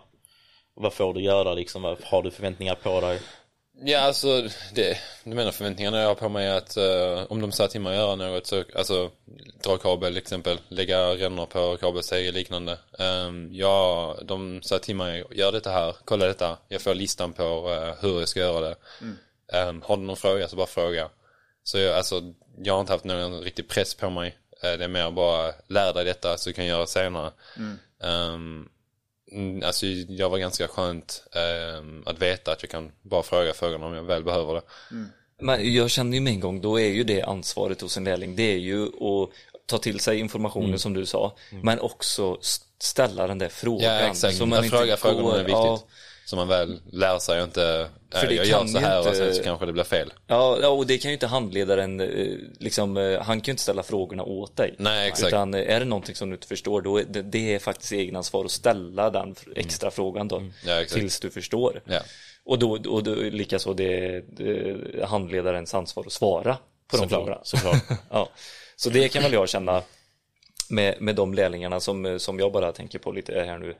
vad 0.79 0.93
får 0.93 1.13
du 1.13 1.21
göra 1.21 1.53
liksom? 1.53 1.81
Vad- 1.81 2.03
Har 2.03 2.23
du 2.23 2.31
förväntningar 2.31 2.75
på 2.75 3.01
dig? 3.01 3.19
Ja, 3.81 3.99
alltså, 3.99 4.41
det, 4.73 4.97
du 5.23 5.29
menar 5.35 5.51
förväntningarna 5.51 5.99
jag 6.01 6.07
har 6.07 6.15
på 6.15 6.29
mig 6.29 6.47
är 6.47 6.57
att 6.57 6.77
eh, 6.77 7.25
om 7.31 7.41
de 7.41 7.51
säger 7.51 7.67
till 7.69 7.81
mig 7.81 7.91
att 7.97 8.03
göra 8.03 8.15
något 8.15 8.47
så, 8.47 8.63
alltså 8.75 9.11
dra 9.63 9.77
kabel 9.77 10.09
till 10.13 10.17
exempel, 10.21 10.59
lägga 10.67 10.99
rännor 11.15 11.45
på 11.45 11.77
kabelsteg 11.77 12.27
och 12.27 12.33
liknande. 12.33 12.77
Um, 12.99 13.49
ja, 13.53 14.17
de 14.23 14.61
säger 14.61 14.79
till 14.79 14.95
mig, 14.95 15.23
gör 15.31 15.51
detta 15.51 15.71
här, 15.71 15.95
kolla 16.05 16.25
detta, 16.25 16.57
jag 16.67 16.81
får 16.81 16.95
listan 16.95 17.33
på 17.33 17.43
eh, 17.73 17.93
hur 18.01 18.19
jag 18.19 18.27
ska 18.29 18.39
göra 18.39 18.59
det. 18.69 18.75
Ehm, 19.53 19.81
har 19.85 19.97
du 19.97 20.03
någon 20.03 20.17
fråga 20.17 20.47
så 20.47 20.55
bara 20.55 20.67
fråga. 20.67 21.09
Så 21.63 21.77
jag, 21.79 21.95
alltså, 21.97 22.21
jag 22.57 22.73
har 22.73 22.81
inte 22.81 22.93
haft 22.93 23.05
någon 23.05 23.41
riktig 23.41 23.67
press 23.69 23.95
på 23.95 24.09
mig. 24.09 24.37
Eh, 24.63 24.71
det 24.77 24.83
är 24.83 24.87
mer 24.87 25.11
bara, 25.11 25.53
lär 25.67 25.93
dig 25.93 26.05
detta 26.05 26.37
så 26.37 26.49
du 26.49 26.53
kan 26.53 26.65
göra 26.65 26.81
det 26.81 26.87
senare. 26.87 27.31
Mm, 27.57 28.69
alltså 29.63 29.85
jag 29.85 30.29
var 30.29 30.37
ganska 30.37 30.67
skönt 30.67 31.23
ehm, 31.35 32.03
att 32.05 32.21
veta 32.21 32.51
att 32.51 32.63
jag 32.63 32.69
kan 32.69 32.91
bara 33.01 33.23
fråga 33.23 33.53
frågorna 33.53 33.85
om 33.85 33.93
jag 33.93 34.03
väl 34.03 34.23
behöver 34.23 34.53
det. 34.53 34.61
Men 35.41 35.73
jag 35.73 35.89
känner 35.89 36.13
ju 36.17 36.21
med 36.21 36.33
en 36.33 36.39
gång, 36.39 36.61
då 36.61 36.79
är 36.79 36.89
ju 36.89 37.03
det 37.03 37.21
ansvaret 37.21 37.81
hos 37.81 37.97
en 37.97 38.03
lärling, 38.03 38.35
det 38.35 38.43
är 38.53 38.57
ju 38.57 38.83
att 38.85 39.29
ta 39.65 39.77
till 39.77 39.99
sig 39.99 40.19
informationen 40.19 40.67
Mm. 40.67 40.79
som 40.79 40.93
du 40.93 41.05
sa, 41.05 41.35
men 41.63 41.79
också 41.79 42.37
ställa 42.79 43.27
den 43.27 43.37
där 43.37 43.49
frågan. 43.49 43.93
Ja, 43.93 43.99
exakt. 43.99 44.41
Att 44.41 44.69
fråga 44.69 44.97
frågorna 44.97 45.39
är 45.39 45.43
viktigt. 45.43 45.87
Så 46.29 46.35
man 46.35 46.47
väl 46.47 46.79
lär 46.91 47.19
sig 47.19 47.37
och 47.41 47.43
inte, 47.47 47.87
För 48.11 48.23
äh, 48.23 48.29
det 48.29 48.35
jag 48.35 48.45
gör 48.45 48.65
så 48.65 48.77
här 48.79 48.97
inte- 48.97 49.09
och 49.09 49.15
sen 49.15 49.35
så 49.35 49.43
kanske 49.43 49.65
det 49.65 49.73
blir 49.73 49.83
fel. 49.83 50.13
Ja, 50.27 50.67
och 50.69 50.87
det 50.87 50.97
kan 50.97 51.11
ju 51.11 51.13
inte 51.13 51.27
handledaren, 51.27 51.99
eh, 51.99 52.35
liksom, 52.59 52.97
eh, 52.97 53.21
han 53.21 53.41
kan 53.41 53.45
ju 53.45 53.51
inte 53.51 53.63
ställa 53.63 53.83
frågorna 53.83 54.23
åt 54.23 54.55
dig. 54.55 54.75
Nej, 54.77 55.07
exakt. 55.07 55.27
Utan 55.27 55.53
eh, 55.53 55.75
är 55.75 55.79
det 55.79 55.85
någonting 55.85 56.15
som 56.15 56.29
du 56.29 56.35
inte 56.35 56.47
förstår, 56.47 56.81
då 56.81 56.97
är 56.97 57.03
det, 57.09 57.21
det 57.21 57.55
är 57.55 57.59
faktiskt 57.59 57.91
egenansvar 57.91 58.45
att 58.45 58.51
ställa 58.51 59.09
den 59.09 59.31
f- 59.37 59.47
extra 59.55 59.91
frågan 59.91 60.27
då. 60.27 60.37
Mm. 60.37 60.53
Ja, 60.65 60.85
tills 60.85 61.19
du 61.19 61.29
förstår. 61.29 61.81
Ja. 61.85 61.99
Och 62.45 62.59
då, 62.59 62.71
och 62.87 63.03
då 63.03 63.15
likaså 63.15 63.73
det, 63.73 64.19
det 64.37 64.75
handledarens 65.07 65.73
ansvar 65.73 66.03
att 66.05 66.11
svara 66.11 66.57
på 66.91 66.97
de 66.97 67.09
frågorna. 67.09 67.39
Såklart, 67.43 67.75
såklart. 67.87 67.99
Ja, 68.11 68.29
så 68.75 68.89
det 68.89 69.09
kan 69.09 69.23
väl 69.23 69.33
jag 69.33 69.49
känna 69.49 69.81
med, 70.69 71.01
med 71.01 71.15
de 71.15 71.33
lärlingarna 71.33 71.79
som, 71.79 72.19
som 72.19 72.39
jag 72.39 72.51
bara 72.51 72.71
tänker 72.71 72.99
på 72.99 73.11
lite 73.11 73.33
här 73.33 73.57
nu 73.57 73.75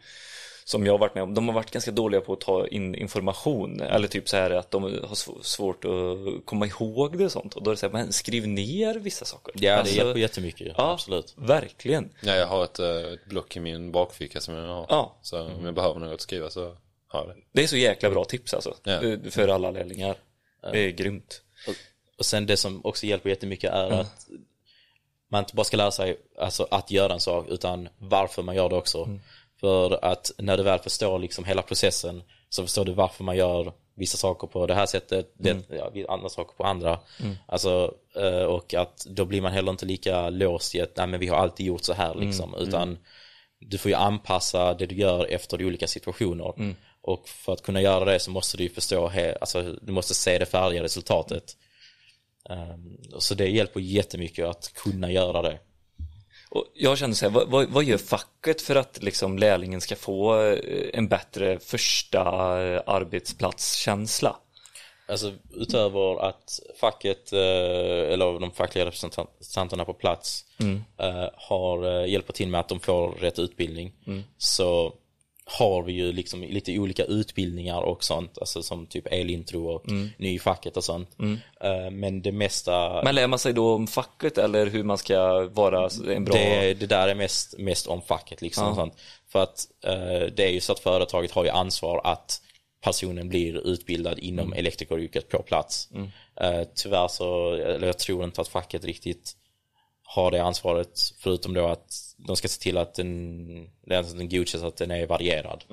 som 0.70 0.86
jag 0.86 0.94
har 0.94 0.98
varit 0.98 1.16
med 1.16 1.24
om, 1.24 1.34
de 1.34 1.48
har 1.48 1.56
varit 1.56 1.72
ganska 1.72 1.92
dåliga 1.92 2.22
på 2.22 2.34
att 2.34 2.40
ta 2.42 2.68
in 2.68 2.96
information 2.96 3.82
eller 3.82 4.08
typ 4.08 4.30
så 4.30 4.38
här 4.38 4.52
att 4.52 4.72
de 4.72 4.84
har 4.84 4.90
sv- 4.92 5.42
svårt 5.42 5.86
att 5.86 6.46
komma 6.46 6.66
ihåg 6.68 7.18
det 7.18 7.26
och 7.26 7.32
sånt 7.32 7.56
och 7.56 7.64
då 7.64 7.70
är 7.70 7.76
det 7.76 7.80
så 7.80 7.86
här, 7.86 7.94
men 7.94 8.14
skriv 8.14 8.48
ner 8.48 8.96
vissa 9.00 9.26
saker. 9.26 9.54
Ja, 9.58 9.62
det 9.74 9.80
Alltså, 9.80 9.96
hjälper 9.96 10.20
jättemycket. 10.20 10.68
Ja, 10.78 10.92
Absolut. 10.94 11.34
verkligen. 11.38 12.10
Ja, 12.22 12.36
jag 12.36 12.48
har 12.48 12.64
ett, 12.64 12.80
eh, 12.80 12.88
ett 13.14 13.26
block 13.26 13.56
i 13.56 13.60
min 13.60 13.92
bakficka 13.92 14.42
som 14.42 14.54
jag 14.56 14.68
har. 14.68 14.86
Ja. 14.90 15.16
Så 15.22 15.42
om 15.42 15.66
jag 15.66 15.74
behöver 15.74 16.00
något 16.00 16.14
att 16.14 16.22
skriva 16.22 16.50
så 16.50 16.76
har 17.08 17.20
jag 17.20 17.28
det. 17.28 17.36
Det 17.52 17.64
är 17.64 17.68
så 17.68 17.78
jäkla 17.78 18.10
bra 18.10 18.26
tips 18.26 18.54
alltså, 18.54 18.76
Ja. 18.84 18.92
eh, 19.04 19.20
för 19.30 19.48
alla 19.48 19.72
lärlingar. 19.72 20.16
Det 20.72 20.80
är 20.80 20.90
grymt. 20.92 21.42
Och 22.18 22.26
sen 22.26 22.46
det 22.46 22.58
som 22.58 22.86
också 22.86 23.06
hjälper 23.06 23.30
jättemycket 23.30 23.72
är 23.74 23.90
att 23.92 24.28
man 25.32 25.40
inte 25.44 25.56
bara 25.56 25.64
ska 25.64 25.78
lära 25.78 25.92
sig 25.92 26.18
alltså, 26.40 26.68
att 26.72 26.92
göra 26.92 27.14
en 27.14 27.20
sak 27.20 27.46
utan 27.50 27.90
varför 27.98 28.44
man 28.44 28.56
gör 28.56 28.70
det 28.70 28.76
också. 28.76 29.20
För 29.60 30.06
att 30.06 30.32
när 30.38 30.58
du 30.58 30.64
väl 30.64 30.80
förstår 30.80 31.20
liksom 31.20 31.46
hela 31.46 31.62
processen 31.62 32.24
så 32.50 32.64
förstår 32.64 32.86
du 32.86 32.94
varför 32.94 33.24
man 33.24 33.38
gör 33.38 33.74
vissa 33.96 34.18
saker 34.18 34.48
på 34.48 34.68
det 34.68 34.74
här 34.74 34.86
sättet, 34.86 35.34
det, 35.38 35.50
ja, 35.70 35.92
andra 36.10 36.30
saker 36.30 36.54
på 36.58 36.64
andra. 36.64 37.00
Alltså, 37.48 37.94
eh, 38.16 38.44
och 38.44 38.74
att 38.74 39.06
då 39.10 39.26
blir 39.26 39.42
man 39.42 39.52
heller 39.52 39.72
inte 39.72 39.86
lika 39.86 40.30
låst 40.30 40.76
i 40.76 40.82
att 40.82 40.98
nej, 40.98 41.08
men 41.08 41.20
vi 41.20 41.28
har 41.28 41.38
alltid 41.38 41.66
gjort 41.66 41.84
så 41.84 41.94
här 41.94 42.16
liksom, 42.16 42.56
utan 42.56 42.98
du 43.60 43.78
får 43.78 43.92
ju 43.92 43.96
anpassa 43.96 44.74
det 44.74 44.86
du 44.86 44.96
gör 44.96 45.26
efter 45.26 45.58
de 45.58 45.66
olika 45.66 45.88
situationer. 45.88 46.54
Och 47.02 47.30
för 47.30 47.54
att 47.54 47.62
kunna 47.62 47.82
göra 47.82 48.06
det 48.06 48.20
så 48.20 48.32
måste 48.32 48.58
du 48.58 48.70
förstå, 48.70 49.12
alltså 49.42 49.76
du 49.82 49.92
måste 49.92 50.14
se 50.14 50.38
det 50.38 50.46
färdiga 50.46 50.84
resultatet. 50.84 51.58
Ehm, 52.50 52.98
så 53.20 53.36
det 53.36 53.48
hjälper 53.48 53.80
jättemycket 53.80 54.46
att 54.46 54.74
kunna 54.74 55.12
göra 55.12 55.42
det. 55.42 55.60
Och 56.50 56.66
jag 56.74 56.98
känner 56.98 57.14
så 57.14 57.26
här, 57.26 57.34
vad, 57.34 57.50
vad, 57.50 57.70
vad 57.70 57.84
gör 57.84 57.98
facket 57.98 58.62
för 58.62 58.76
att 58.76 59.04
liksom 59.04 59.38
lärlingen 59.38 59.82
ska 59.82 59.96
få 59.96 60.42
eh, 60.42 60.90
en 60.94 61.08
bättre 61.08 61.60
första 61.60 62.20
eh, 62.62 62.82
arbetsplatskänsla? 62.86 64.36
Alltså 65.08 65.34
utöver 65.54 66.30
att 66.30 66.60
facket, 66.80 67.34
eh, 67.34 68.14
eller 68.14 68.40
de 68.40 68.52
fackliga 68.52 68.86
representanterna 68.86 69.86
på 69.86 69.94
plats 69.94 70.46
eh, 70.98 71.30
har, 71.36 72.06
hjälper 72.06 72.34
till 72.34 72.48
med 72.48 72.60
att 72.60 72.70
de 72.70 72.80
får 72.80 73.12
rätt 73.12 73.40
utbildning 73.40 73.94
så 74.38 74.94
har 75.52 75.84
vi 75.84 75.94
ju 75.94 76.12
liksom 76.12 76.44
lite 76.44 76.80
olika 76.80 77.04
utbildningar 77.04 77.82
och 77.82 78.04
sånt, 78.04 78.38
alltså 78.38 78.64
som 78.64 78.86
typ 78.86 79.08
elintro 79.12 79.68
och 79.68 79.92
ny 80.18 80.36
i 80.36 80.40
facket 80.40 80.78
och 80.78 80.84
sånt. 80.84 81.10
Eh, 81.62 81.92
Men 81.92 82.22
det 82.22 82.32
mesta, 82.32 83.04
Men 83.04 83.16
lär 83.16 83.28
man 83.28 83.40
sig 83.40 83.54
då 83.54 83.74
om 83.74 83.88
facket 83.88 84.38
eller 84.38 84.66
hur 84.66 84.84
man 84.84 84.98
ska 84.98 85.50
vara 85.50 85.90
en 86.16 86.26
bra... 86.26 86.36
det, 86.36 86.74
det 86.74 86.86
där 86.86 87.08
är 87.08 87.16
mest, 87.16 87.58
mest 87.58 87.88
om 87.88 88.02
facket 88.02 88.42
liksom. 88.42 88.68
Och 88.68 88.76
sånt. 88.76 88.94
För 89.32 89.44
att 89.44 89.68
eh, 89.86 90.34
det 90.36 90.44
är 90.44 90.52
ju 90.52 90.62
så 90.62 90.72
att 90.72 90.80
företaget 90.80 91.32
har 91.32 91.44
ju 91.44 91.50
ansvar 91.50 92.02
att 92.04 92.42
personen 92.84 93.30
blir 93.30 93.68
utbildad 93.68 94.20
inom 94.20 94.54
elektrikeryrket 94.54 95.30
på 95.30 95.44
plats. 95.44 95.90
Eh, 96.42 96.64
tyvärr 96.76 97.08
så, 97.08 97.54
eller 97.54 97.88
jag 97.88 98.00
tror 98.00 98.24
inte 98.24 98.42
att 98.42 98.48
facket 98.48 98.84
riktigt 98.84 99.36
har 100.12 100.32
det 100.32 100.44
ansvaret 100.44 101.00
förutom 101.20 101.54
då 101.54 101.68
att 101.68 102.16
de 102.18 102.36
ska 102.36 102.48
se 102.48 102.62
till 102.62 102.78
att 102.78 102.94
den, 102.96 103.70
att 103.92 104.18
den 104.18 104.30
godkänns 104.30 104.64
att 104.64 104.78
den 104.78 104.92
är 104.92 105.08
varierad. 105.08 105.64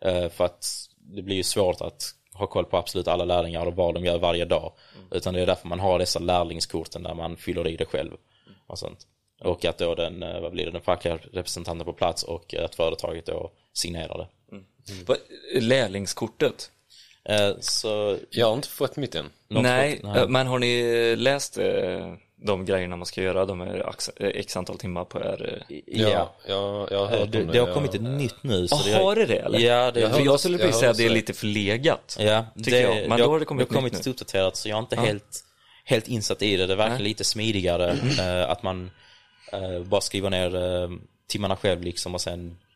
Eh, 0.00 0.28
för 0.28 0.44
att 0.44 0.66
det 0.98 1.22
blir 1.22 1.36
ju 1.36 1.42
svårt 1.42 1.80
att 1.80 2.14
ha 2.32 2.46
koll 2.46 2.64
på 2.64 2.76
absolut 2.76 3.08
alla 3.08 3.24
lärlingar 3.24 3.66
och 3.66 3.74
vad 3.76 3.94
de 3.94 4.04
gör 4.04 4.18
varje 4.18 4.44
dag. 4.44 4.72
Utan 5.10 5.34
det 5.34 5.40
är 5.40 5.46
därför 5.46 5.68
man 5.68 5.80
har 5.80 5.98
dessa 5.98 6.18
lärlingskorten 6.18 7.02
där 7.02 7.14
man 7.14 7.36
fyller 7.36 7.68
i 7.68 7.76
det 7.76 7.84
själv. 7.84 8.10
Och 8.66 8.78
sånt. 8.78 9.06
Och 9.40 9.64
att 9.64 9.78
då 9.78 9.94
den, 9.94 10.22
eh, 10.22 10.40
vad 10.40 10.52
blir 10.52 10.64
det, 10.64 10.70
den 10.70 10.82
fackliga 10.82 11.18
representanten 11.32 11.84
på 11.84 11.92
plats 11.92 12.22
och 12.22 12.54
att 12.54 12.74
företaget 12.74 13.26
då 13.26 13.50
signerar 13.72 14.18
det. 14.18 14.28
Vad- 15.06 15.18
Lärlingskortet? 15.62 16.70
Eh, 17.24 17.50
Så 17.60 18.18
Jag 18.30 18.46
har 18.46 18.54
inte 18.54 18.68
fått 18.68 18.96
mitt 18.96 19.14
än. 19.14 19.30
Nej, 19.48 19.96
fått- 19.96 20.02
nej. 20.14 20.28
men 20.28 20.46
har 20.46 20.58
ni 20.58 21.16
läst 21.16 21.58
eh, 21.58 22.14
de 22.42 22.64
grejerna 22.64 22.96
man 22.96 23.06
ska 23.06 23.22
göra? 23.22 23.44
De 23.44 23.60
är 23.60 23.92
eh, 24.16 24.26
x 24.26 24.56
antal 24.56 24.78
timmar 24.78 25.04
per... 25.04 25.62
eh, 25.68 25.76
Ja, 25.86 26.08
Ja. 26.08 26.34
jag, 26.48 26.88
jag 26.92 26.98
har 27.06 27.12
Eh, 27.14 27.18
hört 27.20 27.32
Det, 27.32 27.42
om 27.42 27.46
det 27.52 27.58
har 27.58 27.74
kommit 27.74 27.94
ett 27.94 28.02
nytt 28.02 28.42
nu. 28.42 28.68
Så 28.68 28.76
Ja, 28.88 28.98
det 28.98 29.04
har 29.04 29.14
det 29.16 29.26
det 29.26 29.38
eller? 29.38 29.58
Ja, 29.58 29.90
det, 29.90 30.00
Jag 30.00 30.14
För 30.14 30.20
jag 30.24 30.40
skulle 30.40 30.54
jag 30.56 30.60
precis 30.66 30.78
säga 30.80 30.90
att 30.90 30.96
det 30.96 31.06
är 31.06 31.10
lite 31.10 31.32
förlegat. 31.32 32.16
Ja, 32.20 32.44
Tycker 32.56 32.80
jag. 32.82 33.08
Men 33.08 33.18
då 33.18 33.30
har 33.30 33.38
det 33.38 33.44
kommit 33.44 33.68
det 33.68 33.74
har 33.74 33.80
kommit 33.80 33.92
nytt 33.92 34.06
nu. 34.06 34.10
uppdaterat 34.12 34.56
så 34.56 34.68
jag 34.68 34.76
är 34.76 34.80
inte 34.80 34.96
helt, 34.96 35.44
helt 35.84 36.08
insatt 36.08 36.42
i 36.42 36.56
det. 36.56 36.66
Det 36.66 36.76
verkar 36.76 36.98
lite 36.98 37.24
smidigare 37.24 37.90
eh, 38.18 38.50
att 38.50 38.62
man 38.62 38.90
eh, 39.52 39.80
bara 39.82 40.00
skriver 40.00 40.30
ner 40.30 40.54
eh, 40.56 40.88
timmarna 41.28 41.56
själv 41.56 41.82
liksom 41.82 42.14
och 42.14 42.20
sen 42.20 42.46
eh, 42.50 42.67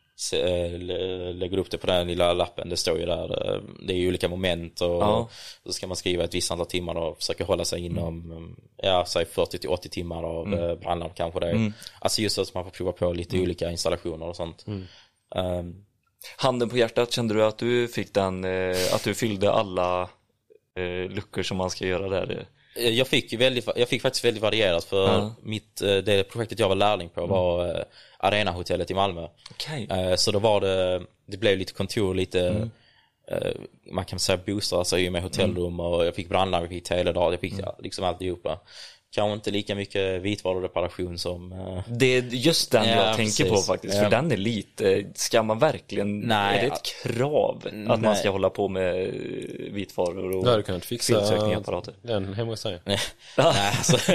lägger 1.33 1.59
upp 1.59 1.71
det 1.71 1.79
på 1.79 1.87
den 1.87 2.07
lilla 2.07 2.33
lappen. 2.33 2.69
Det 2.69 2.77
står 2.77 2.99
ju 2.99 3.07
där, 3.07 3.55
eh, 3.55 3.61
det 3.87 3.93
är 3.93 3.97
ju 3.97 4.09
olika 4.09 4.29
moment 4.29 4.81
och 4.81 4.89
Ja. 4.89 5.29
så 5.67 5.73
ska 5.73 5.87
man 5.87 5.97
skriva 5.97 6.25
ett 6.25 6.35
visst 6.35 6.51
antal 6.51 6.67
timmar 6.67 6.95
och 6.95 7.17
försöka 7.19 7.45
hålla 7.45 7.65
sig 7.65 7.85
inom, 7.85 8.33
mm. 8.33 8.57
ja, 8.77 9.05
säg 9.07 9.25
40 9.25 9.59
till 9.59 9.71
80 9.71 9.89
timmar 9.89 10.23
av 10.23 10.47
mm. 10.47 10.79
brandlarm 10.79 11.11
kanske 11.15 11.41
det 11.41 11.51
är. 11.51 11.73
Alltså 12.01 12.23
just 12.23 12.35
så 12.35 12.43
att 12.43 12.55
man 12.55 12.65
får 12.65 12.71
prova 12.71 12.93
på 12.93 13.13
lite 13.13 13.39
olika 13.41 13.71
installationer 13.71 14.27
och 14.27 14.37
sånt. 14.37 14.65
Ehm, 15.35 15.85
Handen 16.37 16.69
på 16.69 16.77
hjärtat, 16.77 17.13
kände 17.13 17.35
du 17.35 17.45
att 17.45 17.59
du 17.59 17.89
fick 17.89 18.15
den, 18.15 18.45
eh, 18.45 18.95
att 18.95 19.05
du 19.05 19.15
fyllde 19.15 19.53
alla 19.53 20.03
eh, 20.77 21.11
luckor 21.11 21.43
som 21.43 21.57
man 21.57 21.71
ska 21.71 21.87
göra 21.87 22.09
där? 22.09 22.47
Eh, 22.77 22.89
Jag 22.89 23.07
fick, 23.09 23.33
väldigt, 23.33 23.69
jag 23.77 23.89
fick 23.89 24.03
faktiskt 24.03 24.25
väldigt 24.25 24.43
varierat 24.43 24.85
för 24.85 25.07
Ja. 25.09 25.35
mitt, 25.43 25.81
eh, 25.83 25.97
det 25.97 26.25
projektet 26.31 26.59
jag 26.59 26.69
var 26.69 26.77
lärling 26.77 27.09
på 27.09 27.27
var 27.27 27.67
eh, 27.69 27.83
Arenahotellet 28.19 28.91
i 28.91 28.95
Malmö. 28.95 29.27
Eh, 29.91 30.15
Så 30.17 30.31
då 30.33 30.39
var 30.39 30.61
det, 30.61 31.03
det 31.27 31.37
blev 31.37 31.59
lite 31.59 31.73
kontor, 31.73 32.15
lite, 32.15 32.71
eh, 33.31 33.51
man 33.93 34.05
kan 34.05 34.19
säga 34.19 34.41
bostad, 34.47 34.79
alltså 34.79 34.99
i 34.99 35.09
och 35.09 35.13
med 35.13 35.23
hotellrum 35.23 35.81
och 35.81 36.07
jag 36.07 36.15
fick 36.15 36.29
brandlarm, 36.29 36.63
jag 36.63 36.71
fick 36.71 36.85
teledag, 36.85 37.33
jag 37.33 37.41
fick 37.41 37.55
liksom 37.79 38.05
alltihopa. 38.05 38.61
Kanske 39.15 39.35
inte 39.35 39.51
lika 39.51 39.75
mycket 39.75 40.23
vitvarureparation 40.23 41.19
som 41.19 41.53
eh, 41.53 41.83
Det 41.87 42.07
är 42.17 42.23
just 42.23 42.71
den 42.73 42.89
Ja, 42.89 42.91
jag 43.07 43.17
tänker 43.17 43.45
precis. 43.45 43.51
på 43.51 43.57
faktiskt, 43.57 43.95
Ja. 43.95 44.03
för 44.03 44.11
den 44.11 44.33
är 44.33 44.37
lite, 44.37 45.05
ska 45.15 45.43
man 45.43 45.59
verkligen, 45.59 46.21
Nej, 46.21 46.59
är 46.59 46.63
det 46.63 46.67
ett 46.75 46.83
krav 47.03 47.63
att 47.67 47.73
man 47.89 48.01
nej. 48.01 48.17
ska 48.17 48.31
hålla 48.31 48.51
på 48.51 48.69
med 48.69 49.07
vitvaror 49.71 50.37
och 50.37 50.45
Du 50.45 50.51
hade 50.51 50.63
kunnat 50.63 50.85
fixa 50.85 51.15
filtsökningapparater? 51.19 51.95
den 52.03 52.35
hemma 52.35 52.51
hos 52.51 52.63
dig. 52.63 52.81
nej, 52.85 52.99
alltså, 53.37 54.13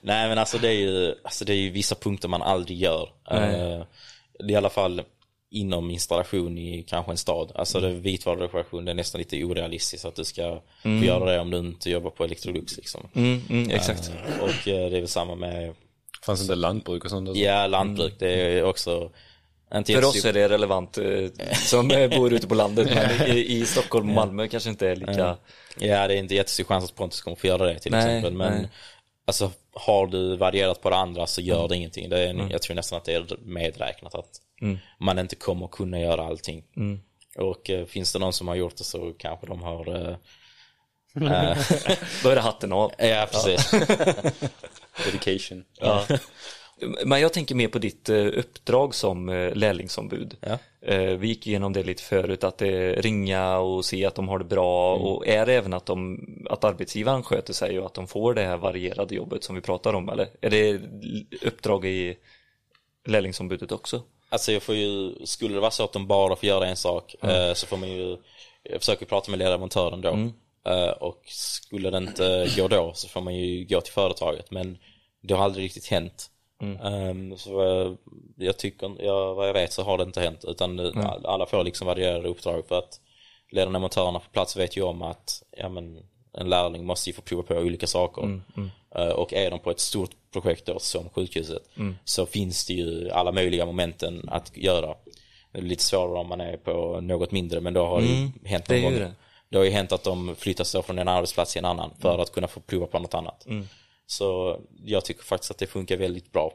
nej 0.00 0.28
men 0.28 0.38
alltså 0.38 0.58
det 0.58 0.68
är 0.68 0.72
ju, 0.72 1.14
alltså 1.24 1.44
det 1.44 1.52
är 1.52 1.56
ju 1.56 1.70
vissa 1.70 1.94
punkter 1.94 2.28
man 2.28 2.42
aldrig 2.42 2.78
gör. 2.78 3.08
Det 3.30 3.36
är 4.44 4.50
i 4.50 4.56
alla 4.56 4.70
fall 4.70 5.02
inom 5.50 5.90
installation 5.90 6.58
i 6.58 6.84
kanske 6.88 7.12
en 7.12 7.18
stad. 7.18 7.52
Alltså 7.54 7.80
det 7.80 7.90
vitvarureparation, 7.90 8.84
det 8.84 8.90
är 8.90 8.94
nästan 8.94 9.18
lite 9.18 9.44
orealistiskt 9.44 10.04
att 10.04 10.14
du 10.14 10.24
ska 10.24 10.60
få 10.82 10.88
göra 10.88 11.32
det 11.32 11.40
om 11.40 11.50
du 11.50 11.58
inte 11.58 11.90
jobbar 11.90 12.10
på 12.10 12.24
Electrolux 12.24 12.76
liksom. 12.76 13.08
Mm, 13.14 13.40
mm, 13.50 13.70
exakt. 13.70 14.08
Eh, 14.08 14.44
Och 14.44 14.68
eh, 14.68 14.90
det 14.90 14.96
är 14.96 15.00
väl 15.00 15.08
samma 15.08 15.34
med, 15.34 15.74
Fanns 16.22 16.42
inte 16.42 16.54
lantbruk 16.54 17.04
och 17.04 17.10
sånt? 17.10 17.28
Alltså. 17.28 17.44
ja 17.44 17.66
lantbruk, 17.66 18.14
det 18.18 18.58
är 18.58 18.64
också 18.64 19.10
inte 19.74 19.92
För 19.92 20.04
oss 20.04 20.24
är 20.24 20.32
det 20.32 20.48
relevant 20.48 20.98
eh, 20.98 21.28
som 21.52 21.88
bor 22.10 22.32
ute 22.32 22.46
på 22.46 22.54
landet, 22.54 22.90
men 22.94 23.36
i, 23.36 23.38
i 23.38 23.66
Stockholm 23.66 24.08
och 24.08 24.14
Malmö 24.14 24.48
kanske 24.48 24.70
inte 24.70 24.88
är 24.88 24.96
lika... 24.96 25.36
Ja, 25.80 26.08
det 26.08 26.14
är 26.14 26.18
inte 26.18 26.34
jättestor 26.34 26.64
chans 26.64 26.84
att 26.84 26.94
Pontus 26.94 27.20
kommer 27.20 27.36
få 27.36 27.46
göra 27.46 27.66
det 27.66 27.78
till 27.78 27.92
Nej, 27.92 28.00
exempel. 28.00 28.32
Men 28.32 28.52
nej. 28.52 28.70
Alltså, 29.28 29.50
har 29.72 30.06
du 30.06 30.36
varierat 30.36 30.82
på 30.82 30.90
det 30.90 30.96
andra 30.96 31.26
så 31.26 31.40
gör 31.40 31.68
det 31.68 31.76
ingenting. 31.76 32.08
Det 32.08 32.18
är, 32.18 32.50
Jag 32.50 32.62
tror 32.62 32.76
nästan 32.76 32.96
att 32.96 33.04
det 33.04 33.14
är 33.14 33.36
medräknat 33.44 34.14
att 34.14 34.30
man 34.98 35.18
inte 35.18 35.36
kommer 35.36 35.66
kunna 35.68 36.00
göra 36.00 36.26
allting. 36.26 36.64
Och 37.36 37.70
eh, 37.70 37.86
finns 37.86 38.12
det 38.12 38.18
någon 38.18 38.32
som 38.32 38.48
har 38.48 38.54
gjort 38.54 38.76
det 38.76 38.84
så 38.84 39.12
kanske 39.18 39.46
de 39.46 39.62
har... 39.62 39.96
Eh, 39.96 40.16
eh, 41.32 41.56
Då 42.22 42.28
är 42.28 42.34
det 42.34 42.40
hatten 42.40 42.72
av. 42.72 42.92
ja, 42.98 43.28
precis. 43.32 43.70
Dedication. 45.04 45.64
Ja. 45.80 46.04
Men 47.04 47.20
jag 47.20 47.32
tänker 47.32 47.54
mer 47.54 47.68
på 47.68 47.78
ditt 47.78 48.08
eh, 48.08 48.26
uppdrag 48.26 48.94
som 48.94 49.28
eh, 49.28 49.54
lärlingsombud. 49.54 50.36
Ja. 50.40 50.58
Eh, 50.82 51.00
Vi 51.16 51.28
gick 51.28 51.46
igenom 51.46 51.72
det 51.72 51.82
lite 51.82 52.02
förut, 52.02 52.44
att 52.44 52.62
ringa 52.62 53.58
och 53.58 53.84
se 53.84 54.06
att 54.06 54.14
de 54.14 54.28
har 54.28 54.38
det 54.38 54.44
bra 54.44 54.94
Mm. 54.96 55.06
och 55.06 55.26
är 55.26 55.46
det 55.46 55.54
även 55.54 55.72
att, 55.72 55.86
de, 55.86 56.18
att 56.50 56.64
arbetsgivaren 56.64 57.22
sköter 57.22 57.52
sig 57.52 57.78
och 57.80 57.86
att 57.86 57.94
de 57.94 58.06
får 58.06 58.34
det 58.34 58.42
här 58.42 58.56
varierade 58.56 59.14
jobbet 59.14 59.44
som 59.44 59.54
vi 59.54 59.60
pratar 59.60 59.94
om 59.94 60.08
eller? 60.08 60.28
Är 60.40 60.50
det 60.50 60.80
uppdrag 61.46 61.84
i 61.86 62.16
lärlingsombudet 63.06 63.72
också? 63.72 64.02
Alltså 64.28 64.52
jag 64.52 64.62
får 64.62 64.74
ju, 64.74 65.14
skulle 65.24 65.54
det 65.54 65.60
vara 65.60 65.70
så 65.70 65.84
att 65.84 65.92
de 65.92 66.06
bara 66.06 66.36
får 66.36 66.46
göra 66.48 66.66
en 66.66 66.76
sak 66.76 67.14
eh, 67.22 67.52
så 67.54 67.66
får 67.66 67.76
man 67.76 67.88
ju 67.90 68.16
jag 68.62 68.80
försöker 68.80 69.06
prata 69.06 69.30
med 69.30 69.38
leverantören 69.38 70.00
då. 70.00 70.08
Eh, 70.72 70.90
och 70.90 71.22
skulle 71.26 71.90
det 71.90 71.98
inte 71.98 72.48
gå 72.56 72.68
då 72.68 72.92
så 72.94 73.08
får 73.08 73.20
man 73.20 73.34
ju 73.34 73.64
gå 73.64 73.80
till 73.80 73.92
företaget. 73.92 74.50
Men 74.50 74.78
det 75.22 75.34
har 75.34 75.44
aldrig 75.44 75.64
riktigt 75.64 75.86
hänt. 75.86 76.30
Ehm, 76.84 77.36
så 77.36 77.52
vad 77.56 77.96
jag 78.36 78.56
tycker, 78.58 78.96
ja, 78.98 79.34
vad 79.34 79.48
jag 79.48 79.52
vet 79.54 79.72
så 79.72 79.82
har 79.82 79.98
det 79.98 80.04
inte 80.04 80.20
hänt. 80.20 80.44
Utan 80.48 80.78
eh, 80.78 80.92
alla 81.24 81.46
får 81.46 81.64
liksom 81.64 81.86
varierade 81.86 82.28
uppdrag 82.28 82.64
för 82.68 82.78
att 82.78 83.00
leverantörerna 83.50 84.18
på 84.18 84.30
plats 84.32 84.56
vet 84.56 84.76
ju 84.76 84.82
om 84.82 85.02
att 85.02 85.42
ja, 85.56 85.68
men, 85.68 85.98
en 86.32 86.48
lärling 86.48 86.86
måste 86.86 87.10
ju 87.10 87.14
få 87.14 87.22
prova 87.22 87.42
på 87.42 87.54
olika 87.54 87.86
saker. 87.86 88.22
Eh, 88.94 89.08
Och 89.08 89.32
är 89.34 89.50
de 89.50 89.58
på 89.58 89.70
ett 89.70 89.80
stort 89.80 90.10
projekt 90.32 90.66
då, 90.66 90.78
som 90.78 91.08
sjukhuset 91.10 91.62
så 92.04 92.26
finns 92.26 92.66
det 92.66 92.72
ju 92.72 93.10
alla 93.10 93.32
möjliga 93.32 93.66
momenten 93.66 94.28
att 94.28 94.56
göra. 94.56 94.94
Det 95.52 95.58
är 95.58 95.62
lite 95.62 95.82
svårare 95.82 96.18
om 96.18 96.28
man 96.28 96.40
är 96.40 96.56
på 96.56 97.00
något 97.00 97.30
mindre 97.32 97.60
men 97.60 97.74
då 97.74 97.84
har 97.86 98.00
det 98.00 98.06
ju 98.06 98.48
hänt 98.48 98.64
det 98.66 98.76
är 98.76 98.82
någon 98.82 98.92
gång. 98.92 99.00
det. 99.00 99.14
Det 99.48 99.56
har 99.58 99.64
ju 99.64 99.70
hänt 99.70 99.92
att 99.92 100.04
de 100.04 100.36
flyttas 100.36 100.76
från 100.86 100.98
en 100.98 101.08
arbetsplats 101.08 101.52
till 101.52 101.58
en 101.58 101.64
annan 101.64 101.90
för 102.00 102.18
att 102.18 102.32
kunna 102.32 102.48
få 102.48 102.60
prova 102.60 102.86
på 102.86 102.98
något 102.98 103.14
annat. 103.14 103.46
Så 104.10 104.60
jag 104.84 105.04
tycker 105.04 105.24
faktiskt 105.24 105.50
att 105.50 105.58
det 105.58 105.66
funkar 105.66 105.96
väldigt 105.96 106.32
bra. 106.32 106.52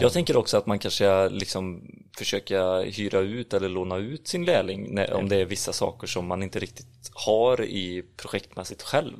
Jag 0.00 0.12
tänker 0.12 0.36
också 0.36 0.56
att 0.56 0.66
man 0.66 0.78
kanske 0.78 1.28
liksom 1.28 1.82
försöka 2.18 2.80
hyra 2.80 3.18
ut 3.18 3.54
eller 3.54 3.68
låna 3.68 3.96
ut 3.96 4.28
sin 4.28 4.44
lärling 4.44 4.94
när, 4.94 5.12
om 5.12 5.28
det 5.28 5.36
är 5.36 5.44
vissa 5.44 5.72
saker 5.72 6.06
som 6.06 6.26
man 6.26 6.42
inte 6.42 6.58
riktigt 6.58 7.10
har 7.14 7.64
i 7.64 8.04
projektmässigt 8.16 8.82
själv. 8.82 9.16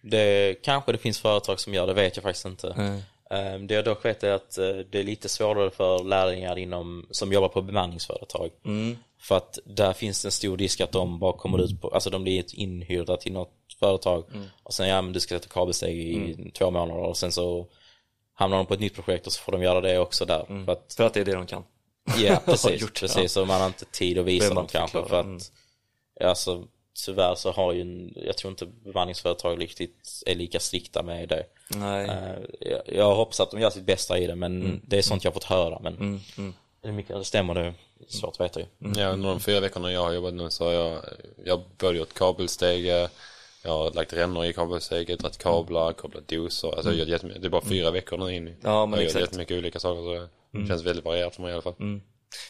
Det 0.00 0.54
kanske 0.62 0.92
det 0.92 0.98
finns 0.98 1.18
företag 1.20 1.60
som 1.60 1.74
gör, 1.74 1.86
det 1.86 1.94
vet 1.94 2.16
jag 2.16 2.22
faktiskt 2.22 2.46
inte. 2.46 2.68
Eh, 3.30 3.58
Det 3.60 3.74
jag 3.74 3.84
dock 3.84 4.04
vet 4.04 4.22
är 4.24 4.30
att 4.32 4.58
eh, 4.58 4.76
det 4.90 4.98
är 4.98 5.02
lite 5.02 5.28
svårare 5.28 5.70
för 5.70 6.04
lärlingar 6.04 6.58
inom, 6.58 7.06
som 7.10 7.32
jobbar 7.32 7.48
på 7.48 7.62
bemanningsföretag. 7.62 8.50
För 9.18 9.36
att 9.36 9.58
där 9.64 9.92
finns 9.92 10.22
det 10.22 10.28
en 10.28 10.32
stor 10.32 10.56
risk 10.58 10.80
att 10.80 10.92
de 10.92 11.18
bara 11.18 11.32
kommer 11.32 11.58
ut 11.64 11.80
på, 11.80 11.88
alltså 11.88 12.10
de 12.10 12.22
blir 12.22 12.44
inhyrda 12.60 13.16
till 13.16 13.32
något 13.32 13.52
företag 13.80 14.24
och 14.62 14.74
sen 14.74 14.88
ja 14.88 15.02
men 15.02 15.12
du 15.12 15.20
ska 15.20 15.34
sätta 15.34 15.48
kabelsteg 15.48 15.98
i 15.98 16.50
två 16.58 16.70
månader 16.70 17.02
och 17.02 17.16
sen 17.16 17.32
så 17.32 17.66
hamnar 18.34 18.56
de 18.56 18.66
på 18.66 18.74
ett 18.74 18.80
nytt 18.80 18.94
projekt 18.94 19.26
och 19.26 19.32
så 19.32 19.40
får 19.40 19.52
de 19.52 19.62
göra 19.62 19.80
det 19.80 19.98
också 19.98 20.24
där. 20.24 20.64
För 20.64 20.72
att 20.72 20.94
För 20.96 21.04
att 21.04 21.14
det 21.14 21.20
är 21.20 21.24
det 21.24 21.34
de 21.34 21.46
kan. 21.46 21.64
Ja, 22.18 22.36
precis. 22.44 22.80
gjort, 22.82 23.00
precis. 23.00 23.36
Och 23.36 23.46
man 23.46 23.60
har 23.60 23.66
inte 23.66 23.84
tid 23.84 24.18
att 24.18 24.24
visa 24.24 24.54
dem 24.54 24.66
kanske. 24.66 24.98
För 24.98 25.02
förklara. 25.02 25.22
Mm. 25.22 25.36
att, 25.36 25.52
alltså, 26.24 26.64
tyvärr 27.04 27.34
så 27.34 27.52
har 27.52 27.72
ju, 27.72 28.10
jag 28.16 28.36
tror 28.36 28.50
inte 28.50 28.66
bemanningsföretag 28.66 29.60
riktigt 29.60 30.22
är 30.26 30.34
lika 30.34 30.60
strikta 30.60 31.02
med 31.02 31.28
det. 31.28 31.44
Nej. 31.68 32.08
Eh, 32.08 32.38
jag, 32.60 32.80
jag 32.86 33.14
hoppas 33.14 33.40
att 33.40 33.50
de 33.50 33.60
gör 33.60 33.70
sitt 33.70 33.86
bästa 33.86 34.18
i 34.18 34.26
det, 34.26 34.34
men 34.34 34.62
Mm. 34.62 34.80
det 34.86 34.98
är 34.98 35.02
sånt 35.02 35.24
jag 35.24 35.34
fått 35.34 35.44
höra. 35.44 35.78
Men 35.78 36.20
hur 36.82 36.92
mycket 36.92 37.26
stämmer, 37.26 37.54
det 37.54 37.74
svårt 38.08 38.34
att 38.34 38.40
veta 38.40 38.60
ju. 38.60 38.66
Ja, 38.96 39.08
under 39.08 39.28
de 39.28 39.40
fyra 39.40 39.60
veckorna 39.60 39.92
jag 39.92 40.00
har 40.00 40.12
jobbat 40.12 40.34
nu 40.34 40.50
så 40.50 40.64
har 40.64 40.72
jag, 40.72 41.04
jag 41.44 41.62
både 41.78 41.98
gjort 41.98 42.14
kabelsteg, 42.14 42.88
eh, 42.88 43.08
jag 43.62 43.70
har 43.70 43.90
lagt 43.92 44.12
rännor 44.12 44.44
i 44.44 44.52
kabelsteget, 44.52 45.18
dragit 45.18 45.38
kablar, 45.38 45.92
kopplat 45.92 46.28
doser. 46.28 46.68
Alltså 46.68 46.90
jag 46.90 46.94
har 46.94 46.98
gjort 47.00 47.08
jättemycket. 47.08 47.42
Det 47.42 47.48
är 47.48 47.50
bara 47.50 47.64
fyra 47.64 47.90
veckor 47.90 48.18
nu 48.18 48.34
in. 48.34 48.56
Ja, 48.62 48.86
men 48.86 49.00
jag 49.00 49.06
har 49.06 49.12
gjort 49.12 49.20
jättemycket 49.20 49.58
olika 49.58 49.78
saker 49.78 50.00
så 50.02 50.28
det 50.58 50.66
känns 50.66 50.82
väldigt 50.84 51.04
varierat 51.04 51.34
för 51.34 51.42
mig 51.42 51.50
i 51.50 51.52
alla 51.52 51.62
fall. 51.62 51.74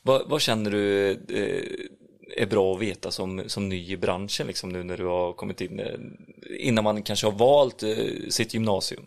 Vad, 0.03 0.29
vad 0.29 0.41
känner 0.41 0.71
du 0.71 1.11
eh, 1.11 2.43
är 2.43 2.47
bra 2.47 2.75
att 2.75 2.81
veta 2.81 3.11
som, 3.11 3.43
som 3.47 3.69
ny 3.69 3.93
i 3.93 3.97
branschen 3.97 4.47
liksom 4.47 4.69
nu 4.71 4.83
när 4.83 4.97
du 4.97 5.05
har 5.05 5.33
kommit 5.33 5.61
in 5.61 5.81
eh, 5.81 5.95
innan 6.59 6.85
man 6.85 7.03
kanske 7.03 7.27
har 7.27 7.33
valt 7.33 7.83
eh, 7.83 7.97
sitt 8.29 8.55
gymnasium? 8.55 9.07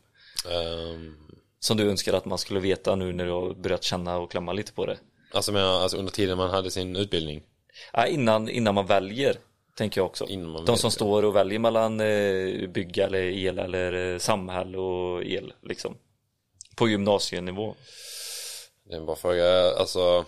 Ehm, 0.52 1.15
Som 1.60 1.78
du 1.78 1.89
önskar 1.89 2.13
att 2.13 2.25
man 2.25 2.38
skulle 2.38 2.60
veta 2.60 2.95
nu 2.95 3.13
när 3.13 3.25
du 3.25 3.32
har 3.32 3.54
börjat 3.54 3.84
känna 3.84 4.17
och 4.17 4.32
klämma 4.32 4.54
lite 4.54 4.73
på 4.73 4.86
det? 4.86 4.97
Alltså, 5.31 5.51
men, 5.51 5.63
alltså 5.63 5.97
under 5.97 6.11
tiden 6.11 6.37
man 6.37 6.49
hade 6.49 6.71
sin 6.71 6.95
utbildning. 6.95 7.41
Ja, 7.93 8.07
innan, 8.07 8.49
innan 8.49 8.75
man 8.75 8.85
väljer, 8.85 9.35
tänker 9.77 10.01
jag 10.01 10.05
också. 10.05 10.25
Innan 10.25 10.49
man 10.49 10.65
De 10.65 10.77
som 10.77 10.91
står 10.91 11.25
och 11.25 11.35
väljer 11.35 11.59
mellan 11.59 11.99
eh, 11.99 12.67
bygga 12.69 13.05
eller 13.05 13.19
el 13.23 13.59
eller 13.59 14.13
eh, 14.13 14.17
samhäll 14.19 14.75
och 14.75 15.23
el 15.23 15.53
liksom. 15.63 15.97
På 16.75 16.89
gymnasienivå. 16.89 17.75
Det 18.89 18.93
är 18.93 18.97
en 18.97 19.05
bra 19.05 19.15
fråga. 19.15 19.71
Alltså, 19.79 20.25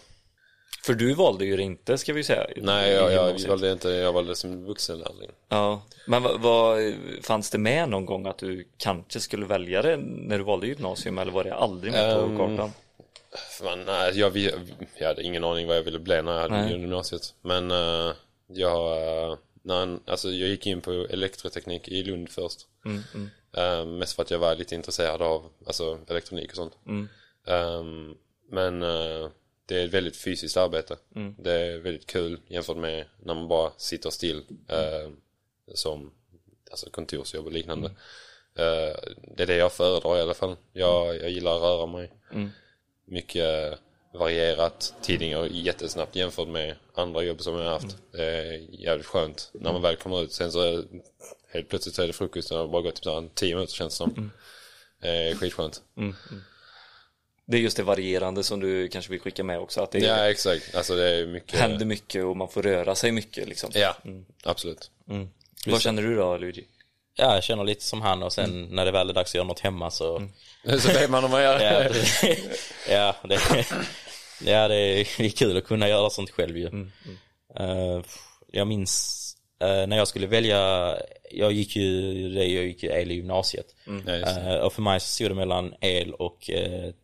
För 0.85 0.93
du 0.93 1.13
valde 1.13 1.45
ju 1.45 1.57
det 1.57 1.63
inte 1.63 1.97
ska 1.97 2.13
vi 2.13 2.23
säga. 2.23 2.47
nej 2.55 2.91
jag, 2.91 3.13
jag 3.13 3.47
valde 3.47 3.71
inte, 3.71 3.89
jag 3.89 4.13
valde 4.13 4.35
som 4.35 4.65
vuxenlärling. 4.65 5.29
Ja, 5.49 5.81
men 6.07 6.23
vad, 6.23 6.41
vad, 6.41 6.93
fanns 7.23 7.49
det 7.49 7.57
med 7.57 7.89
någon 7.89 8.05
gång 8.05 8.25
att 8.25 8.37
du 8.37 8.67
kanske 8.77 9.19
skulle 9.19 9.45
välja 9.45 9.81
det 9.81 9.97
när 9.97 10.37
du 10.37 10.43
valde 10.43 10.67
gymnasium 10.67 11.17
eller 11.17 11.31
var 11.31 11.43
det 11.43 11.53
aldrig 11.55 11.93
med 11.93 12.15
på 12.15 12.21
Ehm, 12.21 12.37
kartan? 12.37 12.71
Man, 13.63 13.85
nej, 13.85 14.19
jag, 14.19 14.37
jag 14.97 15.07
hade 15.07 15.23
ingen 15.23 15.43
aning 15.43 15.67
vad 15.67 15.77
jag 15.77 15.83
ville 15.83 15.99
bli 15.99 16.21
när 16.21 16.33
jag 16.33 16.41
hade 16.41 16.61
Nej. 16.61 16.71
gymnasiet. 16.71 17.33
Men 17.41 17.71
eh, 17.71 18.13
jag, 18.47 18.97
eh, 19.31 19.37
när, 19.63 19.99
alltså, 20.05 20.29
jag 20.29 20.49
gick 20.49 20.67
in 20.67 20.81
på 20.81 20.91
elektroteknik 20.91 21.87
i 21.87 22.03
Lund 22.03 22.29
först. 22.29 22.59
Mm, 22.85 23.01
mm, 23.13 23.29
Eh, 23.53 23.85
mest 23.85 24.15
för 24.15 24.23
att 24.23 24.31
jag 24.31 24.39
var 24.39 24.55
lite 24.55 24.75
intresserad 24.75 25.21
av 25.21 25.49
alltså, 25.67 25.99
elektronik 26.09 26.49
och 26.49 26.55
sånt. 26.55 26.73
mm, 26.87 27.07
Ehm, 27.47 28.15
men 28.49 28.83
eh, 28.83 29.29
det 29.65 29.81
är 29.81 29.85
ett 29.85 29.93
väldigt 29.93 30.17
fysiskt 30.17 30.57
arbete. 30.57 30.97
Mm. 31.15 31.35
Det 31.39 31.51
är 31.51 31.77
väldigt 31.79 32.07
kul 32.07 32.39
jämfört 32.47 32.77
med 32.77 33.05
när 33.23 33.33
man 33.33 33.47
bara 33.47 33.71
sitter 33.77 34.09
still 34.09 34.43
eh, 34.67 35.09
som 35.73 36.11
alltså 36.71 36.89
kontorsjobb 36.89 37.45
och 37.45 37.51
liknande. 37.51 37.87
Mm. 38.55 38.89
Eh, 38.89 38.95
det 39.37 39.43
är 39.43 39.47
det 39.47 39.55
jag 39.55 39.73
föredrar 39.73 40.17
i 40.17 40.21
alla 40.21 40.33
fall. 40.33 40.55
Jag, 40.73 41.15
jag 41.15 41.29
gillar 41.29 41.55
att 41.55 41.61
röra 41.61 41.85
mig. 41.85 42.11
Mm. 43.07 43.15
Mycket 43.15 43.79
varierat. 44.13 44.93
Tiden 45.01 45.31
går 45.31 45.47
jättesnabbt 45.47 46.15
jämfört 46.15 46.47
med 46.47 46.75
andra 46.95 47.23
jobb 47.23 47.41
som 47.41 47.55
jag 47.55 47.63
har 47.63 47.71
haft. 47.71 47.83
Mm. 47.83 47.97
Det 48.11 48.25
är 48.25 48.81
jävligt 48.81 49.05
skönt 49.05 49.49
när 49.53 49.73
man 49.73 49.81
väl 49.81 49.95
kommer 49.95 50.23
ut. 50.23 50.33
Sen 50.33 50.51
så 50.51 50.61
är, 50.61 50.83
helt 51.53 51.69
plötsligt 51.69 51.95
så 51.95 52.01
är 52.01 52.07
det 52.07 52.13
frukost 52.13 52.51
och 52.51 52.57
det 52.57 52.63
har 52.63 52.69
bara 52.69 52.81
gått 52.81 52.95
typ 52.95 53.03
så 53.03 53.21
här 53.21 53.29
10 53.33 53.55
minuter 53.55 53.73
känns 53.73 53.93
det 53.93 53.97
som. 53.97 54.31
Eh, 55.01 55.37
skitskönt. 55.37 55.81
mm, 55.97 56.15
mm. 56.31 56.41
Det 57.45 57.57
är 57.57 57.61
just 57.61 57.77
det 57.77 57.83
varierande 57.83 58.43
som 58.43 58.59
du 58.59 58.87
kanske 58.87 59.11
vill 59.11 59.21
skicka 59.21 59.43
med 59.43 59.59
också. 59.59 59.81
Att 59.81 59.91
det 59.91 59.99
Ja 59.99 60.29
exakt, 60.29 60.75
alltså 60.75 60.95
det 60.95 61.09
är 61.09 61.27
mycket 61.27 61.59
händer 61.59 61.85
mycket 61.85 62.25
och 62.25 62.37
man 62.37 62.49
får 62.49 62.61
röra 62.61 62.95
sig 62.95 63.11
mycket 63.11 63.47
liksom. 63.47 63.71
Ja, 63.73 63.97
absolut 64.43 64.91
Mm. 65.09 65.29
Vad 65.65 65.81
känner 65.81 66.01
du 66.01 66.15
då 66.15 66.37
Luigi? 66.37 66.67
Ja, 67.15 67.33
jag 67.33 67.43
känner 67.43 67.63
lite 67.63 67.83
som 67.83 68.01
han 68.01 68.23
och 68.23 68.33
sen 68.33 68.67
när 68.71 68.85
det 68.85 68.91
väl 68.91 69.09
är 69.09 69.13
dags 69.13 69.31
att 69.31 69.35
göra 69.35 69.47
något 69.47 69.59
hemma 69.59 69.91
så 69.91 70.21
Så 70.79 70.87
vet 70.87 71.09
man 71.09 71.23
om 71.23 71.31
man 71.31 71.43
gör 71.43 71.59
Ja, 71.59 71.89
det, 71.89 72.33
ja, 72.89 73.15
det, 73.23 73.65
ja 74.45 74.67
det, 74.67 74.75
är, 74.75 75.29
kul 75.29 75.57
att 75.57 75.65
kunna 75.65 75.87
göra 75.89 76.09
sånt 76.09 76.29
själv 76.29 76.57
ju. 76.57 76.65
Eh, 77.59 78.01
jag 78.51 78.67
minns 78.67 79.17
eh, 79.61 79.87
när 79.87 79.97
jag 79.97 80.07
skulle 80.07 80.27
välja, 80.27 80.93
jag 81.31 81.51
gick 81.51 81.75
ju, 81.75 82.11
jag 82.29 82.63
gick 82.65 82.83
ju 82.83 82.89
el 82.89 83.11
i 83.11 83.13
gymnasiet. 83.15 83.65
Eh, 84.47 84.55
och 84.55 84.73
för 84.73 84.81
mig 84.81 84.99
så 84.99 85.07
stod 85.07 85.31
det 85.31 85.35
mellan 85.35 85.73
el 85.81 86.13
och 86.13 86.49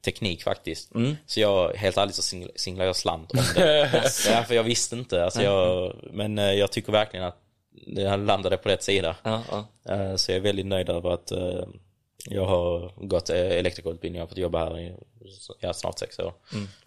teknik 0.06 0.44
faktiskt. 0.44 0.92
Så 1.26 1.40
jag, 1.40 1.74
helt 1.74 1.98
ärligt 1.98 2.16
så 2.16 2.22
singl- 2.22 2.52
singlade 2.56 2.88
jag 2.90 2.96
slant 2.96 3.32
om 3.32 3.40
det. 3.56 3.90
ja, 4.30 4.44
för 4.44 4.56
jag 4.56 4.64
visste 4.64 4.96
inte. 4.96 5.24
Alltså 5.26 5.42
jag, 5.44 5.96
men 6.12 6.38
jag 6.38 6.72
tycker 6.72 6.92
verkligen 6.92 7.26
att 7.26 7.38
jag 7.86 8.20
landade 8.20 8.58
på 8.58 8.70
rätt 8.70 8.84
sida. 8.84 9.16
Ja, 9.24 9.44
ja. 9.52 9.68
Eh, 9.94 10.16
Så 10.16 10.32
jag 10.32 10.36
är 10.38 10.42
väldigt 10.42 10.66
nöjd 10.66 10.90
över 10.90 11.10
att 11.10 11.32
eh, 11.32 11.68
jag 12.30 12.46
har 12.46 12.92
gått 13.08 13.30
eh, 13.30 13.38
elektrikerutbildning 13.52 14.22
och 14.22 14.30
fått 14.30 14.38
jobba 14.38 14.66
här 14.66 14.80
i 14.80 14.96
ja, 15.60 15.74
snart 15.74 16.00
sex 16.00 16.20
år. 16.20 16.34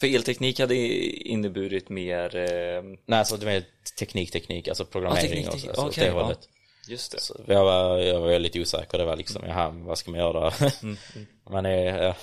För 0.01 0.15
elteknik 0.15 0.61
hade 0.61 0.75
inneburit 0.77 1.89
mer, 1.89 2.37
eh, 2.37 2.83
Nej, 3.07 3.19
alltså 3.19 3.37
det 3.37 3.53
är 3.53 3.65
teknik, 3.99 4.31
teknik, 4.33 4.69
alltså 4.69 4.85
programmering 4.85 5.29
teknik, 5.29 5.47
och 5.47 5.53
teknik. 5.53 5.75
så, 5.75 5.81
så 5.81 5.87
Okej, 5.89 6.05
det 6.05 6.11
ja. 6.11 6.35
just 6.89 7.13
det. 7.13 7.21
Så 7.21 7.41
jag, 7.47 7.65
var, 7.65 7.99
jag 7.99 8.21
var 8.21 8.29
väldigt 8.29 8.57
osäker, 8.57 8.99
det 8.99 9.05
var 9.05 9.17
liksom, 9.17 9.43
jaha, 9.47 9.69
vad 9.71 9.99
ska 9.99 10.11
man 10.11 10.21
göra? 10.21 10.53
man 11.51 11.67
är, 11.77 12.03
ja, 12.03 12.15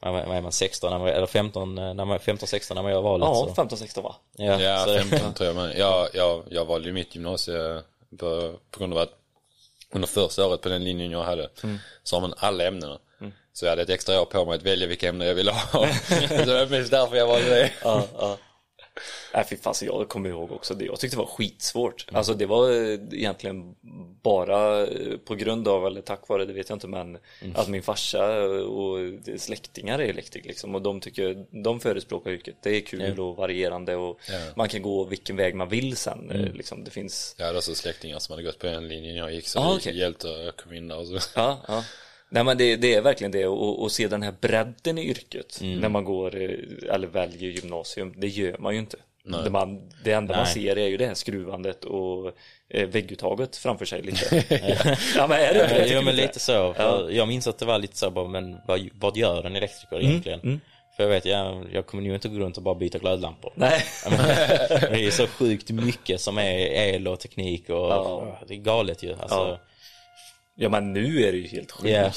vad 0.00 0.36
är 0.36 0.40
man, 0.40 0.52
16, 0.52 0.90
när 0.90 0.98
man, 0.98 1.08
eller 1.08 1.26
15, 1.26 1.74
när 1.74 2.04
man, 2.04 2.18
15, 2.20 2.48
16 2.48 2.74
när 2.74 2.82
man 2.82 2.92
gör 2.92 3.00
valet. 3.02 3.28
Ja, 3.28 3.52
så. 3.56 3.62
15-16 3.76 4.02
va? 4.02 4.14
Ja, 4.36 4.60
Ja, 4.62 4.84
så 4.84 4.90
det- 4.92 5.04
15 5.04 5.34
tror 5.34 5.46
jag 5.46 5.56
men 5.56 5.78
jag, 5.78 6.08
jag, 6.14 6.42
jag 6.50 6.64
valde 6.64 6.88
ju 6.88 6.92
mitt 6.94 7.14
gymnasie 7.14 7.82
på, 8.18 8.54
på 8.70 8.78
grund 8.80 8.92
av 8.92 8.98
att 8.98 9.12
under 9.92 10.08
första 10.08 10.46
året 10.46 10.60
på 10.60 10.68
den 10.68 10.84
linjen 10.84 11.10
jag 11.10 11.22
hade 11.22 11.48
så 12.02 12.16
har 12.16 12.20
man 12.20 12.34
alla 12.36 12.64
ämnena. 12.64 12.98
Så 13.52 13.64
jag 13.66 13.70
hade 13.70 13.82
ett 13.82 13.90
extra 13.90 14.20
år 14.20 14.24
på 14.24 14.44
mig 14.44 14.54
att 14.56 14.62
välja 14.62 14.86
vilka 14.86 15.08
ämnen 15.08 15.28
jag 15.28 15.34
ville 15.34 15.52
ha. 15.52 15.60
så 16.28 16.44
det 16.44 16.54
var 16.54 16.66
mest 16.78 16.90
därför 16.90 17.16
jag 17.16 17.26
valde 17.26 17.48
det. 17.48 17.70
Ja, 17.84 18.02
ja. 18.18 18.36
Nej 19.34 19.44
fy 19.50 19.56
fan, 19.56 19.74
jag 19.80 20.08
kommer 20.08 20.28
ihåg 20.30 20.52
också 20.52 20.74
det. 20.74 20.84
Jag 20.84 21.00
tyckte 21.00 21.16
det 21.16 21.20
var 21.22 21.26
skitsvårt. 21.26 22.06
Alltså 22.12 22.34
det 22.34 22.46
var 22.46 22.70
eh, 22.70 22.98
egentligen 23.12 23.74
bara 24.22 24.86
eh, 24.86 25.16
på 25.24 25.34
grund 25.34 25.68
av, 25.68 25.86
eller 25.86 26.00
tack 26.00 26.28
vare, 26.28 26.44
det 26.44 26.52
vet 26.52 26.68
jag 26.68 26.76
inte, 26.76 26.86
men 26.86 27.18
att 27.54 27.68
min 27.68 27.82
farsa 27.82 28.42
och 28.44 28.98
släktingar 29.38 29.98
är 29.98 30.04
elektriker 30.08 30.48
liksom. 30.48 30.74
Och 30.74 30.82
de 30.82 31.00
tycker, 31.00 31.44
de 31.64 31.80
förespråkar 31.80 32.30
yrket. 32.30 32.56
Det 32.62 32.76
är 32.76 32.80
kul 32.80 33.20
och 33.20 33.36
varierande 33.36 33.96
och 33.96 34.20
Ja. 34.28 34.38
man 34.56 34.68
kan 34.68 34.82
gå 34.82 35.04
vilken 35.04 35.36
väg 35.36 35.54
man 35.54 35.68
vill 35.68 35.96
sen. 35.96 36.30
eh, 36.30 36.52
Liksom. 36.52 36.84
Det 36.84 36.90
finns 36.90 37.34
Jag 37.38 37.46
hade 37.46 37.58
också 37.58 37.74
släktingar 37.74 38.18
som 38.18 38.32
hade 38.32 38.42
gått 38.42 38.58
på 38.58 38.66
den 38.66 38.88
linjen 38.88 39.16
jag 39.16 39.34
gick 39.34 39.48
så 39.48 39.58
Ah, 39.60 39.70
det 39.70 39.76
okej. 39.76 39.98
hjälpte 39.98 40.30
att 40.30 40.44
jag 40.44 40.56
kom 40.56 40.72
in 40.72 40.88
där 40.88 40.98
och 40.98 41.06
så. 41.06 41.18
Ja, 41.34 41.58
ja. 41.68 41.84
Nej 42.30 42.44
men 42.44 42.58
det, 42.58 42.76
det 42.76 42.94
är 42.94 43.00
verkligen 43.00 43.30
det 43.32 43.46
och, 43.46 43.82
och 43.82 43.92
se 43.92 44.08
den 44.08 44.22
här 44.22 44.34
bredden 44.40 44.98
i 44.98 45.08
yrket 45.08 45.58
när 45.60 45.88
man 45.88 46.04
går 46.04 46.36
eh, 46.42 46.94
eller 46.94 47.06
väljer 47.06 47.50
gymnasium. 47.50 48.14
Det 48.16 48.28
gör 48.28 48.56
man 48.58 48.74
ju 48.74 48.80
inte. 48.80 48.96
Det, 49.44 49.50
man, 49.50 49.90
det 50.04 50.12
enda 50.12 50.34
man 50.34 50.44
Nej. 50.44 50.52
ser 50.54 50.78
är 50.78 50.86
ju 50.86 50.96
det 50.96 51.06
här 51.06 51.14
skruvandet 51.14 51.84
och 51.84 52.32
eh, 52.68 52.88
vägguttaget 52.88 53.56
framför 53.56 53.84
sig 53.84 54.02
lite. 54.02 54.36
ja 55.16 55.26
men 55.26 55.40
är 55.40 55.54
det 55.54 55.62
inte? 55.62 55.78
Ja, 55.78 55.94
jo 55.94 56.02
men 56.02 56.16
lite 56.16 56.38
så. 56.38 56.74
För 56.74 57.10
Jag 57.10 57.28
minns 57.28 57.46
att 57.46 57.58
det 57.58 57.66
var 57.66 57.78
lite 57.78 57.96
så 57.96 58.10
bara, 58.10 58.28
men 58.28 58.56
vad, 58.66 58.88
vad 58.94 59.16
gör 59.16 59.46
en 59.46 59.56
elektriker 59.56 60.00
egentligen? 60.00 60.60
För 60.96 61.02
jag 61.02 61.10
vet, 61.10 61.24
jag, 61.24 61.66
jag 61.72 61.86
kommer 61.86 62.02
nog 62.02 62.14
inte 62.14 62.28
gå 62.28 62.38
runt 62.38 62.56
och 62.56 62.62
bara 62.62 62.74
byta 62.74 62.98
glödlampor. 62.98 63.52
Nej. 63.54 63.84
Ja, 64.04 64.10
men, 64.10 64.26
det 64.92 65.06
är 65.06 65.10
så 65.10 65.26
sjukt 65.26 65.70
mycket 65.70 66.20
som 66.20 66.38
är 66.38 66.58
el 66.58 67.08
och 67.08 67.20
teknik 67.20 67.70
och 67.70 67.76
Ja. 67.76 68.38
det 68.48 68.54
är 68.54 68.58
galet 68.58 69.02
ju. 69.02 69.12
Alltså, 69.12 69.36
Ja. 69.36 69.58
Ja 70.60 70.68
men 70.68 70.92
nu 70.92 71.22
är 71.22 71.32
det 71.32 71.38
ju 71.38 71.46
helt 71.48 71.70
sjukt 71.72 71.88
Yeah. 71.88 72.12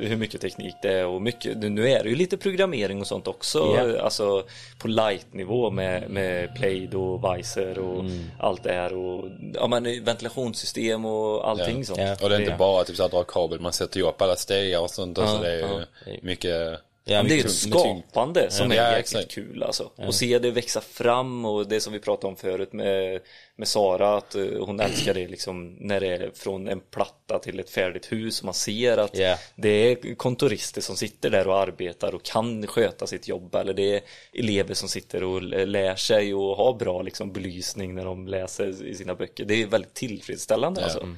hur 0.00 0.16
mycket 0.16 0.40
teknik 0.40 0.74
det 0.82 0.92
är 0.92 1.06
och 1.06 1.22
mycket, 1.22 1.56
nu- 1.58 1.68
nu 1.68 1.88
är 1.90 2.02
det 2.02 2.08
ju 2.10 2.14
lite 2.16 2.36
programmering 2.36 3.00
och 3.00 3.06
sånt 3.06 3.28
också, 3.28 3.58
Yeah. 3.74 4.04
alltså 4.04 4.44
på 4.78 4.88
light-nivå 4.88 5.70
med, 5.70 6.10
med 6.10 6.54
Plaid 6.56 6.94
och 6.94 7.24
Vicer 7.36 7.78
och 7.78 8.00
Mm. 8.00 8.30
allt 8.38 8.62
det 8.62 8.72
här 8.72 8.94
och 8.94 9.28
ja 9.54 9.66
men 9.66 10.04
ventilationssystem 10.04 11.04
och 11.04 11.48
allting 11.50 11.78
Ja. 11.78 11.84
sånt. 11.84 11.98
Ja. 12.00 12.16
Och 12.22 12.28
det 12.28 12.34
är 12.36 12.40
inte 12.40 12.50
Ja. 12.52 12.56
bara 12.58 12.84
typ 12.84 12.96
så 12.96 13.04
att 13.04 13.10
dra 13.10 13.24
kabel, 13.24 13.60
man 13.60 13.72
sätter 13.72 14.00
ju 14.00 14.06
upp 14.06 14.22
alla 14.22 14.36
stegar 14.36 14.80
och 14.80 14.90
sånt. 14.90 15.18
och 15.18 15.28
så 15.28 15.34
Ja, 15.36 15.40
det 15.42 15.50
är 15.52 15.56
ju 15.56 15.84
ja. 16.06 16.12
mycket... 16.22 16.80
ja, 17.08 17.22
det 17.22 17.40
är 17.40 17.44
ett 17.44 17.50
skapande 17.50 18.50
som 18.50 18.70
Ja, 18.72 18.82
är 18.82 18.96
jäkligt 18.96 19.16
exakt. 19.16 19.34
kul 19.34 19.62
alltså. 19.62 19.90
Och 19.96 20.14
se 20.14 20.38
det 20.38 20.50
växa 20.50 20.80
fram 20.80 21.44
och 21.44 21.68
det 21.68 21.80
som 21.80 21.92
vi 21.92 21.98
pratade 21.98 22.26
om 22.26 22.36
förut 22.36 22.72
med, 22.72 23.20
med 23.56 23.68
Sara, 23.68 24.16
att 24.16 24.34
eh, 24.34 24.44
hon 24.60 24.80
älskar 24.80 25.14
det 25.14 25.28
liksom 25.28 25.76
när 25.80 26.00
det 26.00 26.06
är 26.06 26.30
från 26.34 26.68
en 26.68 26.80
platta 26.80 27.38
till 27.38 27.60
ett 27.60 27.70
färdigt 27.70 28.12
hus. 28.12 28.42
Man 28.42 28.54
ser 28.54 28.96
att 28.98 29.18
Ja. 29.18 29.36
det 29.56 29.68
är 29.68 30.14
kontorister 30.14 30.80
som 30.80 30.96
sitter 30.96 31.30
där 31.30 31.48
och 31.48 31.58
arbetar 31.58 32.14
och 32.14 32.22
kan 32.22 32.66
sköta 32.66 33.06
sitt 33.06 33.28
jobb 33.28 33.54
eller 33.54 33.74
det 33.74 33.94
är 33.94 34.00
elever 34.32 34.74
som 34.74 34.88
sitter 34.88 35.24
och 35.24 35.42
lär 35.42 35.96
sig 35.96 36.34
och 36.34 36.56
har 36.56 36.74
bra 36.74 37.02
liksom 37.02 37.32
belysning 37.32 37.94
när 37.94 38.04
de 38.04 38.28
läser 38.28 38.84
i 38.86 38.94
sina 38.94 39.14
böcker. 39.14 39.44
Det 39.44 39.62
är 39.62 39.66
väldigt 39.66 39.94
tillfredsställande 39.94 40.84
alltså. 40.84 41.08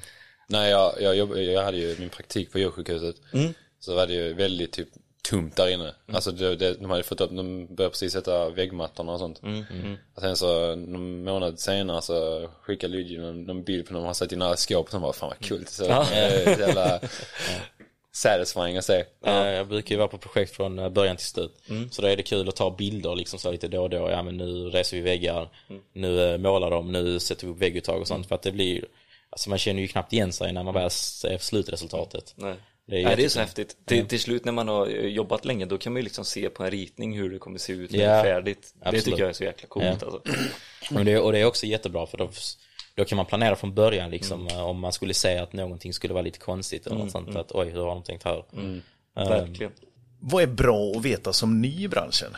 Nej, 0.49 0.70
jag, 0.70 0.93
jag, 1.01 1.16
jobb, 1.16 1.36
jag 1.36 1.62
hade 1.64 1.76
ju 1.76 1.97
min 1.99 2.09
praktik 2.09 2.53
på 2.53 2.59
djursjukhuset. 2.59 3.16
Mm. 3.32 3.55
Så 3.80 3.95
var 3.95 4.07
det 4.07 4.12
ju 4.14 4.32
väldigt 4.34 4.72
typ 4.72 4.88
tomt 5.22 5.56
där 5.56 5.68
inne. 5.68 5.94
Alltså 6.12 6.30
det, 6.32 6.56
det, 6.56 6.74
de 6.74 6.90
hade 6.90 7.02
fått 7.02 7.20
upp, 7.20 7.30
de 7.30 7.66
började 7.74 7.90
precis 7.92 8.12
sätta 8.12 8.50
väggmattorna 8.50 9.12
och 9.12 9.18
sånt. 9.18 9.42
Mm, 9.42 9.96
Och 10.14 10.22
sen 10.22 10.36
så 10.36 10.74
någon 10.76 11.24
månad 11.24 11.58
senare 11.60 12.02
så 12.02 12.48
skickade 12.62 12.92
Luigi 12.92 13.18
någon, 13.18 13.44
någon 13.44 13.62
bild 13.64 13.86
på 13.86 13.92
när 13.92 14.00
de 14.00 14.06
har 14.06 14.14
satt 14.14 14.32
in 14.32 14.42
alla 14.42 14.56
skåp 14.56 14.84
och 14.86 14.90
så 14.92 14.98
bara 15.00 15.12
fan 15.12 15.28
vad 15.28 15.38
kul. 15.48 15.66
Så, 15.66 15.84
Ja. 15.84 16.04
så 16.04 16.14
jävla 16.60 17.00
satisfying 18.12 18.76
att 18.76 18.84
se. 18.84 19.04
Eh, 19.26 19.34
Jag 19.34 19.68
brukar 19.68 19.90
ju 19.90 19.96
vara 19.98 20.08
på 20.08 20.18
projekt 20.18 20.56
från 20.56 20.78
eh, 20.78 20.88
början 20.88 21.16
till 21.16 21.26
slut. 21.26 21.54
Mm. 21.68 21.90
Så 21.90 22.02
då 22.02 22.08
är 22.08 22.16
det 22.16 22.22
kul 22.22 22.48
att 22.48 22.56
ta 22.56 22.70
bilder 22.70 23.14
liksom 23.16 23.38
så 23.38 23.52
lite 23.52 23.68
då 23.68 23.82
och 23.82 23.90
då. 23.90 24.10
Ja 24.10 24.22
men 24.22 24.36
nu 24.36 24.68
reser 24.70 24.96
vi 24.96 25.02
väggar, 25.02 25.48
Mm. 25.70 25.82
nu 25.92 26.30
eh, 26.32 26.38
målar 26.38 26.70
de, 26.70 26.92
nu 26.92 27.20
sätter 27.20 27.46
vi 27.46 27.52
upp 27.52 27.58
vägguttag 27.58 28.00
och 28.00 28.08
sånt. 28.08 28.26
För 28.28 28.34
att 28.34 28.42
det 28.42 28.52
blir, 28.52 28.84
alltså 29.30 29.50
man 29.50 29.58
känner 29.58 29.82
ju 29.82 29.88
knappt 29.88 30.12
igen 30.12 30.32
sig 30.32 30.52
när 30.52 30.62
man 30.62 30.74
väl 30.74 30.90
ser 30.90 31.38
slutresultatet. 31.38 32.32
Nej. 32.36 32.54
Det 32.91 33.01
är 33.01 33.05
Nej, 33.05 33.16
det 33.16 33.24
är 33.24 33.28
så 33.28 33.41
häftigt. 33.41 33.76
Till, 33.86 34.07
till 34.07 34.20
slut 34.20 34.45
när 34.45 34.53
man 34.53 34.68
har 34.68 34.86
jobbat 34.86 35.45
länge 35.45 35.64
då 35.66 35.78
kan 35.78 35.93
man 35.93 36.01
ju 36.01 36.05
liksom 36.05 36.24
se 36.24 36.51
på 36.51 36.64
en 36.64 36.70
ritning 36.70 37.16
hur 37.18 37.30
det 37.30 37.38
kommer 37.38 37.59
se 37.59 37.72
ut 37.72 37.91
när 37.91 37.99
det 37.99 38.05
Ja, 38.05 38.11
är 38.11 38.22
färdigt. 38.24 38.74
Det 38.74 38.80
absolut. 38.88 39.05
tycker 39.05 39.18
jag 39.18 39.28
är 39.28 39.32
så 39.32 39.45
jäkla 39.45 39.68
coolt 39.68 39.84
Ja. 39.86 39.91
alltså. 39.93 40.20
Men 40.91 41.07
det, 41.07 41.18
och 41.18 41.32
det 41.32 41.38
är 41.38 41.45
också 41.45 41.66
jättebra 41.66 42.07
för 42.07 42.18
då, 42.18 42.30
då 42.95 43.05
kan 43.05 43.16
man 43.16 43.26
planera 43.26 43.57
från 43.57 43.74
början 43.74 44.11
liksom 44.11 44.41
Mm. 44.41 44.57
eh, 44.57 44.64
om 44.64 44.80
man 44.80 44.93
skulle 44.93 45.14
säga 45.14 45.43
att 45.43 45.53
någonting 45.53 45.93
skulle 45.93 46.14
vara 46.14 46.22
lite 46.22 46.38
konstigt 46.38 46.86
eller 46.86 46.97
något 46.97 47.11
sånt. 47.11 47.36
Att 47.36 47.53
oj, 47.53 47.68
hur 47.70 47.80
har 47.80 47.86
de 47.86 48.03
tänkt 48.03 48.24
här? 48.24 48.45
Mm. 48.53 48.82
Verkligen. 49.14 49.72
Vad 50.20 50.43
är 50.43 50.47
bra 50.47 50.93
att 50.97 51.05
veta 51.05 51.32
som 51.32 51.61
ny 51.62 51.82
i 51.84 51.88
branschen? 51.88 52.36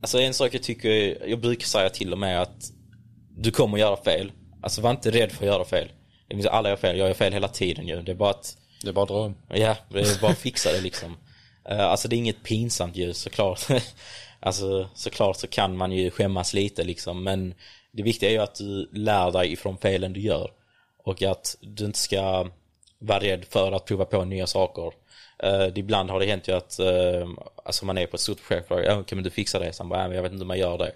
Alltså 0.00 0.18
en 0.20 0.34
sak 0.34 0.54
jag 0.54 0.62
tycker, 0.62 1.18
jag 1.28 1.40
brukar 1.40 1.66
säga 1.66 1.90
till 1.90 2.12
och 2.12 2.18
med 2.18 2.42
att 2.42 2.70
du 3.36 3.50
kommer 3.50 3.78
göra 3.78 3.96
fel. 3.96 4.32
Alltså 4.62 4.80
var 4.80 4.90
inte 4.90 5.10
rädd 5.10 5.32
för 5.32 5.46
att 5.46 5.52
göra 5.54 5.64
fel. 5.64 5.88
Det 6.28 6.48
alla 6.48 6.68
gör 6.68 6.76
fel, 6.76 6.98
jag 6.98 7.06
gör 7.08 7.14
fel 7.14 7.32
hela 7.32 7.48
tiden 7.48 7.88
ju. 7.88 8.02
Det 8.02 8.12
är 8.12 8.16
bara 8.16 8.30
att, 8.30 8.56
det 8.84 8.90
är 8.90 8.92
bara 8.92 9.02
att 9.02 9.08
dra 9.08 9.20
om. 9.20 9.34
ja, 9.48 9.76
det 9.88 10.00
är 10.00 10.20
bara 10.20 10.32
att 10.32 10.38
fixa 10.38 10.72
det 10.72 10.80
liksom. 10.80 11.16
Eh, 11.68 11.80
alltså 11.86 12.08
det 12.08 12.16
är 12.16 12.18
inget 12.18 12.42
pinsamt 12.42 12.96
ju 12.96 13.14
såklart. 13.14 13.60
Alltså 14.40 14.88
såklart 14.94 15.36
så 15.36 15.46
kan 15.46 15.76
man 15.76 15.92
ju 15.92 16.10
skämmas 16.10 16.54
lite 16.54 16.84
liksom 16.84 17.24
men 17.24 17.54
det 17.92 18.02
viktiga 18.02 18.28
är 18.28 18.32
ju 18.32 18.38
att 18.38 18.54
du 18.54 18.88
lär 18.92 19.30
dig 19.30 19.52
ifrån 19.52 19.78
felen 19.78 20.12
du 20.12 20.20
gör. 20.20 20.50
Och 21.04 21.22
att 21.22 21.56
du 21.60 21.84
inte 21.84 21.98
ska 21.98 22.48
vara 22.98 23.20
rädd 23.20 23.44
för 23.44 23.72
att 23.72 23.84
prova 23.84 24.04
på 24.04 24.24
nya 24.24 24.46
saker. 24.46 24.92
Uh, 25.44 25.78
ibland 25.78 26.10
har 26.10 26.20
det 26.20 26.26
hänt 26.26 26.48
ju 26.48 26.56
att 26.56 26.80
uh, 26.80 27.28
alltså 27.64 27.86
man 27.86 27.98
är 27.98 28.06
på 28.06 28.16
ett 28.16 28.20
stort 28.20 28.48
projekt 28.48 28.70
och 28.70 28.80
ja, 28.80 29.02
kan 29.02 29.16
men 29.16 29.24
du 29.24 29.30
fixa 29.30 29.58
det? 29.58 29.72
Så 29.72 29.82
han 29.82 29.88
bara, 29.88 30.14
jag 30.14 30.22
vet 30.22 30.32
inte 30.32 30.42
hur 30.42 30.48
man 30.48 30.58
gör 30.58 30.78
det. 30.78 30.92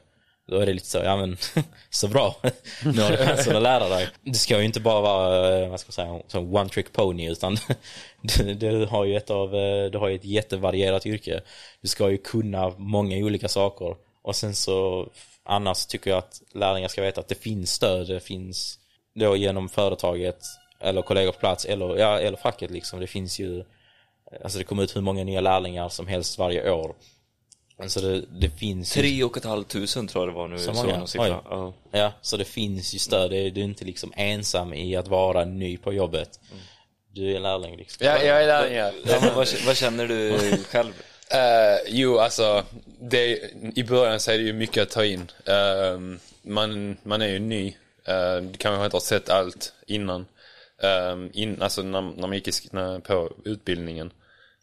Då 0.49 0.59
är 0.59 0.67
det 0.67 0.73
lite 0.73 0.87
så, 0.87 0.99
ja 0.99 1.17
men 1.17 1.37
så 1.91 2.09
bra. 2.09 2.37
nu 2.85 3.03
har 3.03 3.11
du 3.11 3.17
chansen 3.17 3.57
att 3.57 3.63
lära 3.63 3.89
dig. 3.89 4.09
Det 4.23 4.35
ska 4.35 4.59
ju 4.59 4.65
inte 4.65 4.81
bara 4.81 5.01
vara, 5.01 5.59
eh, 5.59 5.69
vad 5.69 5.81
ska 5.81 5.89
man 5.89 5.93
säga, 5.93 6.23
som 6.29 6.55
one 6.55 6.69
trick 6.69 6.93
pony 6.93 7.31
utan 7.31 7.57
du, 8.23 8.55
du 8.55 8.87
har 8.87 9.05
ju 9.05 9.17
ett 9.17 9.31
av, 9.31 9.55
eh, 9.55 9.91
du 9.91 9.99
har 9.99 10.09
ju 10.09 10.15
ett 10.15 10.25
jättevarierat 10.25 11.07
yrke. 11.07 11.41
Du 11.81 11.89
ska 11.89 12.11
ju 12.11 12.19
kunna 12.19 12.73
många 12.77 13.17
olika 13.17 13.49
saker. 13.49 13.97
Och 14.23 14.37
sen 14.37 14.55
så, 14.55 15.09
annars 15.45 15.87
tycker 15.87 16.11
jag 16.11 16.19
att 16.19 16.43
lärlingar 16.55 16.89
ska 16.89 17.03
veta 17.03 17.21
att 17.21 17.29
det 17.29 17.43
finns 17.43 17.73
stöd, 17.73 18.07
det 18.09 18.21
finns 18.21 18.79
då 19.15 19.37
genom 19.37 19.69
företaget 19.69 20.39
eller 20.81 21.03
kollegor 21.03 21.33
på 21.33 21.39
plats 21.39 21.65
eller, 21.65 21.97
ja, 21.97 22.19
eller 22.19 22.37
facket 22.37 22.71
liksom. 22.71 23.01
Det 23.01 23.07
finns 23.07 23.39
ju, 23.39 23.65
alltså 24.43 24.59
det 24.59 24.65
kommer 24.65 24.83
ut 24.83 24.97
hur 24.97 25.01
många 25.01 25.25
nya 25.25 25.41
lärlingar 25.41 25.89
som 25.89 26.07
helst 26.07 26.39
varje 26.39 26.71
år. 26.71 26.95
Alltså 27.83 28.01
det, 28.01 28.25
det 28.41 28.51
finns 28.51 28.97
ju, 28.97 29.01
Tre 29.01 29.25
och 29.25 29.37
ett 29.37 29.45
halvt 29.45 29.69
tusen 29.69 30.07
tror 30.07 30.25
jag 30.25 30.35
det 30.35 30.39
var 30.39 30.49
nu. 30.49 30.59
Så 30.59 30.75
Så 30.75 30.83
många? 30.83 31.03
Oj. 31.03 31.29
Ja. 31.51 31.75
ja, 31.91 32.13
så 32.23 32.37
det 32.37 32.45
finns 32.45 32.95
ju 32.95 32.99
stöd. 32.99 33.31
Du 33.31 33.37
är 33.37 33.59
inte 33.59 33.85
liksom 33.85 34.13
ensam 34.17 34.75
i 34.75 34.97
att 34.97 35.09
vara 35.09 35.45
ny 35.45 35.77
på 35.77 35.93
jobbet. 35.93 36.41
Du 37.13 37.37
är 37.37 37.41
lärling 37.41 37.77
liksom. 37.77 38.07
Ja, 38.07 38.23
jag 38.23 38.43
är 38.43 38.47
där 38.47 38.71
ja. 38.71 38.93
Ja, 39.07 39.19
men 39.21 39.35
vad, 39.35 39.49
vad 39.67 39.77
känner 39.77 40.09
du 40.09 40.39
själv? 40.65 40.93
Eh, 41.31 41.79
jo, 41.89 42.19
alltså, 42.19 42.65
det, 43.01 43.53
i 43.75 43.85
början 43.85 44.21
så 44.21 44.31
är 44.31 44.39
det 44.39 44.45
ju 44.45 44.53
mycket 44.53 44.83
att 44.83 44.91
ta 44.91 45.05
in. 45.05 45.31
Eh, 45.45 46.01
man, 46.43 46.97
man 47.03 47.23
är 47.23 47.27
ju 47.27 47.39
ny. 47.39 47.75
Uh, 48.09 48.43
du 48.43 48.59
kanske 48.59 48.85
inte 48.85 48.95
har 48.95 49.01
sett 49.01 49.29
allt 49.29 49.73
innan. 49.87 50.27
Eh, 50.83 51.17
in, 51.33 51.63
alltså 51.63 51.83
när, 51.83 52.01
när 52.01 52.27
man 52.27 52.33
gick 52.33 52.49
i, 52.49 52.53
när, 52.71 52.99
på 52.99 53.33
utbildningen. 53.45 54.11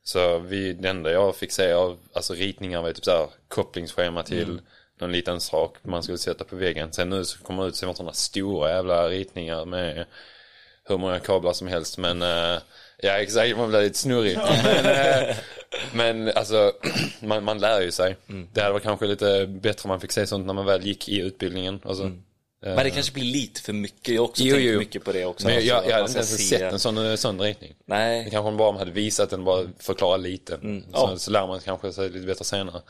Så 0.08 0.39
vi, 0.39 0.74
det 0.74 0.89
enda 0.89 1.12
jag 1.12 1.36
fick 1.36 1.51
se 1.51 1.72
av 1.72 1.97
alltså, 2.14 2.34
ritningar 2.34 2.82
var 2.82 2.91
typ 2.91 3.06
så 3.06 3.12
här, 3.12 3.28
kopplingsschema 3.47 4.24
till 4.24 4.62
någon 4.99 5.12
liten 5.12 5.39
sak 5.39 5.78
man 5.82 6.03
skulle 6.03 6.18
sätta 6.18 6.43
på 6.43 6.56
väggen. 6.56 6.93
Sen 6.93 7.10
nu 7.10 7.26
så 7.26 7.43
kommer 7.43 7.64
det 7.64 7.70
ut 7.70 7.76
sådana 7.76 8.14
stora 8.14 8.70
jävla 8.70 9.10
ritningar 9.10 9.66
med 9.66 10.06
hur 10.84 10.97
många 10.97 11.20
kablar 11.20 11.53
som 11.53 11.68
helst 11.68 11.97
men 11.97 12.22
eh, 12.22 12.58
ja 12.97 13.12
exakt 13.12 13.58
man 13.58 13.70
blir 13.70 13.82
lite 13.82 13.99
snurrig. 13.99 14.38
Men, 14.64 14.86
eh, 14.86 15.36
men 15.93 16.32
alltså 16.36 16.72
man, 17.22 17.43
man 17.43 17.60
lär 17.60 17.82
ju 17.82 17.91
sig. 17.91 18.16
Det 18.53 18.62
hade 18.62 18.74
varit 18.74 18.84
kanske 18.84 19.06
lite 19.06 19.47
bättre 19.47 19.82
om 19.84 19.89
man 19.89 20.01
fick 20.01 20.12
se 20.12 20.28
sånt 20.28 20.45
när 20.45 20.53
man 20.53 20.66
väl 20.66 20.86
gick 20.86 21.10
i 21.10 21.20
utbildningen 21.20 21.80
och 21.80 21.97
så. 21.97 22.03
Men 22.66 22.84
det 22.84 22.89
kanske 22.89 23.13
blir 23.13 23.24
lite 23.24 23.61
för 23.61 23.74
mycket. 23.74 24.07
Jag 24.16 24.22
har 24.22 24.28
också 24.28 24.43
Jo, 24.43 24.55
tänkt 24.55 24.66
jo. 24.72 24.80
mycket 24.80 25.03
på 25.03 25.11
det 25.11 25.26
också. 25.26 25.47
men 25.47 25.55
jag, 25.55 25.63
jag, 25.66 25.76
alltså, 25.76 25.89
jag 25.91 25.95
att 25.95 26.01
hade 26.01 26.13
man 26.13 26.22
inte 26.22 26.38
se- 26.43 26.57
sett 26.59 26.74
en 26.74 26.80
sån, 26.80 27.18
sån 27.18 27.41
ritning 27.41 27.70
det 27.80 27.84
Nej, 27.93 28.28
kanske 28.32 28.51
bara 28.57 28.72
man 28.72 28.80
hade 28.80 28.91
visat 28.91 29.30
den 29.30 29.43
bara 29.43 29.63
förklara 29.80 30.18
lite 30.18 30.57
så, 30.61 30.82
ja. 30.93 31.18
så 31.18 31.32
lär 31.32 31.47
man 31.47 31.59
kanske 31.59 31.93
sig 31.93 32.09
lite 32.09 32.26
bättre 32.26 32.45
senare 32.45 32.82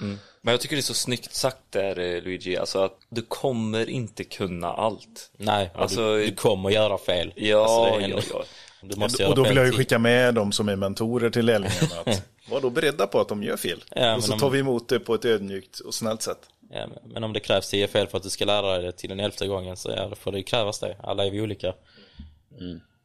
men 0.41 0.51
jag 0.51 0.61
tycker 0.61 0.76
det 0.76 0.80
är 0.80 0.84
så 0.84 0.93
snyggt 0.93 1.34
sagt 1.34 1.57
där 1.69 1.99
eh, 1.99 2.21
Luigi. 2.23 2.57
Alltså 2.57 2.80
att 2.84 2.97
du 3.09 3.21
kommer 3.21 3.89
inte 3.89 4.23
kunna 4.23 4.67
allt. 4.73 5.32
Nej, 5.38 5.71
Alltså, 5.76 6.15
du, 6.17 6.26
du 6.26 6.36
kommer 6.36 6.69
göra 6.69 6.97
fel. 6.97 7.34
Ja, 7.36 7.61
Alltså, 7.63 7.99
det 7.99 8.05
en- 8.05 8.11
ja, 8.11 8.19
ja. 8.34 8.43
Du 8.82 8.95
måste 8.95 9.21
göra 9.21 9.30
Och 9.30 9.36
då 9.38 9.43
vill 9.43 9.57
jag 9.57 9.65
ju 9.65 9.71
skicka 9.71 9.99
med 9.99 10.34
dem 10.34 10.51
som 10.51 10.69
är 10.69 10.76
mentorer 10.76 11.30
till 11.30 11.45
lärlingarna 11.45 12.01
att 12.05 12.21
var 12.49 12.61
då 12.61 12.69
beredda 12.69 13.07
på 13.07 13.19
att 13.21 13.28
de 13.30 13.43
gör 13.43 13.57
fel. 13.57 13.84
Ja, 13.95 14.15
och 14.15 14.23
så 14.23 14.34
om- 14.34 14.39
tar 14.39 14.49
vi 14.49 14.59
emot 14.59 14.89
det 14.89 14.99
på 14.99 15.15
ett 15.15 15.26
ödmjukt 15.26 15.80
och 15.80 15.93
snällt 15.93 16.21
sätt. 16.21 16.38
Ja, 16.76 16.88
men- 17.03 17.23
om 17.23 17.34
det 17.34 17.39
krävs 17.39 17.69
tio 17.69 17.88
fel 17.88 18.07
för 18.07 18.17
att 18.17 18.23
du 18.23 18.30
ska 18.30 18.45
lära 18.45 18.73
dig 18.78 18.86
det 18.86 18.91
till 18.91 19.09
den 19.09 19.19
elfte 19.19 19.47
gången 19.47 19.78
så 19.78 19.89
ja, 19.97 20.15
får 20.15 20.32
det 20.32 20.38
ju 20.38 20.43
krävas 20.43 20.80
det. 20.80 20.95
Alla 21.03 21.26
är 21.26 21.32
vi 21.32 21.41
olika. 21.41 21.73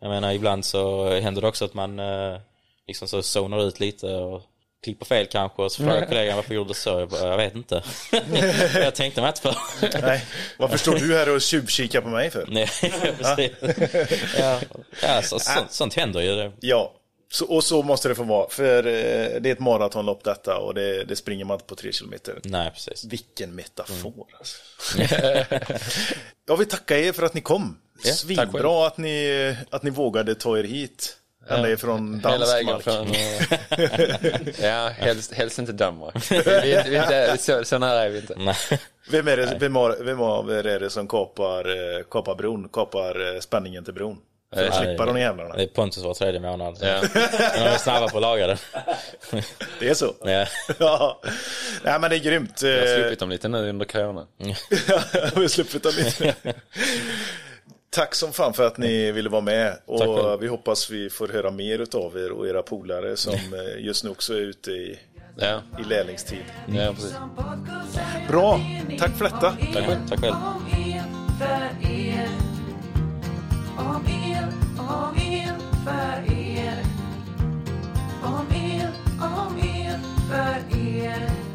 Jag 0.01 0.09
menar 0.09 0.33
ibland 0.33 0.65
så 0.65 1.11
händer 1.21 1.43
det 1.43 1.49
också 1.49 1.65
att 1.65 1.75
man 1.75 1.99
eh, 1.99 2.39
liksom 2.87 3.09
så 3.09 3.23
zonar 3.23 3.63
ut 3.69 3.81
lite 3.81 4.07
och 4.07 4.43
klipper 4.85 5.07
fel 5.07 5.27
kanske 5.27 5.63
och 5.63 5.73
så 5.73 5.83
frågar 5.83 6.07
kollegan 6.07 6.37
varför 6.37 6.55
gjorde 6.55 6.71
du 6.71 6.75
så? 6.75 6.91
Jag, 6.91 7.09
bara, 7.09 7.29
jag 7.29 7.37
vet 7.37 7.55
inte. 7.55 7.83
jag 8.75 8.95
tänkte 8.95 9.21
mig 9.21 9.29
inte 9.29 9.41
för. 9.41 9.55
Nej, 10.03 10.25
varför 10.59 10.79
står 10.79 10.95
du 10.95 11.15
här 11.17 11.35
och 11.35 11.41
tjuvkikar 11.41 12.01
på 12.01 12.09
mig 12.09 12.31
för? 12.31 12.47
Nej, 12.51 12.69
precis. 13.19 13.51
ja, 14.39 14.61
ja 15.03 15.23
så, 15.23 15.39
så, 15.39 15.61
sånt 15.69 15.95
händer 15.95 16.21
ju. 16.21 16.53
Ja, 16.61 16.93
så, 17.33 17.45
och 17.47 17.65
så 17.65 17.83
måste 17.83 18.09
det 18.09 18.15
få 18.15 18.23
vara. 18.23 18.49
För 18.51 18.87
eh, 18.87 19.41
det 19.41 19.49
är 19.49 19.53
ett 19.53 19.61
maratonlopp 19.61 20.25
detta 20.25 20.59
och 20.59 20.75
det, 20.75 21.05
det 21.05 21.17
springer 21.17 21.45
man 21.45 21.55
inte 21.55 21.67
på 21.67 21.75
tre 21.75 21.93
kilometer. 21.93 22.41
Nej, 22.45 22.71
precis. 22.71 23.05
Vilken 23.05 23.55
metafor 23.55 24.27
alltså. 24.39 24.57
Jag 26.47 26.57
vill 26.57 26.69
tacka 26.69 26.99
er 26.99 27.13
för 27.13 27.23
att 27.23 27.35
ni 27.35 27.41
kom. 27.41 27.79
Ja. 28.05 28.13
Svinbra 28.13 28.87
att 28.87 28.99
ni, 28.99 29.57
att 29.71 29.83
ni 29.83 29.91
vågade 29.91 30.35
ta 30.35 30.59
er 30.59 30.65
hit. 30.65 31.17
Ända 31.49 31.71
ifrån 31.71 32.15
Hela 32.25 32.39
dansk 32.39 32.55
vägen 32.55 32.73
mark. 32.73 32.83
från... 32.83 33.07
ja, 34.69 34.89
helst, 34.89 35.33
helst 35.33 35.59
inte 35.59 35.73
Danmark. 35.73 36.15
Vi, 36.31 36.83
vi, 36.87 36.97
inte- 36.97 37.37
så, 37.39 37.65
så 37.65 37.79
nära 37.79 38.03
är 38.05 38.11
vi 38.11 38.19
inte. 38.19 38.35
Nej. 38.39 38.57
Vem, 39.11 39.29
är 39.29 39.37
det, 39.37 39.57
vem, 39.61 39.77
har, 39.77 39.97
vem 40.01 40.21
av 40.21 40.51
er 40.51 40.67
är 40.67 40.81
det 40.81 40.91
som 40.91 41.09
kapar, 41.09 41.65
eh, 41.99 42.05
kapar 42.11 42.35
bron? 42.35 42.69
Kapar 42.73 43.35
eh, 43.35 43.41
spänningen 43.41 43.85
till 43.85 43.95
bron? 43.95 44.19
För 44.55 44.69
att 44.69 44.75
slippa 44.77 45.07
de 45.07 45.19
jävlarna. 45.21 45.57
Det 45.57 45.63
är 45.63 45.67
Pontus 45.67 46.05
var 46.05 46.15
tredje 46.15 46.41
månad. 46.41 46.79
Ja. 46.81 47.01
De 47.55 47.61
är 47.61 47.79
snabba 47.79 48.09
på 48.09 48.17
att 48.17 48.23
laga 48.23 48.47
det. 48.47 48.59
Det 49.81 49.89
är 49.89 49.95
så? 49.95 50.15
Ja. 50.25 50.47
ja. 50.79 51.21
Nej 51.85 52.01
men 52.01 52.11
det 52.11 52.17
är 52.17 52.21
grymt. 52.21 52.63
Jag 52.63 52.71
har 52.71 52.87
Eh, 52.87 52.95
sluppit 52.97 53.19
dem 53.19 53.31
lite 53.31 53.49
nu 53.49 53.69
under 53.69 53.85
corona. 53.87 54.27
Vi 54.37 54.55
har 55.35 55.49
sluppit 55.49 55.83
dem 55.83 55.93
lite. 55.97 56.35
Tack 57.91 58.15
som 58.15 58.33
fan 58.33 58.53
för 58.55 58.67
att 58.67 58.79
ni 58.79 59.13
ville 59.13 59.29
vara 59.29 59.41
med. 59.43 59.77
Och 59.87 60.43
vi 60.43 60.47
hoppas 60.47 60.91
vi 60.91 61.11
får 61.11 61.29
höra 61.29 61.51
mer 61.51 61.87
av 61.97 62.17
er 62.19 62.31
och 62.33 62.49
era 62.49 62.63
polare 62.63 63.17
som 63.17 63.35
eh, 63.35 63.85
just 63.85 64.05
nu 64.05 64.11
också 64.11 64.35
är 64.35 64.41
ute 64.41 64.71
i, 64.71 64.99
Ja, 65.37 65.61
i 65.81 65.85
lärlingstid. 65.89 66.45
ja 66.69 66.93
precis. 66.95 67.15
Bra, 68.29 68.61
tack 68.99 69.17
för 69.19 69.25
detta. 69.25 69.57
Tack 69.75 69.87
själv. 69.87 70.09
Tack 70.09 70.21
själv. 70.21 70.35
Om 73.91 74.07
el, 74.07 74.45
om 74.79 75.17
el 75.17 75.55
för 75.85 76.33
er. 76.33 76.85
Om 78.23 78.47
el, 78.53 78.91
om 79.21 79.59
el 79.59 80.01
för 80.29 80.77
er. 80.79 81.50